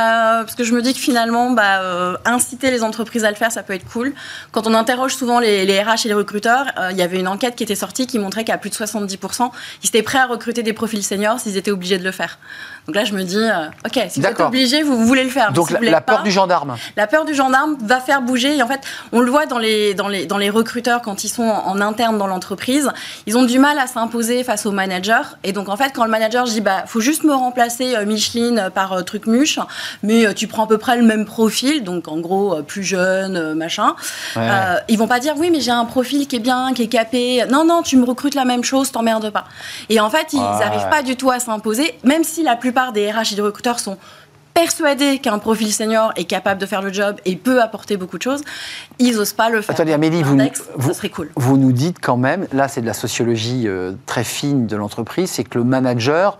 parce 0.41 0.55
que 0.55 0.65
je 0.65 0.73
me 0.73 0.83
dis 0.83 0.95
que 0.95 0.99
finalement, 0.99 1.51
bah, 1.51 2.17
inciter 2.25 2.71
les 2.71 2.83
entreprises 2.83 3.25
à 3.25 3.31
le 3.31 3.37
faire, 3.37 3.53
ça 3.53 3.63
peut 3.63 3.75
être 3.75 3.87
cool. 3.91 4.15
Quand 4.53 4.67
on 4.67 4.75
interroge 4.75 5.15
souvent 5.15 5.41
les, 5.41 5.67
les 5.67 5.83
RH 5.83 6.07
et 6.07 6.09
les 6.09 6.15
recruteurs, 6.15 6.67
il 6.91 6.97
y 6.97 7.03
avait 7.03 7.19
une 7.19 7.29
enquête 7.29 7.57
qui 7.57 7.65
était 7.65 7.75
sortie 7.75 8.07
qui 8.07 8.19
montrait 8.19 8.45
qu'à 8.45 8.57
plus 8.57 8.71
de 8.71 8.77
70%, 8.77 9.51
ils 9.83 9.89
étaient 9.89 10.03
prêts 10.03 10.19
à 10.19 10.27
recruter 10.27 10.63
des 10.63 10.73
profils 10.73 11.03
seniors 11.03 11.41
s'ils 11.41 11.57
étaient 11.57 11.71
obligés 11.71 11.99
de 11.99 12.05
le 12.05 12.13
faire. 12.13 12.39
Donc 12.87 12.95
là, 12.95 13.05
je 13.05 13.15
me 13.15 13.25
dis, 13.25 13.45
ok, 13.85 14.01
si 14.09 14.21
vous 14.21 14.27
êtes 14.27 14.41
obligé, 14.41 14.83
vous, 14.83 15.05
voulez 15.05 15.25
le 15.25 15.31
faire. 15.31 15.53
Donc 15.53 15.71
la, 15.71 16.01
peur 16.01 16.23
du 16.23 16.31
gendarme. 16.31 16.77
La 16.97 17.07
peur 17.07 17.25
du 17.25 17.35
gendarme 17.35 17.77
va 17.83 18.01
faire 18.01 18.23
bouger. 18.23 18.57
Et 18.57 18.63
en 18.63 18.69
fait, 18.69 18.81
on 19.13 19.21
le 19.21 19.31
voit 19.31 19.47
dans 19.47 19.59
les, 19.59 19.95
dans 19.95 20.09
les, 20.09 20.27
dans 20.27 20.39
les 20.39 20.51
recruteurs 20.51 21.03
quand 21.03 21.25
ils 21.25 21.29
sont 21.29 21.43
en, 21.43 21.81
en 21.81 21.81
interne 21.97 22.19
dans 22.19 22.27
l'entreprise, 22.27 22.91
ils 23.27 23.39
ont 23.39 23.45
du 23.45 23.59
mal 23.59 23.79
à 23.79 23.87
s'imposer 23.87 24.45
face 24.45 24.67
au 24.67 24.71
manager. 24.71 25.39
Et 25.45 25.53
donc, 25.53 25.71
en 25.71 25.79
fait, 25.79 25.93
quand 25.95 26.05
le 26.05 26.11
manager 26.11 26.45
dit, 26.45 26.61
bah, 26.61 26.85
faut 26.87 27.01
juste 27.01 27.25
me 27.25 27.33
remplacer 27.33 27.97
euh, 27.97 28.05
Micheline 28.05 28.69
par 28.75 28.93
euh, 28.93 29.01
truc 29.01 29.27
muche, 29.27 29.59
mais 30.03 30.27
euh, 30.27 30.35
tu 30.35 30.47
prends 30.47 30.65
à 30.65 30.67
peu 30.67 30.77
près 30.77 30.99
le 30.99 31.05
même 31.05 31.25
profil, 31.25 31.85
donc 31.85 32.09
en 32.09 32.19
gros, 32.19 32.63
plus 32.65 32.85
jeune, 32.85 33.55
machin, 33.55 33.95
ils 34.89 34.99
vont 34.99 35.09
pas 35.09 35.21
dire, 35.21 35.35
oui, 35.39 35.49
mais 35.51 35.61
j'ai 35.61 35.71
un 35.71 35.87
profil 35.87 36.27
qui 36.27 36.37
est 36.37 36.41
bien, 36.41 36.75
qui 36.75 36.83
est 36.83 36.89
capé. 36.89 37.45
Non, 37.51 37.65
non, 37.65 37.81
tu 37.83 37.97
me 37.97 38.05
recrutes 38.05 38.35
la 38.35 38.45
même 38.45 38.63
chose, 38.63 38.93
t'emmerdes 38.93 39.31
pas. 39.31 39.45
Et 39.89 39.99
en 40.01 40.11
fait, 40.11 40.35
ils 40.35 40.41
n'arrivent 40.41 40.91
pas 40.91 41.03
du 41.03 41.17
tout 41.17 41.31
à 41.31 41.41
s'imposer, 41.41 41.99
même 42.05 42.25
si 42.25 42.43
la 42.43 42.57
plupart 42.57 42.93
des 42.93 43.11
RH 43.11 43.33
et 43.33 43.37
des 43.37 43.43
recruteurs 43.43 43.81
sont 43.81 43.97
persuadés 44.57 45.19
qu'un 45.19 45.39
profil 45.39 45.71
senior 45.71 46.13
est 46.17 46.25
capable 46.25 46.59
de 46.59 46.65
faire 46.65 46.81
le 46.81 46.91
job 46.91 47.17
et 47.27 47.37
peut 47.37 47.61
apporter 47.61 47.99
beaucoup 47.99 48.17
de 48.17 48.23
choses, 48.23 48.41
ils 48.99 49.15
n'osent 49.15 49.35
pas 49.35 49.51
le 49.51 49.61
faire. 49.61 49.75
Attendez, 49.75 49.93
Amélie, 49.93 50.23
vous, 50.23 50.39
vous, 50.77 50.95
serait 50.95 51.11
cool. 51.11 51.31
vous 51.37 51.59
nous 51.59 51.73
dites 51.73 51.99
quand 52.01 52.17
même, 52.17 52.47
là 52.53 52.67
c'est 52.67 52.81
de 52.81 52.87
la 52.87 52.95
sociologie 52.95 53.65
euh, 53.67 53.93
très 54.07 54.25
fine 54.25 54.67
de 54.67 54.75
l'entreprise, 54.75 55.31
c'est 55.31 55.45
que 55.45 55.59
le 55.59 55.65
manager 55.65 56.39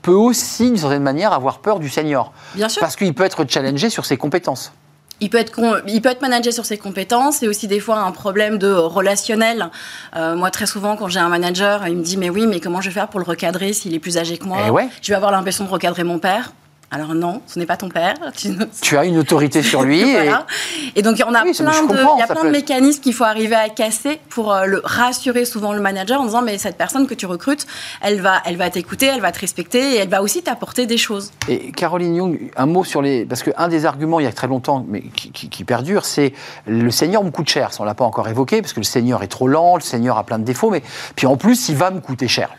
peut 0.00 0.12
aussi, 0.12 0.68
d'une 0.68 0.78
certaine 0.78 1.02
manière, 1.02 1.34
avoir 1.34 1.58
peur 1.58 1.78
du 1.78 1.90
senior. 1.90 2.32
Bien 2.54 2.70
sûr. 2.70 2.80
Parce 2.80 2.96
qu'il 2.96 3.12
peut 3.12 3.24
être 3.24 3.44
challengé 3.46 3.90
sur 3.90 4.06
ses 4.06 4.16
compétences. 4.16 4.72
Il 5.20 5.28
peut, 5.28 5.38
être, 5.38 5.60
il 5.88 6.00
peut 6.00 6.10
être 6.10 6.22
managé 6.22 6.52
sur 6.52 6.64
ses 6.64 6.78
compétences 6.78 7.42
et 7.42 7.48
aussi 7.48 7.66
des 7.66 7.80
fois 7.80 7.98
un 7.98 8.12
problème 8.12 8.56
de 8.56 8.72
relationnel. 8.72 9.68
Euh, 10.16 10.36
moi, 10.36 10.50
très 10.52 10.66
souvent, 10.66 10.96
quand 10.96 11.08
j'ai 11.08 11.18
un 11.18 11.28
manager, 11.28 11.86
il 11.88 11.96
me 11.96 12.02
dit 12.04 12.16
Mais 12.16 12.30
oui, 12.30 12.46
mais 12.46 12.60
comment 12.60 12.80
je 12.80 12.88
vais 12.88 12.94
faire 12.94 13.08
pour 13.08 13.18
le 13.18 13.26
recadrer 13.26 13.72
s'il 13.72 13.92
est 13.94 13.98
plus 13.98 14.16
âgé 14.16 14.38
que 14.38 14.44
moi? 14.44 14.58
Eh 14.68 14.70
ouais. 14.70 14.88
Je 15.02 15.08
vais 15.08 15.16
avoir 15.16 15.32
l'impression 15.32 15.64
de 15.64 15.70
recadrer 15.70 16.04
mon 16.04 16.20
père. 16.20 16.52
Alors 16.90 17.14
non, 17.14 17.42
ce 17.46 17.58
n'est 17.58 17.66
pas 17.66 17.76
ton 17.76 17.90
père. 17.90 18.14
Tu, 18.80 18.96
as 18.96 19.04
une 19.04 19.18
autorité 19.18 19.62
sur 19.62 19.82
lui. 19.82 20.00
et... 20.96 21.02
donc 21.02 21.22
on 21.26 21.34
a 21.34 21.42
plein, 21.42 21.50
de, 21.50 22.14
il 22.16 22.18
y 22.18 22.22
a 22.22 22.26
plein 22.26 22.44
de 22.44 22.50
mécanismes 22.50 23.00
qu'il 23.00 23.12
faut 23.12 23.24
arriver 23.24 23.54
à 23.54 23.68
casser 23.68 24.20
pour 24.30 24.52
euh, 24.52 24.64
le 24.64 24.80
rassurer 24.82 25.44
souvent 25.44 25.72
le 25.72 25.80
manager 25.80 26.20
en 26.20 26.24
disant 26.24 26.42
mais 26.42 26.56
cette 26.56 26.76
personne 26.76 27.06
que 27.06 27.14
tu 27.14 27.26
recrutes, 27.26 27.66
elle 28.00 28.20
va, 28.20 28.40
elle 28.46 28.56
va 28.56 28.70
t'écouter, 28.70 29.06
elle 29.06 29.20
va 29.20 29.32
te 29.32 29.40
respecter 29.40 29.94
et 29.94 29.96
elle 29.96 30.08
va 30.08 30.22
aussi 30.22 30.42
t'apporter 30.42 30.86
des 30.86 30.96
choses. 30.96 31.32
Et 31.48 31.72
Caroline 31.72 32.14
Young, 32.14 32.50
un 32.56 32.66
mot 32.66 32.84
sur 32.84 33.02
les 33.02 33.26
parce 33.26 33.42
qu'un 33.42 33.68
des 33.68 33.84
arguments 33.84 34.20
il 34.20 34.24
y 34.24 34.28
a 34.28 34.32
très 34.32 34.46
longtemps 34.46 34.84
mais 34.88 35.02
qui, 35.02 35.64
perdure, 35.64 36.04
c'est 36.04 36.32
le 36.66 36.90
senior 36.90 37.22
me 37.24 37.30
coûte 37.30 37.48
cher. 37.48 37.72
Ça 37.72 37.82
on 37.82 37.84
l'a 37.84 37.94
pas 37.94 38.04
encore 38.04 38.28
évoqué 38.28 38.62
parce 38.62 38.72
que 38.72 38.80
le 38.80 38.84
senior 38.84 39.22
est 39.22 39.28
trop 39.28 39.48
lent, 39.48 39.76
le 39.76 39.82
senior 39.82 40.16
a 40.16 40.24
plein 40.24 40.38
de 40.38 40.44
défauts, 40.44 40.70
mais 40.70 40.82
puis 41.16 41.26
en 41.26 41.36
plus 41.36 41.68
il 41.68 41.76
va 41.76 41.90
me 41.90 42.00
coûter 42.00 42.28
cher. 42.28 42.50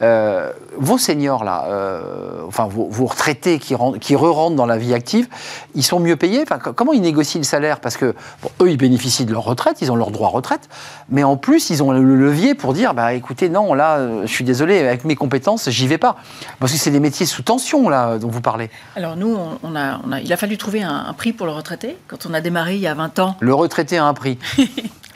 Euh, 0.00 0.52
vos 0.76 0.98
seniors, 0.98 1.42
là, 1.42 1.64
euh, 1.68 2.42
enfin 2.46 2.68
vos, 2.68 3.06
retraités 3.06 3.58
qui, 3.58 3.74
qui 4.00 4.16
re-rentrent 4.16 4.56
dans 4.56 4.66
la 4.66 4.76
vie 4.76 4.94
active, 4.94 5.28
ils 5.74 5.82
sont 5.82 6.00
mieux 6.00 6.16
payés 6.16 6.42
enfin, 6.42 6.58
Comment 6.58 6.92
ils 6.92 7.00
négocient 7.00 7.40
le 7.40 7.44
salaire? 7.44 7.80
Parce 7.80 7.96
que 7.96 8.14
eux, 8.60 8.70
ils 8.70 8.76
bénéficient 8.76 9.24
de 9.24 9.32
leur 9.32 9.44
retraite, 9.44 9.78
ils 9.80 9.90
ont 9.90 9.96
leur 9.96 10.10
droit 10.10 10.28
à 10.28 10.30
retraite, 10.30 10.68
mais 11.08 11.24
en 11.24 11.36
plus, 11.36 11.70
ils 11.70 11.82
ont 11.82 11.92
le 11.92 12.02
levier 12.14 12.54
pour 12.54 12.72
dire 12.72 12.94
bah, 12.94 13.14
écoutez, 13.14 13.48
non, 13.48 13.74
là, 13.74 13.98
euh, 13.98 14.22
je 14.22 14.32
suis 14.32 14.44
désolé, 14.44 14.78
avec 14.80 15.04
mes 15.04 15.16
compétences, 15.16 15.68
j'y 15.70 15.86
vais 15.86 15.98
pas. 15.98 16.16
Parce 16.60 16.72
que 16.72 16.78
c'est 16.78 16.90
des 16.90 17.00
métiers 17.00 17.26
sous 17.26 17.42
tension, 17.42 17.88
là, 17.88 18.18
dont 18.18 18.28
vous 18.28 18.40
parlez. 18.40 18.70
Alors, 18.96 19.16
nous, 19.16 19.36
on 19.62 19.76
a, 19.76 20.00
on 20.06 20.12
a, 20.12 20.20
il 20.20 20.32
a 20.32 20.36
fallu 20.36 20.56
trouver 20.56 20.82
un, 20.82 21.06
un 21.08 21.12
prix 21.12 21.32
pour 21.32 21.46
le 21.46 21.52
retraité. 21.52 21.96
Quand 22.06 22.26
on 22.28 22.34
a 22.34 22.40
démarré 22.40 22.74
il 22.74 22.80
y 22.80 22.86
a 22.86 22.94
20 22.94 23.18
ans. 23.18 23.36
Le 23.40 23.54
retraité 23.54 23.98
a 23.98 24.04
un 24.04 24.14
prix. 24.14 24.38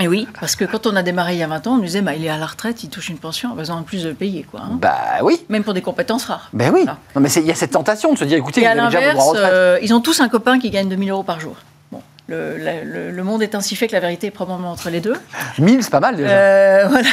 Et 0.02 0.08
oui, 0.08 0.26
parce 0.40 0.56
que 0.56 0.64
quand 0.64 0.88
on 0.88 0.96
a 0.96 1.02
démarré 1.04 1.34
il 1.34 1.38
y 1.38 1.42
a 1.44 1.46
20 1.46 1.66
ans, 1.68 1.72
on 1.74 1.76
nous 1.76 1.84
disait 1.84 2.02
bah, 2.02 2.14
il 2.16 2.24
est 2.24 2.28
à 2.28 2.36
la 2.36 2.46
retraite, 2.46 2.82
il 2.82 2.90
touche 2.90 3.08
une 3.08 3.18
pension, 3.18 3.50
on 3.50 3.52
a 3.52 3.56
besoin 3.56 3.76
en 3.76 3.82
plus 3.82 4.02
de 4.02 4.08
le 4.08 4.14
payer. 4.16 4.42
Quoi, 4.42 4.60
hein. 4.60 4.78
Bah 4.80 5.22
oui. 5.22 5.44
Même 5.48 5.62
pour 5.62 5.74
des 5.74 5.80
compétences 5.80 6.24
rares. 6.24 6.48
Ben 6.52 6.72
oui. 6.74 6.84
Non, 6.84 7.20
mais 7.20 7.30
il 7.30 7.46
y 7.46 7.52
a 7.52 7.54
cette 7.54 7.70
tentation 7.70 8.12
de 8.12 8.18
se 8.18 8.24
dire 8.24 8.36
écoutez, 8.36 8.51
déjà 8.60 8.74
vos 8.74 9.12
droits 9.12 9.24
retraite. 9.24 9.52
Euh, 9.52 9.78
ils 9.82 9.94
ont 9.94 10.00
tous 10.00 10.20
un 10.20 10.28
copain 10.28 10.58
qui 10.58 10.70
gagne 10.70 10.88
2000 10.88 11.10
euros 11.10 11.22
par 11.22 11.40
jour. 11.40 11.56
Bon, 11.90 12.02
le, 12.28 13.10
le, 13.10 13.24
monde 13.24 13.42
est 13.42 13.54
ainsi 13.54 13.76
fait 13.76 13.86
que 13.86 13.92
la 13.92 14.00
vérité 14.00 14.28
est 14.28 14.30
probablement 14.30 14.72
entre 14.72 14.90
les 14.90 15.00
deux. 15.00 15.16
1000, 15.58 15.82
c'est 15.82 15.90
pas 15.90 16.00
mal 16.00 16.16
déjà. 16.16 16.30
Euh, 16.30 16.86
voilà. 16.88 17.08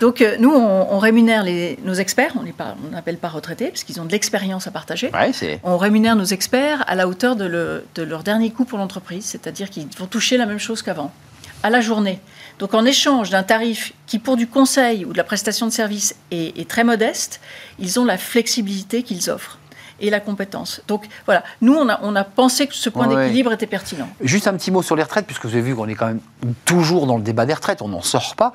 Donc 0.00 0.20
euh, 0.20 0.36
nous, 0.38 0.52
on, 0.52 0.98
rémunère 0.98 1.42
les, 1.42 1.78
nos 1.84 1.94
experts, 1.94 2.32
on 2.36 2.90
n'appelle 2.90 3.18
pas 3.18 3.28
retraités, 3.28 3.68
parce 3.68 3.84
qu'ils 3.84 4.00
ont 4.00 4.04
de 4.04 4.12
l'expérience 4.12 4.66
à 4.66 4.70
partager. 4.70 5.10
Ouais, 5.12 5.60
on 5.62 5.76
rémunère 5.76 6.16
nos 6.16 6.24
experts 6.24 6.84
à 6.86 6.94
la 6.94 7.06
hauteur 7.08 7.36
de, 7.36 7.44
le, 7.44 7.84
de 7.94 8.02
leur 8.02 8.22
dernier 8.22 8.50
coût 8.50 8.64
pour 8.64 8.78
l'entreprise, 8.78 9.24
c'est-à-dire 9.24 9.70
qu'ils 9.70 9.86
vont 9.98 10.06
toucher 10.06 10.36
la 10.36 10.46
même 10.46 10.58
chose 10.58 10.82
qu'avant, 10.82 11.12
à 11.62 11.70
la 11.70 11.80
journée. 11.80 12.20
Donc 12.58 12.74
en 12.74 12.84
échange 12.84 13.30
d'un 13.30 13.42
tarif 13.42 13.92
qui, 14.06 14.18
pour 14.18 14.36
du 14.36 14.46
conseil 14.46 15.04
ou 15.04 15.12
de 15.12 15.18
la 15.18 15.24
prestation 15.24 15.66
de 15.66 15.72
service, 15.72 16.14
est, 16.30 16.68
très 16.68 16.84
modeste, 16.84 17.40
ils 17.78 17.98
ont 17.98 18.04
la 18.04 18.18
flexibilité 18.18 19.02
qu'ils 19.02 19.30
offrent 19.30 19.58
et 20.00 20.10
la 20.10 20.20
compétence. 20.20 20.82
Donc 20.88 21.06
voilà, 21.26 21.44
nous, 21.60 21.74
on 21.74 21.88
a, 21.88 22.00
on 22.02 22.16
a 22.16 22.24
pensé 22.24 22.66
que 22.66 22.74
ce 22.74 22.88
point 22.90 23.06
d'équilibre 23.06 23.52
était 23.52 23.66
pertinent. 23.66 24.08
Juste 24.20 24.46
un 24.48 24.54
petit 24.54 24.70
mot 24.70 24.82
sur 24.82 24.96
les 24.96 25.02
retraites, 25.02 25.26
puisque 25.26 25.46
vous 25.46 25.52
avez 25.52 25.62
vu 25.62 25.74
qu'on 25.74 25.88
est 25.88 25.94
quand 25.94 26.06
même 26.06 26.20
toujours 26.64 27.06
dans 27.06 27.16
le 27.16 27.22
débat 27.22 27.46
des 27.46 27.54
retraites, 27.54 27.82
on 27.82 27.88
n'en 27.88 28.02
sort 28.02 28.34
pas. 28.36 28.52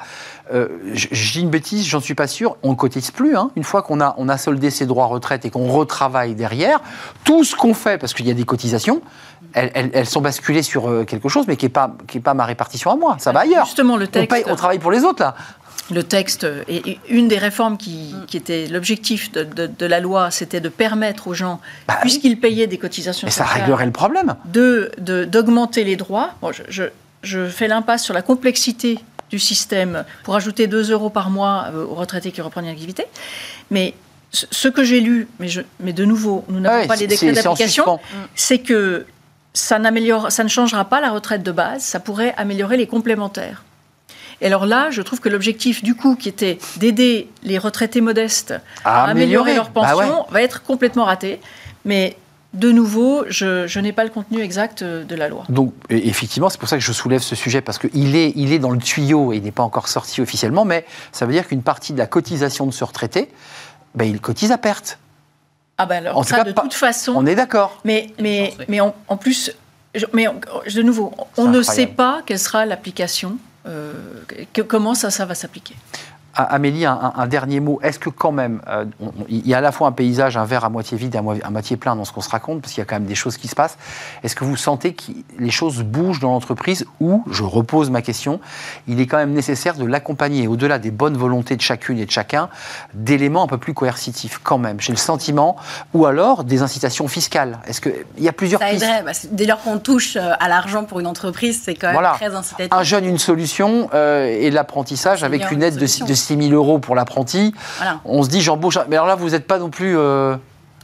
Euh, 0.54 0.68
J'ai 0.94 1.42
une 1.42 1.50
bêtise, 1.50 1.88
j'en 1.88 2.02
suis 2.02 2.16
pas 2.16 2.28
sûr, 2.28 2.58
on 2.64 2.72
ne 2.72 2.76
cotise 2.76 3.12
plus. 3.12 3.36
Hein. 3.36 3.52
Une 3.56 3.64
fois 3.64 3.82
qu'on 3.82 4.02
a, 4.02 4.16
on 4.18 4.30
a 4.30 4.38
soldé 4.38 4.70
ses 4.70 4.86
droits 4.86 5.06
retraite 5.06 5.46
et 5.46 5.50
qu'on 5.50 5.72
retravaille 5.72 6.36
derrière, 6.36 6.82
tout 7.24 7.44
ce 7.44 7.56
qu'on 7.56 7.74
fait, 7.74 7.98
parce 7.98 8.14
qu'il 8.14 8.28
y 8.28 8.32
a 8.32 8.34
des 8.34 8.46
cotisations, 8.46 9.02
elles, 9.54 10.06
sont 10.06 10.22
basculées 10.22 10.62
sur 10.62 10.90
euh, 10.90 11.06
quelque 11.06 11.30
chose, 11.30 11.46
mais 11.48 11.56
qui 11.56 11.66
n'est 11.66 11.70
pas, 11.70 11.92
qui 12.08 12.20
pas 12.20 12.34
ma 12.34 12.46
répartition 12.46 12.92
à 12.92 12.96
moi. 12.96 13.16
Ça 13.20 13.32
va 13.32 13.42
ailleurs. 13.42 13.66
Justement, 13.66 13.98
le 13.98 14.08
texte. 14.08 14.46
On, 14.48 14.56
travaille 14.56 14.80
pour 14.80 14.92
les 14.92 15.04
autres, 15.04 15.24
là. 15.24 15.36
Le 15.92 16.04
texte, 16.04 16.46
et 16.68 17.00
une 17.10 17.28
des 17.28 17.38
réformes 17.38 17.78
qui, 17.78 18.14
était 18.34 18.68
l'objectif 18.68 19.32
de, 19.32 19.86
la 19.86 20.00
loi, 20.00 20.32
c'était 20.32 20.62
de 20.62 20.70
permettre 20.70 21.28
aux 21.28 21.34
gens, 21.34 21.60
bah 21.88 21.98
puisqu'ils 22.02 22.40
payaient 22.40 22.68
des 22.68 22.78
cotisations 22.78 23.28
et 23.28 23.32
ça 23.32 23.46
réglerait 23.46 23.86
le 23.86 23.92
problème. 23.92 24.36
D'augmenter 24.46 25.84
les 25.84 25.96
droits. 25.96 26.36
je, 26.70 26.84
je, 27.24 27.48
fais 27.48 27.68
l'impasse 27.68 28.04
sur 28.04 28.14
la 28.14 28.22
complexité 28.22 29.00
du 29.30 29.40
système 29.40 30.06
pour 30.24 30.36
ajouter 30.36 30.68
2 30.68 30.92
euros 30.92 31.10
par 31.10 31.30
mois 31.30 31.68
euh, 31.74 31.86
aux 31.86 31.96
retraités 31.96 32.32
qui 32.32 32.42
reprennent 32.42 32.66
l'activité. 32.66 33.06
Mais 33.72 33.94
ce 34.32 34.68
que 34.68 34.84
j'ai 34.84 35.00
lu, 35.00 35.28
mais, 35.40 35.48
je, 35.48 35.62
mais 35.80 35.94
de 35.94 36.06
nouveau, 36.06 36.46
nous 36.50 36.60
n'avons 36.60 36.88
pas 36.88 36.96
les 36.96 37.08
décrets 37.08 37.32
d'application, 37.32 38.00
c'est 38.36 38.60
que 38.60 39.06
ça, 39.54 39.80
ça 40.30 40.44
ne 40.44 40.50
changera 40.50 40.86
pas 40.86 41.02
la 41.02 41.10
retraite 41.10 41.44
de 41.44 41.52
base, 41.52 41.82
ça 41.84 42.00
pourrait 42.00 42.34
améliorer 42.38 42.78
les 42.78 42.88
complémentaires. 42.88 43.64
Et 44.42 44.46
alors 44.46 44.66
là, 44.66 44.90
je 44.90 45.02
trouve 45.02 45.20
que 45.20 45.30
l'objectif 45.30 45.84
du 45.84 45.96
coup, 45.96 46.16
qui 46.16 46.30
était 46.30 46.58
d'aider 46.78 47.30
les 47.44 47.58
retraités 47.58 48.02
modestes 48.02 48.54
à, 48.86 49.06
améliorer, 49.06 49.56
leur 49.56 49.70
bah 49.70 49.92
pension, 49.92 50.26
va 50.30 50.42
être 50.42 50.64
complètement 50.64 51.06
raté. 51.06 51.40
Mais 51.86 52.16
de 52.54 52.72
nouveau, 52.72 53.26
je, 53.28 53.80
n'ai 53.80 53.92
pas 53.92 54.04
le 54.04 54.10
contenu 54.10 54.42
exact 54.42 54.84
de 54.84 55.16
la 55.16 55.30
loi. 55.30 55.44
Donc, 55.50 55.74
effectivement, 55.90 56.50
c'est 56.50 56.60
pour 56.60 56.70
ça 56.70 56.78
que 56.78 56.84
je 56.84 56.92
soulève 56.92 57.22
ce 57.22 57.36
sujet, 57.36 57.62
parce 57.62 57.78
qu'il 57.78 58.16
est, 58.16 58.34
il 58.36 58.52
est 58.54 58.60
dans 58.60 58.72
le 58.72 58.80
tuyau 58.80 59.34
et 59.34 59.38
il 59.38 59.44
n'est 59.44 59.52
pas 59.52 59.64
encore 59.64 59.88
sorti 59.88 60.22
officiellement, 60.22 60.66
mais 60.66 60.86
ça 61.12 61.26
veut 61.26 61.32
dire 61.32 61.48
qu'une 61.48 61.62
partie 61.62 61.94
de 61.94 62.00
la 62.00 62.08
cotisation 62.08 62.66
de 62.66 62.72
ce 62.72 62.84
retraité, 62.84 63.30
ben, 63.94 64.06
il 64.06 64.20
cotise 64.20 64.52
à 64.52 64.58
perte. 64.58 64.98
Ah 65.78 65.86
ben 65.86 66.06
alors, 66.06 66.26
ça, 66.26 66.44
de 66.44 66.52
toute 66.52 66.74
façon... 66.74 67.14
On 67.16 67.26
est 67.26 67.36
d'accord. 67.36 67.80
Mais, 67.86 68.10
mais, 68.20 68.54
mais 68.68 68.80
en, 68.82 68.92
plus, 69.18 69.52
mais 70.12 70.26
de 70.26 70.82
nouveau, 70.82 71.14
on 71.38 71.48
ne 71.48 71.62
sait 71.62 71.88
pas 71.88 72.22
quelle 72.26 72.40
sera 72.40 72.66
l'application, 72.66 73.38
euh, 73.66 73.94
comment 74.68 74.96
ça, 74.96 75.12
ça 75.12 75.26
va 75.26 75.36
s'appliquer? 75.36 75.76
Amélie, 76.36 76.86
un, 76.86 77.28
dernier 77.28 77.60
mot. 77.60 77.80
Est-ce 77.84 78.00
que 78.00 78.10
quand 78.10 78.32
même, 78.32 78.62
euh, 78.68 78.86
il 79.28 79.46
y 79.48 79.54
a 79.54 79.58
à 79.58 79.62
la 79.62 79.72
fois 79.72 79.88
un 79.88 79.92
paysage, 79.92 80.38
un 80.38 80.46
verre 80.46 80.64
à 80.64 80.70
moitié 80.70 80.98
vide 80.98 81.16
et 81.16 81.18
à 81.18 81.50
moitié 81.50 81.76
plein 81.76 81.96
dans 81.96 82.06
ce 82.06 82.14
qu'on 82.14 82.22
se 82.22 82.30
raconte, 82.30 82.62
parce 82.62 82.74
qu'il 82.74 82.82
y 82.82 82.84
a 82.84 82.86
quand 82.86 82.96
même 82.96 83.08
des 83.08 83.16
choses 83.16 83.38
qui 83.38 83.48
se 83.48 83.56
passent. 83.56 83.78
Est-ce 84.24 84.36
que 84.36 84.46
vous 84.46 84.56
sentez 84.56 84.94
que 84.94 85.04
les 85.38 85.50
choses 85.50 85.84
bougent 85.84 86.20
dans 86.20 86.32
l'entreprise 86.32 86.86
ou, 87.00 87.24
je 87.30 87.44
repose 87.44 87.90
ma 87.90 88.02
question, 88.02 88.40
il 88.88 89.00
est 89.00 89.08
quand 89.08 89.18
même 89.18 89.34
nécessaire 89.34 89.76
de 89.76 89.86
l'accompagner, 89.86 90.48
au-delà 90.48 90.80
des 90.80 90.92
bonnes 90.92 91.18
volontés 91.18 91.56
de 91.56 91.62
chacune 91.62 91.98
et 91.98 92.06
de 92.06 92.12
chacun, 92.12 92.50
d'éléments 92.94 93.44
un 93.44 93.48
peu 93.48 93.58
plus 93.58 93.74
coercitifs 93.74 94.40
quand 94.44 94.58
même, 94.58 94.80
J'ai 94.80 94.94
le 94.94 94.98
sentiment, 94.98 95.56
ou 95.94 96.06
alors 96.06 96.44
des 96.44 96.62
incitations 96.62 97.08
fiscales 97.08 97.60
Est-ce 97.68 97.82
qu'il 97.82 97.94
y 98.20 98.28
a 98.28 98.34
plusieurs 98.34 98.62
Ça 98.62 98.72
aiderait. 98.72 99.04
Bah, 99.04 99.12
dès 99.32 99.46
lors 99.46 99.62
qu'on 99.62 99.80
touche 99.80 100.16
euh, 100.16 100.34
à 100.40 100.48
l'argent 100.48 100.84
pour 100.84 101.00
une 101.00 101.08
entreprise, 101.08 101.62
c'est 101.64 101.76
quand 101.76 101.92
même 101.92 102.12
très 102.16 102.34
incitatif. 102.34 102.72
Un 102.72 102.84
jeune, 102.84 103.06
une 103.06 103.18
solution 103.18 103.90
euh, 103.94 104.26
et 104.26 104.52
l'apprentissage 104.52 105.24
avec 105.24 105.52
une 105.52 105.64
aide 105.64 105.76
de, 105.76 106.06
de 106.06 106.14
6 106.20 106.38
000 106.50 106.52
euros 106.52 106.80
pour 106.80 106.96
l'apprenti, 106.96 107.54
on 108.06 108.24
se 108.24 108.30
dit 108.30 108.42
j'embauche. 108.42 108.78
Mais 108.90 108.96
alors 108.96 109.08
là, 109.08 109.16
vous 109.16 109.30
n'êtes 109.32 109.48
pas 109.48 109.58
non 109.60 109.70
plus. 109.70 109.98
Euh, 109.98 110.36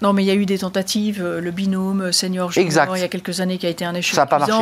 Non, 0.02 0.12
mais 0.14 0.24
il 0.24 0.26
y 0.28 0.32
a 0.32 0.36
eu 0.36 0.46
des 0.46 0.58
tentatives, 0.60 1.22
euh, 1.24 1.40
le 1.40 1.52
binôme 1.52 2.12
senior 2.12 2.52
junior 2.52 2.98
il 2.98 3.02
y 3.02 3.04
a 3.04 3.08
quelques 3.08 3.40
années 3.40 3.58
qui 3.58 3.66
a 3.66 3.70
été 3.70 3.86
un 3.86 3.94
échec. 3.96 4.16
Ça 4.16 4.24
a 4.24 4.26
pas 4.26 4.40
marché. 4.40 4.54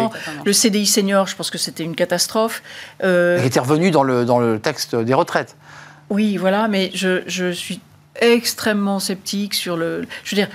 Le 0.45 0.53
CDI 0.53 0.85
senior, 0.85 1.27
je 1.27 1.35
pense 1.35 1.49
que 1.49 1.57
c'était 1.57 1.83
une 1.83 1.95
catastrophe. 1.95 2.61
Euh, 3.03 3.37
Il 3.39 3.45
était 3.45 3.59
revenu 3.59 3.89
dans 3.91 4.03
le, 4.03 4.25
dans 4.25 4.39
le 4.39 4.59
texte 4.59 4.95
des 4.95 5.13
retraites. 5.13 5.55
Oui, 6.09 6.37
voilà, 6.37 6.67
mais 6.67 6.91
je, 6.93 7.23
je 7.27 7.51
suis 7.51 7.79
extrêmement 8.21 8.99
sceptique 8.99 9.53
sur 9.53 9.77
le. 9.77 10.05
Je 10.23 10.35
veux 10.35 10.41
dire, 10.41 10.49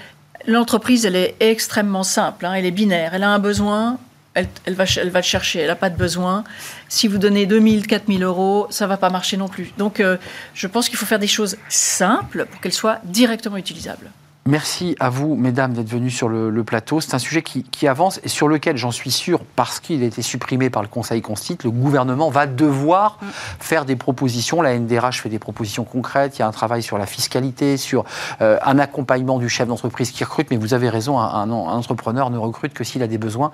l'entreprise, 0.46 1.04
elle 1.06 1.16
est 1.16 1.34
extrêmement 1.40 2.04
simple, 2.04 2.46
hein, 2.46 2.52
elle 2.54 2.66
est 2.66 2.70
binaire. 2.70 3.12
Elle 3.14 3.24
a 3.24 3.30
un 3.30 3.38
besoin, 3.40 3.98
elle, 4.34 4.46
elle 4.66 4.74
va, 4.74 4.84
elle 4.96 5.10
va 5.10 5.18
le 5.18 5.24
chercher. 5.24 5.60
Elle 5.60 5.68
n'a 5.68 5.74
pas 5.76 5.90
de 5.90 5.96
besoin. 5.96 6.44
Si 6.88 7.06
vous 7.06 7.18
donnez 7.18 7.46
2000, 7.46 7.86
4000 7.86 8.22
euros, 8.22 8.66
ça 8.70 8.86
va 8.86 8.96
pas 8.96 9.10
marcher 9.10 9.36
non 9.36 9.48
plus. 9.48 9.72
Donc, 9.76 10.00
euh, 10.00 10.16
je 10.54 10.66
pense 10.66 10.88
qu'il 10.88 10.98
faut 10.98 11.06
faire 11.06 11.18
des 11.18 11.26
choses 11.26 11.56
simples 11.68 12.46
pour 12.50 12.60
qu'elles 12.60 12.72
soient 12.72 12.98
directement 13.04 13.56
utilisables. 13.58 14.10
Merci 14.48 14.96
à 14.98 15.10
vous, 15.10 15.34
mesdames, 15.36 15.74
d'être 15.74 15.90
venues 15.90 16.10
sur 16.10 16.26
le, 16.30 16.48
le 16.48 16.64
plateau. 16.64 17.02
C'est 17.02 17.12
un 17.12 17.18
sujet 17.18 17.42
qui, 17.42 17.64
qui 17.64 17.86
avance 17.86 18.18
et 18.24 18.28
sur 18.28 18.48
lequel, 18.48 18.78
j'en 18.78 18.90
suis 18.90 19.10
sûr, 19.10 19.40
parce 19.56 19.78
qu'il 19.78 20.02
a 20.02 20.06
été 20.06 20.22
supprimé 20.22 20.70
par 20.70 20.80
le 20.80 20.88
Conseil 20.88 21.20
Constitue, 21.20 21.66
le 21.66 21.70
gouvernement 21.70 22.30
va 22.30 22.46
devoir 22.46 23.18
faire 23.60 23.84
des 23.84 23.94
propositions. 23.94 24.62
La 24.62 24.78
NDRH 24.78 25.20
fait 25.20 25.28
des 25.28 25.38
propositions 25.38 25.84
concrètes. 25.84 26.38
Il 26.38 26.40
y 26.40 26.42
a 26.42 26.48
un 26.48 26.52
travail 26.52 26.82
sur 26.82 26.96
la 26.96 27.04
fiscalité, 27.04 27.76
sur 27.76 28.06
euh, 28.40 28.58
un 28.64 28.78
accompagnement 28.78 29.38
du 29.38 29.50
chef 29.50 29.68
d'entreprise 29.68 30.12
qui 30.12 30.24
recrute. 30.24 30.50
Mais 30.50 30.56
vous 30.56 30.72
avez 30.72 30.88
raison, 30.88 31.18
un, 31.18 31.26
un- 31.26 31.50
un 31.50 31.76
entrepreneur 31.76 32.30
ne 32.30 32.38
recrute 32.38 32.72
que 32.72 32.84
s'il 32.84 33.02
a 33.02 33.06
des 33.06 33.18
besoins 33.18 33.50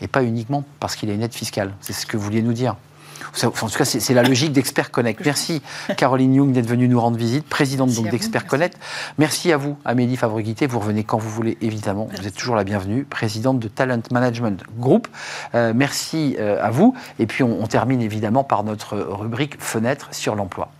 et 0.00 0.08
pas 0.08 0.22
uniquement 0.24 0.64
parce 0.80 0.96
qu'il 0.96 1.10
a 1.10 1.12
une 1.12 1.22
aide 1.22 1.34
fiscale. 1.34 1.74
C'est 1.82 1.92
ce 1.92 2.06
que 2.06 2.16
vous 2.16 2.24
vouliez 2.24 2.40
nous 2.40 2.54
dire. 2.54 2.74
En 3.44 3.50
tout 3.50 3.78
cas, 3.78 3.84
c'est 3.84 4.14
la 4.14 4.22
logique 4.22 4.52
d'Expert 4.52 4.90
Connect. 4.90 5.24
Merci 5.24 5.62
Caroline 5.96 6.34
Young 6.34 6.52
d'être 6.52 6.66
venue 6.66 6.88
nous 6.88 7.00
rendre 7.00 7.16
visite, 7.16 7.46
présidente 7.46 7.88
Merci 7.88 8.02
donc 8.02 8.10
d'Expert. 8.10 8.46
Connect. 8.46 8.78
Merci 9.18 9.52
à 9.52 9.56
vous, 9.56 9.76
Amélie 9.84 10.16
Fabriguité. 10.16 10.66
Vous 10.66 10.78
revenez 10.78 11.04
quand 11.04 11.18
vous 11.18 11.30
voulez, 11.30 11.58
évidemment. 11.60 12.08
Vous 12.18 12.26
êtes 12.26 12.34
toujours 12.34 12.56
la 12.56 12.64
bienvenue, 12.64 13.04
présidente 13.04 13.58
de 13.58 13.68
Talent 13.68 14.00
Management 14.10 14.62
Group. 14.78 15.08
Euh, 15.54 15.72
merci 15.74 16.36
euh, 16.38 16.62
à 16.62 16.70
vous. 16.70 16.94
Et 17.18 17.26
puis, 17.26 17.42
on, 17.42 17.62
on 17.62 17.66
termine 17.66 18.00
évidemment 18.00 18.44
par 18.44 18.64
notre 18.64 18.96
rubrique 18.96 19.56
Fenêtre 19.60 20.08
sur 20.12 20.34
l'emploi. 20.34 20.70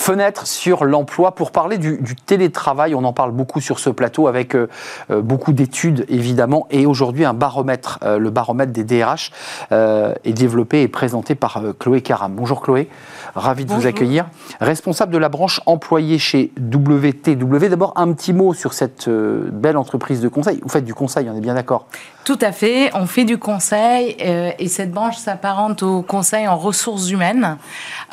Fenêtre 0.00 0.46
sur 0.46 0.86
l'emploi 0.86 1.34
pour 1.34 1.50
parler 1.50 1.76
du, 1.76 1.98
du 1.98 2.16
télétravail. 2.16 2.94
On 2.94 3.04
en 3.04 3.12
parle 3.12 3.32
beaucoup 3.32 3.60
sur 3.60 3.78
ce 3.78 3.90
plateau 3.90 4.28
avec 4.28 4.56
euh, 4.56 4.66
euh, 5.10 5.20
beaucoup 5.20 5.52
d'études 5.52 6.06
évidemment 6.08 6.66
et 6.70 6.86
aujourd'hui 6.86 7.26
un 7.26 7.34
baromètre, 7.34 7.98
euh, 8.02 8.16
le 8.16 8.30
baromètre 8.30 8.72
des 8.72 8.82
DRH 8.82 9.30
euh, 9.72 10.14
est 10.24 10.32
développé 10.32 10.80
et 10.80 10.88
présenté 10.88 11.34
par 11.34 11.62
Chloé 11.78 12.00
Caram. 12.00 12.32
Bonjour 12.34 12.62
Chloé, 12.62 12.88
ravi 13.34 13.66
de 13.66 13.74
vous 13.74 13.86
accueillir. 13.86 14.24
Responsable 14.58 15.12
de 15.12 15.18
la 15.18 15.28
branche 15.28 15.60
employée 15.66 16.18
chez 16.18 16.50
WTW. 16.58 17.68
D'abord 17.68 17.92
un 17.96 18.10
petit 18.14 18.32
mot 18.32 18.54
sur 18.54 18.72
cette 18.72 19.06
belle 19.06 19.76
entreprise 19.76 20.22
de 20.22 20.28
conseil. 20.28 20.60
Vous 20.62 20.70
faites 20.70 20.86
du 20.86 20.94
conseil, 20.94 21.28
on 21.28 21.36
est 21.36 21.42
bien 21.42 21.54
d'accord. 21.54 21.86
Tout 22.24 22.38
à 22.42 22.52
fait. 22.52 22.90
On 22.94 23.06
fait 23.06 23.24
du 23.24 23.38
conseil 23.38 24.16
euh, 24.20 24.50
et 24.58 24.68
cette 24.68 24.92
branche 24.92 25.16
s'apparente 25.16 25.82
au 25.82 26.02
conseil 26.02 26.46
en 26.46 26.56
ressources 26.56 27.10
humaines. 27.10 27.56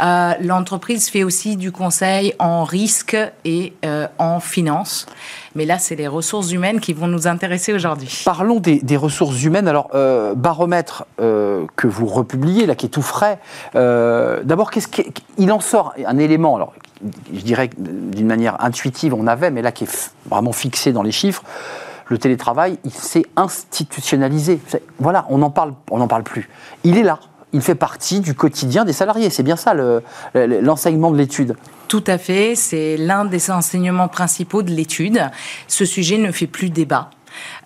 Euh, 0.01 0.34
L'entreprise 0.41 1.10
fait 1.10 1.24
aussi 1.24 1.58
du 1.58 1.72
conseil 1.72 2.34
en 2.39 2.64
risque 2.64 3.18
et 3.43 3.74
euh, 3.84 4.08
en 4.18 4.39
finance. 4.39 5.08
Mais 5.55 5.66
là, 5.66 5.78
c'est 5.78 5.95
les 5.95 6.08
ressources 6.08 6.51
humaines 6.51 6.80
qui 6.80 6.93
vont 6.93 7.08
nous 7.08 7.28
intéresser 7.28 7.74
aujourd'hui. 7.74 8.24
Parlons 8.24 8.60
des, 8.60 8.80
des 8.80 8.97
ressources 8.97 9.43
humaines. 9.43 9.68
Alors, 9.68 9.89
baromètre 10.36 11.05
que 11.18 11.88
vous 11.88 12.05
republiez, 12.05 12.68
là, 12.68 12.76
qui 12.76 12.86
est 12.86 12.89
tout 12.89 13.01
frais. 13.01 13.39
D'abord, 13.74 14.70
qu'est-ce 14.70 14.88
qu'il 14.88 15.51
en 15.51 15.60
sort 15.60 15.95
un 16.05 16.20
élément 16.20 16.55
Alors, 16.55 16.74
je 17.34 17.41
dirais 17.41 17.72
d'une 17.76 18.28
manière 18.28 18.64
intuitive, 18.64 19.16
on 19.16 19.26
avait, 19.26 19.49
mais 19.49 19.64
là, 19.64 19.72
qui 19.72 19.86
est 19.86 20.12
vraiment 20.30 20.51
fixé 20.51 20.93
dans 20.93 21.01
les 21.01 21.12
chiffres. 21.12 21.43
Le 22.10 22.18
télétravail, 22.18 22.78
il 22.86 22.91
s'est 22.91 23.26
institutionnalisé. 23.36 24.60
Voilà, 24.99 25.26
on 25.30 25.38
n'en 25.39 25.49
parle, 25.49 25.74
plus. 26.24 26.49
Il 26.84 26.97
est 26.97 27.03
là. 27.03 27.20
Il 27.53 27.62
fait 27.62 27.76
partie 27.76 28.20
du 28.20 28.34
quotidien 28.34 28.86
des 28.86 28.93
salariés. 28.93 29.30
C'est 29.30 29.43
bien 29.43 29.55
ça 29.55 29.74
le- 29.74 30.03
le- 30.34 30.60
l'enseignement 30.62 31.12
de 31.12 31.18
l'étude. 31.18 31.55
Tout 31.88 32.03
à 32.08 32.18
fait. 32.18 32.55
C'est 32.55 32.97
l'un 32.97 33.24
des 33.26 33.49
enseignements 33.51 34.10
principaux 34.10 34.64
de 34.64 34.72
l'étude. 34.72 35.22
Ce 35.68 35.86
sujet 35.86 36.18
ne 36.18 36.32
fait 36.32 36.47
plus 36.47 36.70
débat. 36.70 37.10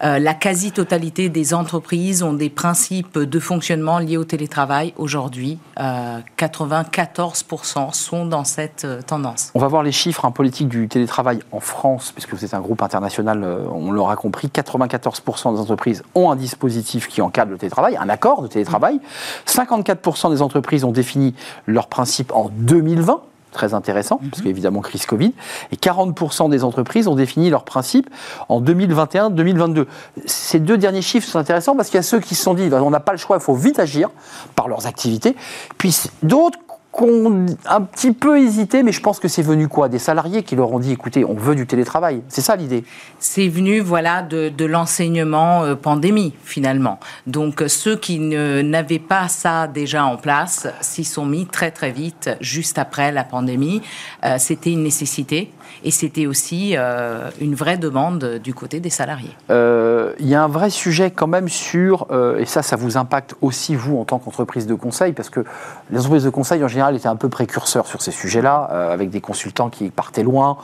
Euh, 0.04 0.20
la 0.20 0.34
quasi-totalité 0.34 1.30
des 1.30 1.54
entreprises 1.54 2.24
ont 2.24 2.34
des 2.34 2.50
principes 2.50 3.18
de 3.20 3.40
fonctionnement 3.40 4.00
liés 4.00 4.18
au 4.18 4.24
télétravail. 4.24 4.94
Aujourd'hui, 4.98 5.60
euh, 5.80 6.20
94% 6.38 7.94
sont 7.94 8.26
dans 8.26 8.44
cette 8.44 8.86
euh, 8.86 9.02
tendance. 9.02 9.52
On 9.56 9.60
va 9.60 9.68
voir 9.68 9.84
les 9.84 9.92
chiffres 9.92 10.26
en 10.26 10.32
politique 10.32 10.68
du 10.68 10.88
télétravail 10.88 11.40
en 11.52 11.60
France, 11.60 12.12
puisque 12.12 12.34
vous 12.34 12.46
êtes 12.46 12.54
un 12.54 12.62
groupe 12.62 12.82
international, 12.82 13.44
euh, 13.44 13.66
on 13.72 13.92
l'aura 13.92 14.16
compris. 14.16 14.48
94% 14.48 15.54
des 15.54 15.60
entreprises 15.60 16.04
ont 16.16 16.32
un 16.32 16.36
dispositif 16.36 17.08
qui 17.08 17.22
encadre 17.22 17.52
le 17.52 17.58
télétravail, 17.58 17.98
un 17.98 18.10
accord 18.10 18.42
de 18.42 18.48
télétravail. 18.48 19.00
54% 19.46 20.32
des 20.32 20.42
entreprises 20.42 20.84
ont 20.84 20.92
défini 20.92 21.34
leurs 21.68 21.88
principes 21.88 22.32
en 22.34 22.50
2020. 22.54 23.22
Très 23.52 23.74
intéressant, 23.74 24.22
parce 24.30 24.42
qu'évidemment, 24.42 24.80
crise 24.80 25.06
Covid. 25.06 25.34
Et 25.72 25.76
40% 25.76 26.50
des 26.50 26.64
entreprises 26.64 27.08
ont 27.08 27.16
défini 27.16 27.50
leurs 27.50 27.66
principes 27.66 28.10
en 28.48 28.62
2021-2022. 28.62 29.88
Ces 30.26 30.60
deux 30.60 30.78
derniers 30.78 31.02
chiffres 31.02 31.28
sont 31.28 31.40
intéressants 31.40 31.76
parce 31.76 31.90
qu'il 31.90 31.98
y 31.98 32.00
a 32.00 32.04
ceux 32.04 32.20
qui 32.20 32.36
se 32.36 32.44
sont 32.44 32.54
dit 32.54 32.70
on 32.72 32.90
n'a 32.90 33.02
pas 33.02 33.12
le 33.12 33.18
choix, 33.18 33.38
il 33.38 33.44
faut 33.44 33.56
vite 33.56 33.80
agir 33.80 34.10
par 34.56 34.70
leurs 34.70 34.88
activités. 34.88 35.36
Puis 35.78 35.96
d'autres 36.24 36.60
qui 36.94 37.04
ont 37.04 37.46
un 37.66 37.82
petit 37.82 38.12
peu 38.12 38.40
hésité, 38.40 38.84
mais 38.84 38.92
je 38.92 39.02
pense 39.02 39.20
que 39.20 39.28
c'est 39.28 39.42
venu 39.42 39.68
quoi? 39.68 39.88
Des 39.88 40.00
salariés 40.00 40.44
qui 40.44 40.56
leur 40.56 40.72
ont 40.72 40.80
dit 40.80 40.92
écoutez, 40.92 41.24
on 41.24 41.36
veut 41.36 41.56
du 41.56 41.66
télétravail. 41.66 42.22
C'est 42.28 42.42
ça 42.42 42.56
l'idée? 42.56 42.84
C'est 43.20 43.48
venu 43.48 43.80
voilà 43.80 44.22
de, 44.22 44.66
l'enseignement 44.66 45.64
euh, 45.64 45.76
pandémie 45.76 46.34
finalement. 46.44 47.00
Donc 47.28 47.62
euh, 47.62 47.68
ceux 47.68 47.96
qui 47.96 48.20
n'avaient 48.20 49.00
pas 49.00 49.28
ça 49.28 49.68
déjà 49.68 50.06
en 50.06 50.18
place 50.18 50.68
s'y 50.82 51.04
sont 51.04 51.26
mis 51.26 51.46
très 51.46 51.72
très 51.72 51.92
vite 51.92 52.30
juste 52.42 52.78
après 52.78 53.12
la 53.12 53.24
pandémie. 53.24 53.82
Euh, 54.24 54.36
c'était 54.38 54.72
une 54.72 54.84
nécessité 54.84 55.52
et 55.84 55.92
c'était 55.92 56.26
aussi 56.26 56.76
euh, 56.78 57.30
une 57.40 57.56
vraie 57.56 57.78
demande 57.78 58.40
du 58.44 58.54
côté 58.54 58.80
des 58.80 58.90
salariés. 58.90 59.36
Euh, 59.50 60.14
Il 60.20 60.28
y 60.28 60.36
a 60.36 60.44
un 60.44 60.48
vrai 60.48 60.70
sujet 60.70 61.12
quand 61.12 61.28
même 61.28 61.50
sur, 61.50 62.08
euh, 62.12 62.38
et 62.40 62.46
ça, 62.46 62.62
ça 62.62 62.76
vous 62.76 62.98
impacte 62.98 63.36
aussi 63.42 63.76
vous 63.76 63.98
en 63.98 64.06
tant 64.06 64.20
qu'entreprise 64.20 64.68
de 64.68 64.74
conseil, 64.76 65.14
parce 65.14 65.30
que 65.30 65.44
les 65.90 66.00
entreprises 66.00 66.24
de 66.24 66.30
conseil 66.30 66.64
en 66.64 66.68
général 66.68 66.96
étaient 66.96 67.08
un 67.08 67.16
peu 67.16 67.30
précurseurs 67.30 67.88
sur 67.88 68.02
ces 68.02 68.12
sujets-là, 68.12 68.58
avec 68.92 69.10
des 69.10 69.22
consultants 69.22 69.70
qui 69.70 69.90
partaient 69.90 70.24
loin 70.24 70.58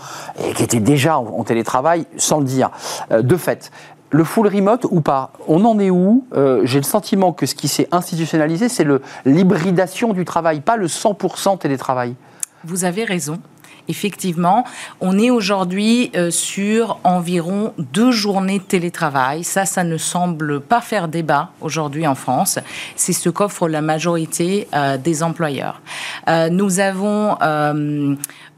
et 0.44 0.54
qui 0.54 0.64
étaient 0.64 0.80
déjà 0.80 1.18
en, 1.18 1.26
en 1.26 1.44
télétravail, 1.44 2.06
sans 2.18 2.40
le 2.40 2.46
dire. 2.46 2.70
De 3.12 3.36
fait, 3.36 3.72
le 4.10 4.24
full 4.24 4.48
remote 4.48 4.86
ou 4.90 5.02
pas 5.02 5.32
On 5.48 5.66
en 5.66 5.80
est 5.80 5.90
où? 5.90 6.26
Euh, 6.36 6.62
J'ai 6.64 6.80
le 6.80 6.86
sentiment 6.86 7.34
que 7.34 7.46
ce 7.46 7.56
qui 7.56 7.68
s'est 7.68 7.88
institutionnalisé, 7.92 8.70
c'est 8.70 8.86
l'hybridation 9.26 10.14
du 10.14 10.26
travail, 10.26 10.62
pas 10.62 10.78
le 10.78 10.88
100% 10.88 11.58
télétravail. 11.58 12.16
Vous 12.64 12.86
avez 12.86 13.04
raison. 13.04 13.40
Effectivement, 13.88 14.66
on 15.00 15.18
est 15.18 15.30
aujourd'hui 15.30 16.12
euh, 16.16 16.30
sur 16.30 17.00
environ 17.04 17.74
deux 17.78 18.12
journées 18.12 18.60
de 18.60 18.64
télétravail. 18.64 19.44
Ça, 19.44 19.66
ça 19.66 19.84
ne 19.84 19.98
semble 19.98 20.60
pas 20.60 20.82
faire 20.82 21.08
débat 21.08 21.52
aujourd'hui 21.62 22.06
en 22.06 22.16
France. 22.16 22.60
C'est 22.96 23.14
ce 23.14 23.30
qu'offre 23.30 23.70
la 23.70 23.82
majorité 23.82 24.68
euh, 24.74 24.98
des 24.98 25.24
employeurs. 25.24 25.82
Euh, 26.28 26.50
nous 26.50 26.80
avons 26.80 27.38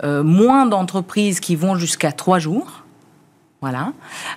moins 0.02 0.66
d'entreprises 0.66 1.40
qui 1.40 1.56
vont 1.56 1.76
jusqu'à 1.76 2.12
trois 2.12 2.40
jours. 2.40 2.84
Voilà. 3.62 3.92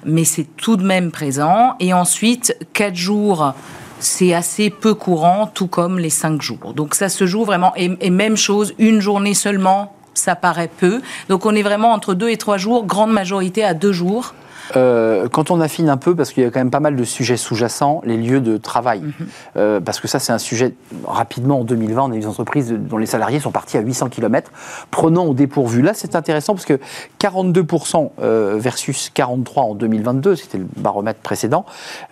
Mais 0.04 0.24
c'est 0.24 0.46
tout 0.56 0.76
de 0.76 0.84
même 0.84 1.10
présent. 1.10 1.76
Et 1.78 1.92
ensuite, 1.94 2.56
quatre 2.72 2.96
jours, 2.96 3.54
c'est 4.00 4.34
assez 4.34 4.70
peu 4.70 4.94
courant, 4.94 5.46
tout 5.46 5.68
comme 5.68 5.98
les 5.98 6.10
cinq 6.10 6.42
jours. 6.42 6.74
Donc 6.74 6.94
ça 6.94 7.08
se 7.08 7.26
joue 7.26 7.44
vraiment. 7.44 7.72
Et, 7.76 7.96
et 8.00 8.10
même 8.10 8.36
chose, 8.36 8.74
une 8.78 9.00
journée 9.00 9.34
seulement, 9.34 9.94
ça 10.14 10.34
paraît 10.36 10.68
peu. 10.68 11.00
Donc 11.28 11.46
on 11.46 11.54
est 11.54 11.62
vraiment 11.62 11.92
entre 11.92 12.14
deux 12.14 12.28
et 12.28 12.36
trois 12.36 12.58
jours, 12.58 12.84
grande 12.84 13.12
majorité 13.12 13.64
à 13.64 13.74
deux 13.74 13.92
jours. 13.92 14.34
Euh, 14.76 15.28
quand 15.28 15.50
on 15.50 15.60
affine 15.60 15.88
un 15.88 15.96
peu, 15.96 16.14
parce 16.14 16.32
qu'il 16.32 16.42
y 16.42 16.46
a 16.46 16.50
quand 16.50 16.60
même 16.60 16.70
pas 16.70 16.80
mal 16.80 16.96
de 16.96 17.04
sujets 17.04 17.36
sous-jacents, 17.36 18.00
les 18.04 18.16
lieux 18.16 18.40
de 18.40 18.56
travail. 18.56 19.00
Mhm. 19.00 19.12
Euh, 19.56 19.80
parce 19.80 20.00
que 20.00 20.08
ça, 20.08 20.18
c'est 20.18 20.32
un 20.32 20.38
sujet, 20.38 20.74
rapidement, 21.06 21.60
en 21.60 21.64
2020, 21.64 22.02
on 22.02 22.12
a 22.12 22.14
des 22.14 22.26
entreprises 22.26 22.72
dont 22.72 22.98
les 22.98 23.06
salariés 23.06 23.40
sont 23.40 23.50
partis 23.50 23.76
à 23.76 23.80
800 23.80 24.08
km. 24.08 24.50
Prenons 24.90 25.28
au 25.28 25.34
dépourvu. 25.34 25.82
Là, 25.82 25.92
c'est 25.94 26.16
intéressant 26.16 26.54
parce 26.54 26.66
que 26.66 26.78
42% 27.20 28.10
euh, 28.20 28.56
versus 28.58 29.10
43% 29.14 29.60
en 29.60 29.74
2022, 29.74 30.36
c'était 30.36 30.58
le 30.58 30.66
baromètre 30.76 31.20
précédent, 31.20 31.64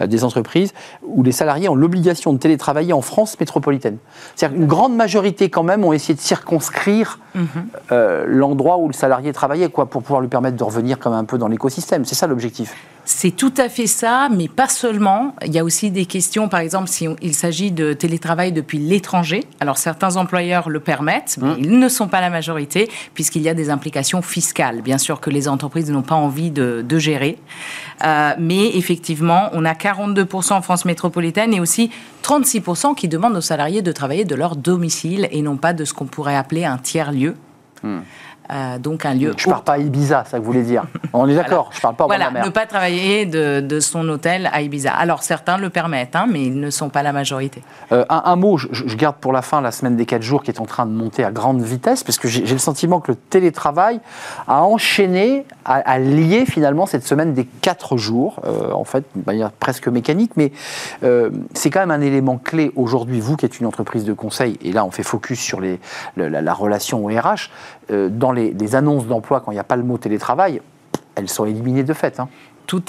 des 0.04 0.24
entreprises 0.24 0.72
où 1.02 1.22
les 1.22 1.32
salariés 1.32 1.68
ont 1.68 1.74
l'obligation 1.74 2.32
de 2.32 2.38
télétravailler 2.38 2.92
en 2.92 3.02
France 3.02 3.38
métropolitaine. 3.38 3.98
C'est-à-dire 4.34 4.58
qu'une 4.58 4.66
grande 4.66 4.94
majorité, 4.94 5.50
quand 5.50 5.62
même, 5.62 5.84
ont 5.84 5.92
essayé 5.92 6.14
de 6.14 6.20
circonscrire 6.20 7.18
Mhm. 7.34 7.48
euh, 7.92 8.24
l'endroit 8.26 8.78
où 8.78 8.88
le 8.88 8.92
salarié 8.92 9.32
travaillait, 9.32 9.68
quoi, 9.68 9.86
pour 9.86 10.02
pouvoir 10.02 10.20
lui 10.20 10.28
permettre 10.28 10.56
de 10.56 10.64
revenir 10.64 10.98
comme 10.98 11.12
un 11.12 11.24
peu 11.24 11.38
dans 11.38 11.48
l'écosystème. 11.48 12.04
C'est 12.04 12.14
ça 12.14 12.26
l'objectif. 12.26 12.39
C'est 13.12 13.32
tout 13.32 13.52
à 13.56 13.68
fait 13.68 13.88
ça, 13.88 14.28
mais 14.30 14.46
pas 14.46 14.68
seulement. 14.68 15.34
Il 15.44 15.52
y 15.52 15.58
a 15.58 15.64
aussi 15.64 15.90
des 15.90 16.06
questions, 16.06 16.48
par 16.48 16.60
exemple, 16.60 16.88
s'il 16.88 17.34
s'agit 17.34 17.72
de 17.72 17.92
télétravail 17.92 18.52
depuis 18.52 18.78
l'étranger. 18.78 19.42
Alors 19.58 19.78
certains 19.78 20.16
employeurs 20.16 20.70
le 20.70 20.78
permettent, 20.78 21.36
mais 21.42 21.54
mmh. 21.54 21.56
ils 21.58 21.78
ne 21.78 21.88
sont 21.88 22.06
pas 22.06 22.20
la 22.20 22.30
majorité, 22.30 22.88
puisqu'il 23.14 23.42
y 23.42 23.48
a 23.48 23.54
des 23.54 23.68
implications 23.68 24.22
fiscales, 24.22 24.80
bien 24.80 24.96
sûr, 24.96 25.20
que 25.20 25.28
les 25.28 25.48
entreprises 25.48 25.90
n'ont 25.90 26.02
pas 26.02 26.14
envie 26.14 26.52
de, 26.52 26.84
gérer. 26.98 27.38
Euh, 28.04 28.34
mais 28.38 28.76
effectivement, 28.76 29.48
on 29.54 29.64
a 29.64 29.72
42% 29.72 30.52
en 30.52 30.62
France 30.62 30.84
métropolitaine 30.84 31.52
et 31.52 31.58
aussi 31.58 31.90
36% 32.22 32.94
qui 32.94 33.08
demandent 33.08 33.36
aux 33.36 33.40
salariés 33.40 33.82
de 33.82 33.90
travailler 33.90 34.24
de 34.24 34.36
leur 34.36 34.54
domicile 34.54 35.28
et 35.32 35.42
non 35.42 35.56
pas 35.56 35.72
de 35.72 35.84
ce 35.84 35.94
qu'on 35.94 36.06
pourrait 36.06 36.36
appeler 36.36 36.64
un 36.64 36.78
tiers-lieu. 36.78 37.34
Mmh. 37.82 37.98
Euh, 38.52 38.78
donc 38.78 39.06
un 39.06 39.14
lieu. 39.14 39.32
Je 39.36 39.46
ne 39.46 39.52
pars 39.52 39.62
pas 39.62 39.74
à 39.74 39.78
Ibiza, 39.78 40.24
ça 40.24 40.38
que 40.38 40.42
vous 40.42 40.50
voulez 40.50 40.62
dire. 40.62 40.84
On 41.12 41.28
est 41.28 41.34
d'accord, 41.36 41.70
je 41.72 41.78
ne 41.78 41.82
parle 41.82 41.94
pas 41.94 42.04
au 42.04 42.08
voilà, 42.08 42.30
ne 42.30 42.48
pas 42.48 42.66
travailler 42.66 43.26
de, 43.26 43.80
son 43.80 44.08
hôtel 44.08 44.50
à 44.52 44.62
Ibiza. 44.62 44.92
Alors 44.92 45.22
certains 45.22 45.56
le 45.56 45.70
permettent, 45.70 46.16
hein, 46.16 46.26
mais 46.28 46.42
ils 46.42 46.58
ne 46.58 46.70
sont 46.70 46.88
pas 46.88 47.02
la 47.02 47.12
majorité. 47.12 47.62
Euh, 47.92 48.04
un, 48.08 48.36
mot, 48.36 48.56
je, 48.56 48.96
garde 48.96 49.16
pour 49.16 49.32
la 49.32 49.42
fin 49.42 49.60
la 49.60 49.70
semaine 49.70 49.96
des 49.96 50.06
4 50.06 50.22
jours 50.22 50.42
qui 50.42 50.50
est 50.50 50.60
en 50.60 50.66
train 50.66 50.86
de 50.86 50.90
monter 50.90 51.24
à 51.24 51.30
grande 51.30 51.62
vitesse, 51.62 52.02
parce 52.02 52.18
que 52.18 52.28
j'ai 52.28 52.42
le 52.42 52.58
sentiment 52.58 53.00
que 53.00 53.12
le 53.12 53.16
télétravail 53.16 54.00
a 54.48 54.62
enchaîné, 54.62 55.46
a, 55.64 55.98
lié 55.98 56.44
finalement 56.46 56.86
cette 56.86 57.06
semaine 57.06 57.34
des 57.34 57.44
4 57.44 57.96
jours, 57.96 58.40
euh, 58.44 58.72
en 58.72 58.84
fait, 58.84 59.04
de 59.14 59.22
manière 59.26 59.52
presque 59.52 59.88
mécanique, 59.88 60.32
mais 60.36 60.52
c'est 61.54 61.70
quand 61.70 61.80
même 61.80 61.90
un 61.90 62.00
élément 62.00 62.38
clé 62.38 62.72
aujourd'hui, 62.76 63.20
vous 63.20 63.36
qui 63.36 63.46
êtes 63.46 63.60
une 63.60 63.66
entreprise 63.66 64.04
de 64.04 64.12
conseil, 64.12 64.58
et 64.62 64.72
là 64.72 64.84
on 64.84 64.90
fait 64.90 65.02
focus 65.02 65.40
sur 65.40 65.60
les, 65.60 65.78
la, 66.16 66.28
la 66.40 66.54
relation 66.54 67.04
au 67.04 67.08
RH, 67.08 67.50
dans 67.90 68.32
les 68.32 68.52
les, 68.52 68.74
annonces 68.74 69.06
d'emploi, 69.06 69.40
quand 69.40 69.50
il 69.52 69.54
n'y 69.54 69.60
a 69.60 69.64
pas 69.64 69.76
le 69.76 69.82
mot 69.82 69.98
télétravail, 69.98 70.60
elles 71.14 71.28
sont 71.28 71.44
éliminées 71.44 71.84
de 71.84 71.92
fait. 71.92 72.20
Hein. 72.20 72.28
Tout, 72.70 72.84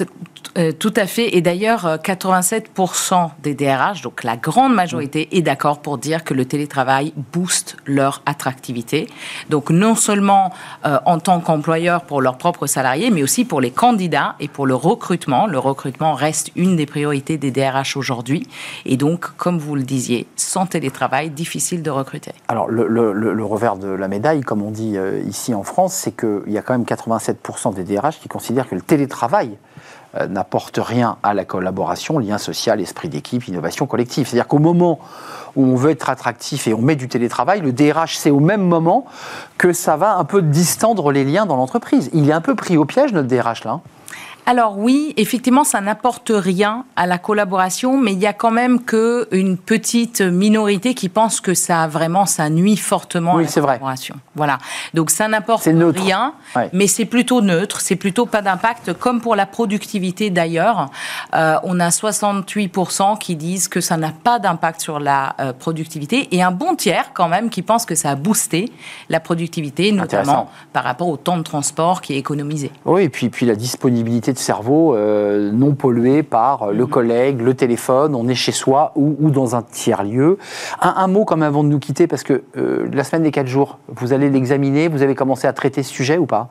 euh, 0.59 0.71
tout, 0.73 0.93
à 0.95 1.07
fait. 1.07 1.35
Et 1.35 1.41
d'ailleurs, 1.41 1.97
87% 2.03 3.13
euh, 3.13 3.27
des 3.41 3.55
DRH, 3.55 4.03
donc 4.03 4.23
la 4.23 4.37
grande 4.37 4.75
majorité, 4.75 5.35
est 5.35 5.41
d'accord 5.41 5.79
pour 5.81 5.97
dire 5.97 6.23
que 6.23 6.35
le 6.35 6.45
télétravail 6.45 7.13
booste 7.33 7.77
leur 7.87 8.21
attractivité. 8.27 9.07
Donc 9.49 9.71
non 9.71 9.95
seulement 9.95 10.53
euh, 10.85 10.99
en 11.07 11.17
tant 11.17 11.39
qu'employeur 11.39 12.03
pour 12.03 12.21
leurs 12.21 12.37
propres 12.37 12.67
salariés, 12.67 13.09
mais 13.09 13.23
aussi 13.23 13.43
pour 13.43 13.59
les 13.59 13.71
candidats 13.71 14.35
et 14.39 14.47
pour 14.47 14.67
le 14.67 14.75
recrutement. 14.75 15.47
Le 15.47 15.57
recrutement 15.57 16.13
reste 16.13 16.51
une 16.55 16.75
des 16.75 16.85
priorités 16.85 17.39
des 17.39 17.49
DRH 17.49 17.97
aujourd'hui. 17.97 18.47
Et 18.85 18.97
donc, 18.97 19.35
comme 19.35 19.57
vous 19.57 19.73
le 19.73 19.81
disiez, 19.81 20.27
sans 20.35 20.67
télétravail, 20.67 21.31
difficile 21.31 21.81
de 21.81 21.89
recruter. 21.89 22.33
Alors 22.49 22.69
le, 22.69 22.85
le 22.87 23.43
revers 23.43 23.77
de 23.77 23.87
la 23.87 24.07
médaille, 24.07 24.41
comme 24.41 24.61
on 24.61 24.69
dit 24.69 24.95
ici 25.25 25.55
en 25.55 25.63
France, 25.63 25.95
c'est 25.95 26.15
qu'il 26.15 26.53
y 26.53 26.59
a 26.59 26.61
quand 26.61 26.73
même 26.73 26.83
87% 26.83 27.73
des 27.73 27.83
DRH 27.83 28.19
qui 28.19 28.29
considèrent 28.29 28.69
que 28.69 28.75
le 28.75 28.81
télétravail 28.81 29.57
n'apporte 30.29 30.77
rien 30.81 31.17
à 31.23 31.33
la 31.33 31.45
collaboration, 31.45 32.19
lien 32.19 32.37
social, 32.37 32.81
esprit 32.81 33.09
d'équipe, 33.09 33.47
innovation 33.47 33.85
collective. 33.85 34.27
C'est-à-dire 34.27 34.47
qu'au 34.47 34.59
moment 34.59 34.99
où 35.55 35.65
on 35.65 35.75
veut 35.75 35.91
être 35.91 36.09
attractif 36.09 36.67
et 36.67 36.73
on 36.73 36.81
met 36.81 36.95
du 36.95 37.07
télétravail, 37.07 37.61
le 37.61 37.71
DRH 37.71 38.17
sait 38.17 38.31
au 38.31 38.39
même 38.39 38.61
moment 38.61 39.05
que 39.57 39.73
ça 39.73 39.97
va 39.97 40.15
un 40.15 40.23
peu 40.23 40.41
distendre 40.41 41.11
les 41.11 41.23
liens 41.23 41.45
dans 41.45 41.55
l'entreprise. 41.55 42.09
Il 42.13 42.29
est 42.29 42.33
un 42.33 42.41
peu 42.41 42.55
pris 42.55 42.77
au 42.77 42.85
piège, 42.85 43.13
notre 43.13 43.27
DRH, 43.27 43.63
là. 43.63 43.71
Hein. 43.71 43.81
Alors 44.45 44.77
oui, 44.77 45.13
effectivement, 45.17 45.63
ça 45.63 45.81
n'apporte 45.81 46.31
rien 46.33 46.85
à 46.95 47.05
la 47.05 47.17
collaboration, 47.17 47.97
mais 47.97 48.13
il 48.13 48.19
y 48.19 48.25
a 48.25 48.33
quand 48.33 48.51
même 48.51 48.81
que 48.83 49.27
une 49.31 49.57
petite 49.57 50.21
minorité 50.21 50.93
qui 50.93 51.09
pense 51.09 51.41
que 51.41 51.53
ça 51.53 51.87
vraiment 51.87 52.25
ça 52.25 52.49
nuit 52.49 52.77
fortement 52.77 53.37
à 53.37 53.41
la 53.41 53.47
collaboration. 53.47 54.15
Vrai. 54.15 54.23
Voilà. 54.35 54.57
Donc 54.93 55.09
ça 55.09 55.27
n'apporte 55.27 55.65
rien, 55.65 56.33
mais 56.73 56.87
c'est 56.87 57.05
plutôt 57.05 57.41
neutre, 57.41 57.81
c'est 57.81 57.95
plutôt 57.95 58.25
pas 58.25 58.41
d'impact. 58.41 58.93
Comme 58.93 59.21
pour 59.21 59.35
la 59.35 59.45
productivité 59.45 60.29
d'ailleurs, 60.29 60.89
euh, 61.35 61.57
on 61.63 61.79
a 61.79 61.89
68% 61.89 63.17
qui 63.19 63.35
disent 63.35 63.67
que 63.67 63.81
ça 63.81 63.97
n'a 63.97 64.11
pas 64.11 64.39
d'impact 64.39 64.81
sur 64.81 64.99
la 64.99 65.35
euh, 65.39 65.53
productivité 65.53 66.27
et 66.31 66.41
un 66.41 66.51
bon 66.51 66.75
tiers 66.75 67.11
quand 67.13 67.27
même 67.27 67.49
qui 67.49 67.61
pense 67.61 67.85
que 67.85 67.95
ça 67.95 68.11
a 68.11 68.15
boosté 68.15 68.71
la 69.09 69.19
productivité, 69.19 69.91
notamment 69.91 70.49
par 70.73 70.83
rapport 70.83 71.09
au 71.09 71.17
temps 71.17 71.37
de 71.37 71.43
transport 71.43 72.01
qui 72.01 72.13
est 72.13 72.17
économisé. 72.17 72.71
Oui, 72.85 73.03
et 73.03 73.09
puis 73.09 73.29
puis 73.29 73.45
la 73.45 73.55
disponibilité 73.55 74.30
de 74.33 74.39
cerveau 74.39 74.95
euh, 74.95 75.51
non 75.51 75.73
pollué 75.73 76.23
par 76.23 76.63
euh, 76.63 76.71
le 76.73 76.83
mhm. 76.83 76.89
collègue, 76.89 77.41
le 77.41 77.53
téléphone, 77.53 78.15
on 78.15 78.27
est 78.27 78.35
chez 78.35 78.51
soi 78.51 78.91
ou, 78.95 79.29
dans 79.31 79.55
un 79.55 79.61
tiers-lieu. 79.61 80.37
Un, 80.81 81.07
mot 81.07 81.25
comme 81.25 81.43
avant 81.43 81.63
de 81.63 81.69
nous 81.69 81.79
quitter, 81.79 82.07
parce 82.07 82.23
que 82.23 82.43
euh, 82.57 82.87
la 82.91 83.03
semaine 83.03 83.23
des 83.23 83.31
quatre 83.31 83.47
jours, 83.47 83.79
vous 83.87 84.13
allez 84.13 84.29
l'examiner, 84.29 84.87
vous 84.87 85.01
avez 85.01 85.15
commencé 85.15 85.47
à 85.47 85.53
traiter 85.53 85.83
ce 85.83 85.91
sujet 85.91 86.17
ou 86.17 86.25
pas? 86.25 86.49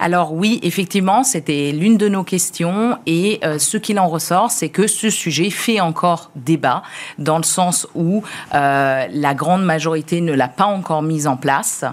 Alors 0.00 0.32
oui, 0.32 0.60
effectivement, 0.62 1.24
c'était 1.24 1.72
l'une 1.72 1.96
de 1.96 2.08
nos 2.08 2.24
questions 2.24 2.98
et 3.06 3.40
ce 3.58 3.76
qu'il 3.76 3.98
en 3.98 4.08
ressort, 4.08 4.50
c'est 4.50 4.68
que 4.68 4.86
ce 4.86 5.10
sujet 5.10 5.50
fait 5.50 5.80
encore 5.80 6.30
débat 6.36 6.82
dans 7.18 7.36
le 7.36 7.42
sens 7.42 7.86
où 7.94 8.22
la 8.52 9.34
grande 9.34 9.64
majorité 9.64 10.20
ne 10.20 10.32
l'a 10.32 10.48
pas 10.48 10.64
encore 10.64 11.02
mis 11.02 11.26
en 11.26 11.36
place. 11.36 11.84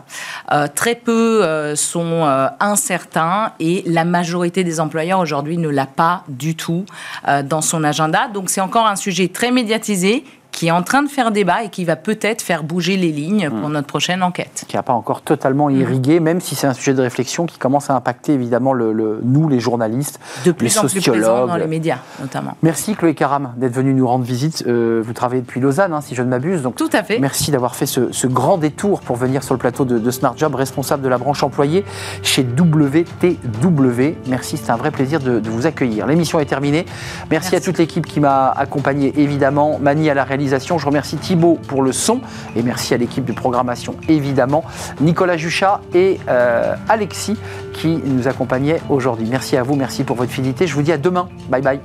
très 0.76 0.96
peu 0.96 1.76
sont 1.76 2.50
incertains 2.60 3.54
et 3.60 3.84
la 3.86 4.06
majorité 4.06 4.64
des 4.64 4.80
employeurs 4.80 5.26
aujourd'hui 5.30 5.58
ne 5.58 5.70
l'a 5.70 5.86
pas 5.86 6.24
du 6.28 6.56
tout 6.56 6.86
euh, 7.28 7.44
dans 7.44 7.62
son 7.62 7.84
agenda. 7.84 8.28
Donc 8.34 8.50
c'est 8.50 8.62
encore 8.62 8.88
un 8.88 8.96
sujet 8.96 9.28
très 9.28 9.52
médiatisé 9.52 10.24
qui 10.52 10.68
est 10.68 10.72
en 10.72 10.84
train 10.84 11.04
de 11.04 11.10
faire 11.10 11.32
débat 11.32 11.64
et 11.64 11.70
qui 11.70 11.86
va 11.86 11.96
peut-être 11.96 12.42
faire 12.42 12.64
bouger 12.64 12.98
les 12.98 13.12
lignes 13.12 13.50
pour 13.50 13.70
hmm. 13.70 13.74
notre 13.74 13.88
prochaine 13.88 14.24
enquête. 14.24 14.66
Qui 14.68 14.76
n'a 14.76 14.84
pas 14.84 14.94
encore 14.94 15.22
totalement 15.22 15.70
irrigué, 15.70 16.20
même 16.20 16.42
si 16.42 16.56
c'est 16.56 16.68
un 16.68 16.74
sujet 16.74 16.94
de 16.94 17.02
réflexion 17.02 17.46
qui 17.46 17.58
commence 17.58 17.90
à 17.90 17.96
impacter 17.96 18.34
évidemment 18.34 18.74
le, 18.74 19.20
nous, 19.24 19.48
les 19.48 19.60
journalistes, 19.60 20.20
de 20.46 20.52
plus 20.52 20.78
en 20.78 20.86
plus 20.86 21.02
présent 21.02 21.48
dans 21.48 21.56
les 21.56 21.68
médias, 21.68 22.00
notamment. 22.20 22.56
Merci 22.62 22.96
Chloé 22.96 23.14
Caram 23.14 23.54
d'être 23.58 23.74
venue 23.74 23.94
nous 23.94 24.08
rendre 24.08 24.26
visite. 24.26 24.64
Euh, 24.68 25.02
vous 25.06 25.14
travaillez 25.14 25.42
depuis 25.42 25.60
Lausanne, 25.60 25.94
hein, 25.94 26.02
si 26.02 26.16
je 26.16 26.22
ne 26.24 26.30
m'abuse. 26.30 26.62
Donc 26.62 26.76
Tout 26.76 26.90
à 26.94 27.04
fait. 27.04 27.20
Merci 27.20 27.52
d'avoir 27.52 27.76
fait 27.76 27.86
ce, 27.86 28.28
grand 28.28 28.58
détour 28.58 29.02
pour 29.02 29.16
venir 29.16 29.44
sur 29.44 29.54
le 29.54 29.60
plateau 29.60 29.86
de, 29.86 30.12
Smart 30.12 30.36
Job, 30.36 30.56
responsable 30.56 31.04
de 31.04 31.10
la 31.10 31.18
branche 31.18 31.44
employée 31.44 31.86
chez 32.24 32.44
WTW. 32.44 34.16
Merci, 34.28 34.58
c'était 34.58 34.72
un 34.72 34.78
vrai 34.78 34.92
plaisir 34.92 35.20
de, 35.20 35.42
vous 35.50 35.66
accueillir. 35.66 36.06
L'émission 36.06 36.40
est 36.40 36.46
terminée. 36.46 36.86
Merci, 37.32 37.56
à 37.56 37.62
toute 37.62 37.78
l'équipe 37.78 38.06
qui 38.06 38.20
m'a 38.20 38.50
accompagné, 38.50 39.14
évidemment. 39.18 39.80
Mani 39.80 40.10
à 40.10 40.14
la 40.14 40.24
je 40.50 40.86
remercie 40.86 41.18
Thibaut 41.18 41.60
pour 41.68 41.82
le 41.82 41.92
son 41.92 42.22
et 42.56 42.64
merci 42.64 42.94
à 42.94 42.98
l'équipe 42.98 43.26
de 43.26 43.34
programmation 43.34 43.96
évidemment, 44.08 44.64
Nicolas 45.02 45.38
Juchat 45.38 45.82
et 45.94 46.20
euh, 46.28 46.76
Alexis 46.88 47.38
qui 47.74 48.00
nous 48.04 48.28
accompagnaient 48.28 48.82
aujourd'hui. 48.90 49.28
Merci 49.30 49.58
à 49.58 49.64
vous, 49.64 49.76
merci 49.76 50.04
pour 50.04 50.16
votre 50.16 50.32
fidélité. 50.32 50.68
Je 50.68 50.76
vous 50.76 50.82
dis 50.82 50.92
à 50.92 50.98
demain. 50.98 51.30
Bye 51.50 51.62
bye. 51.62 51.80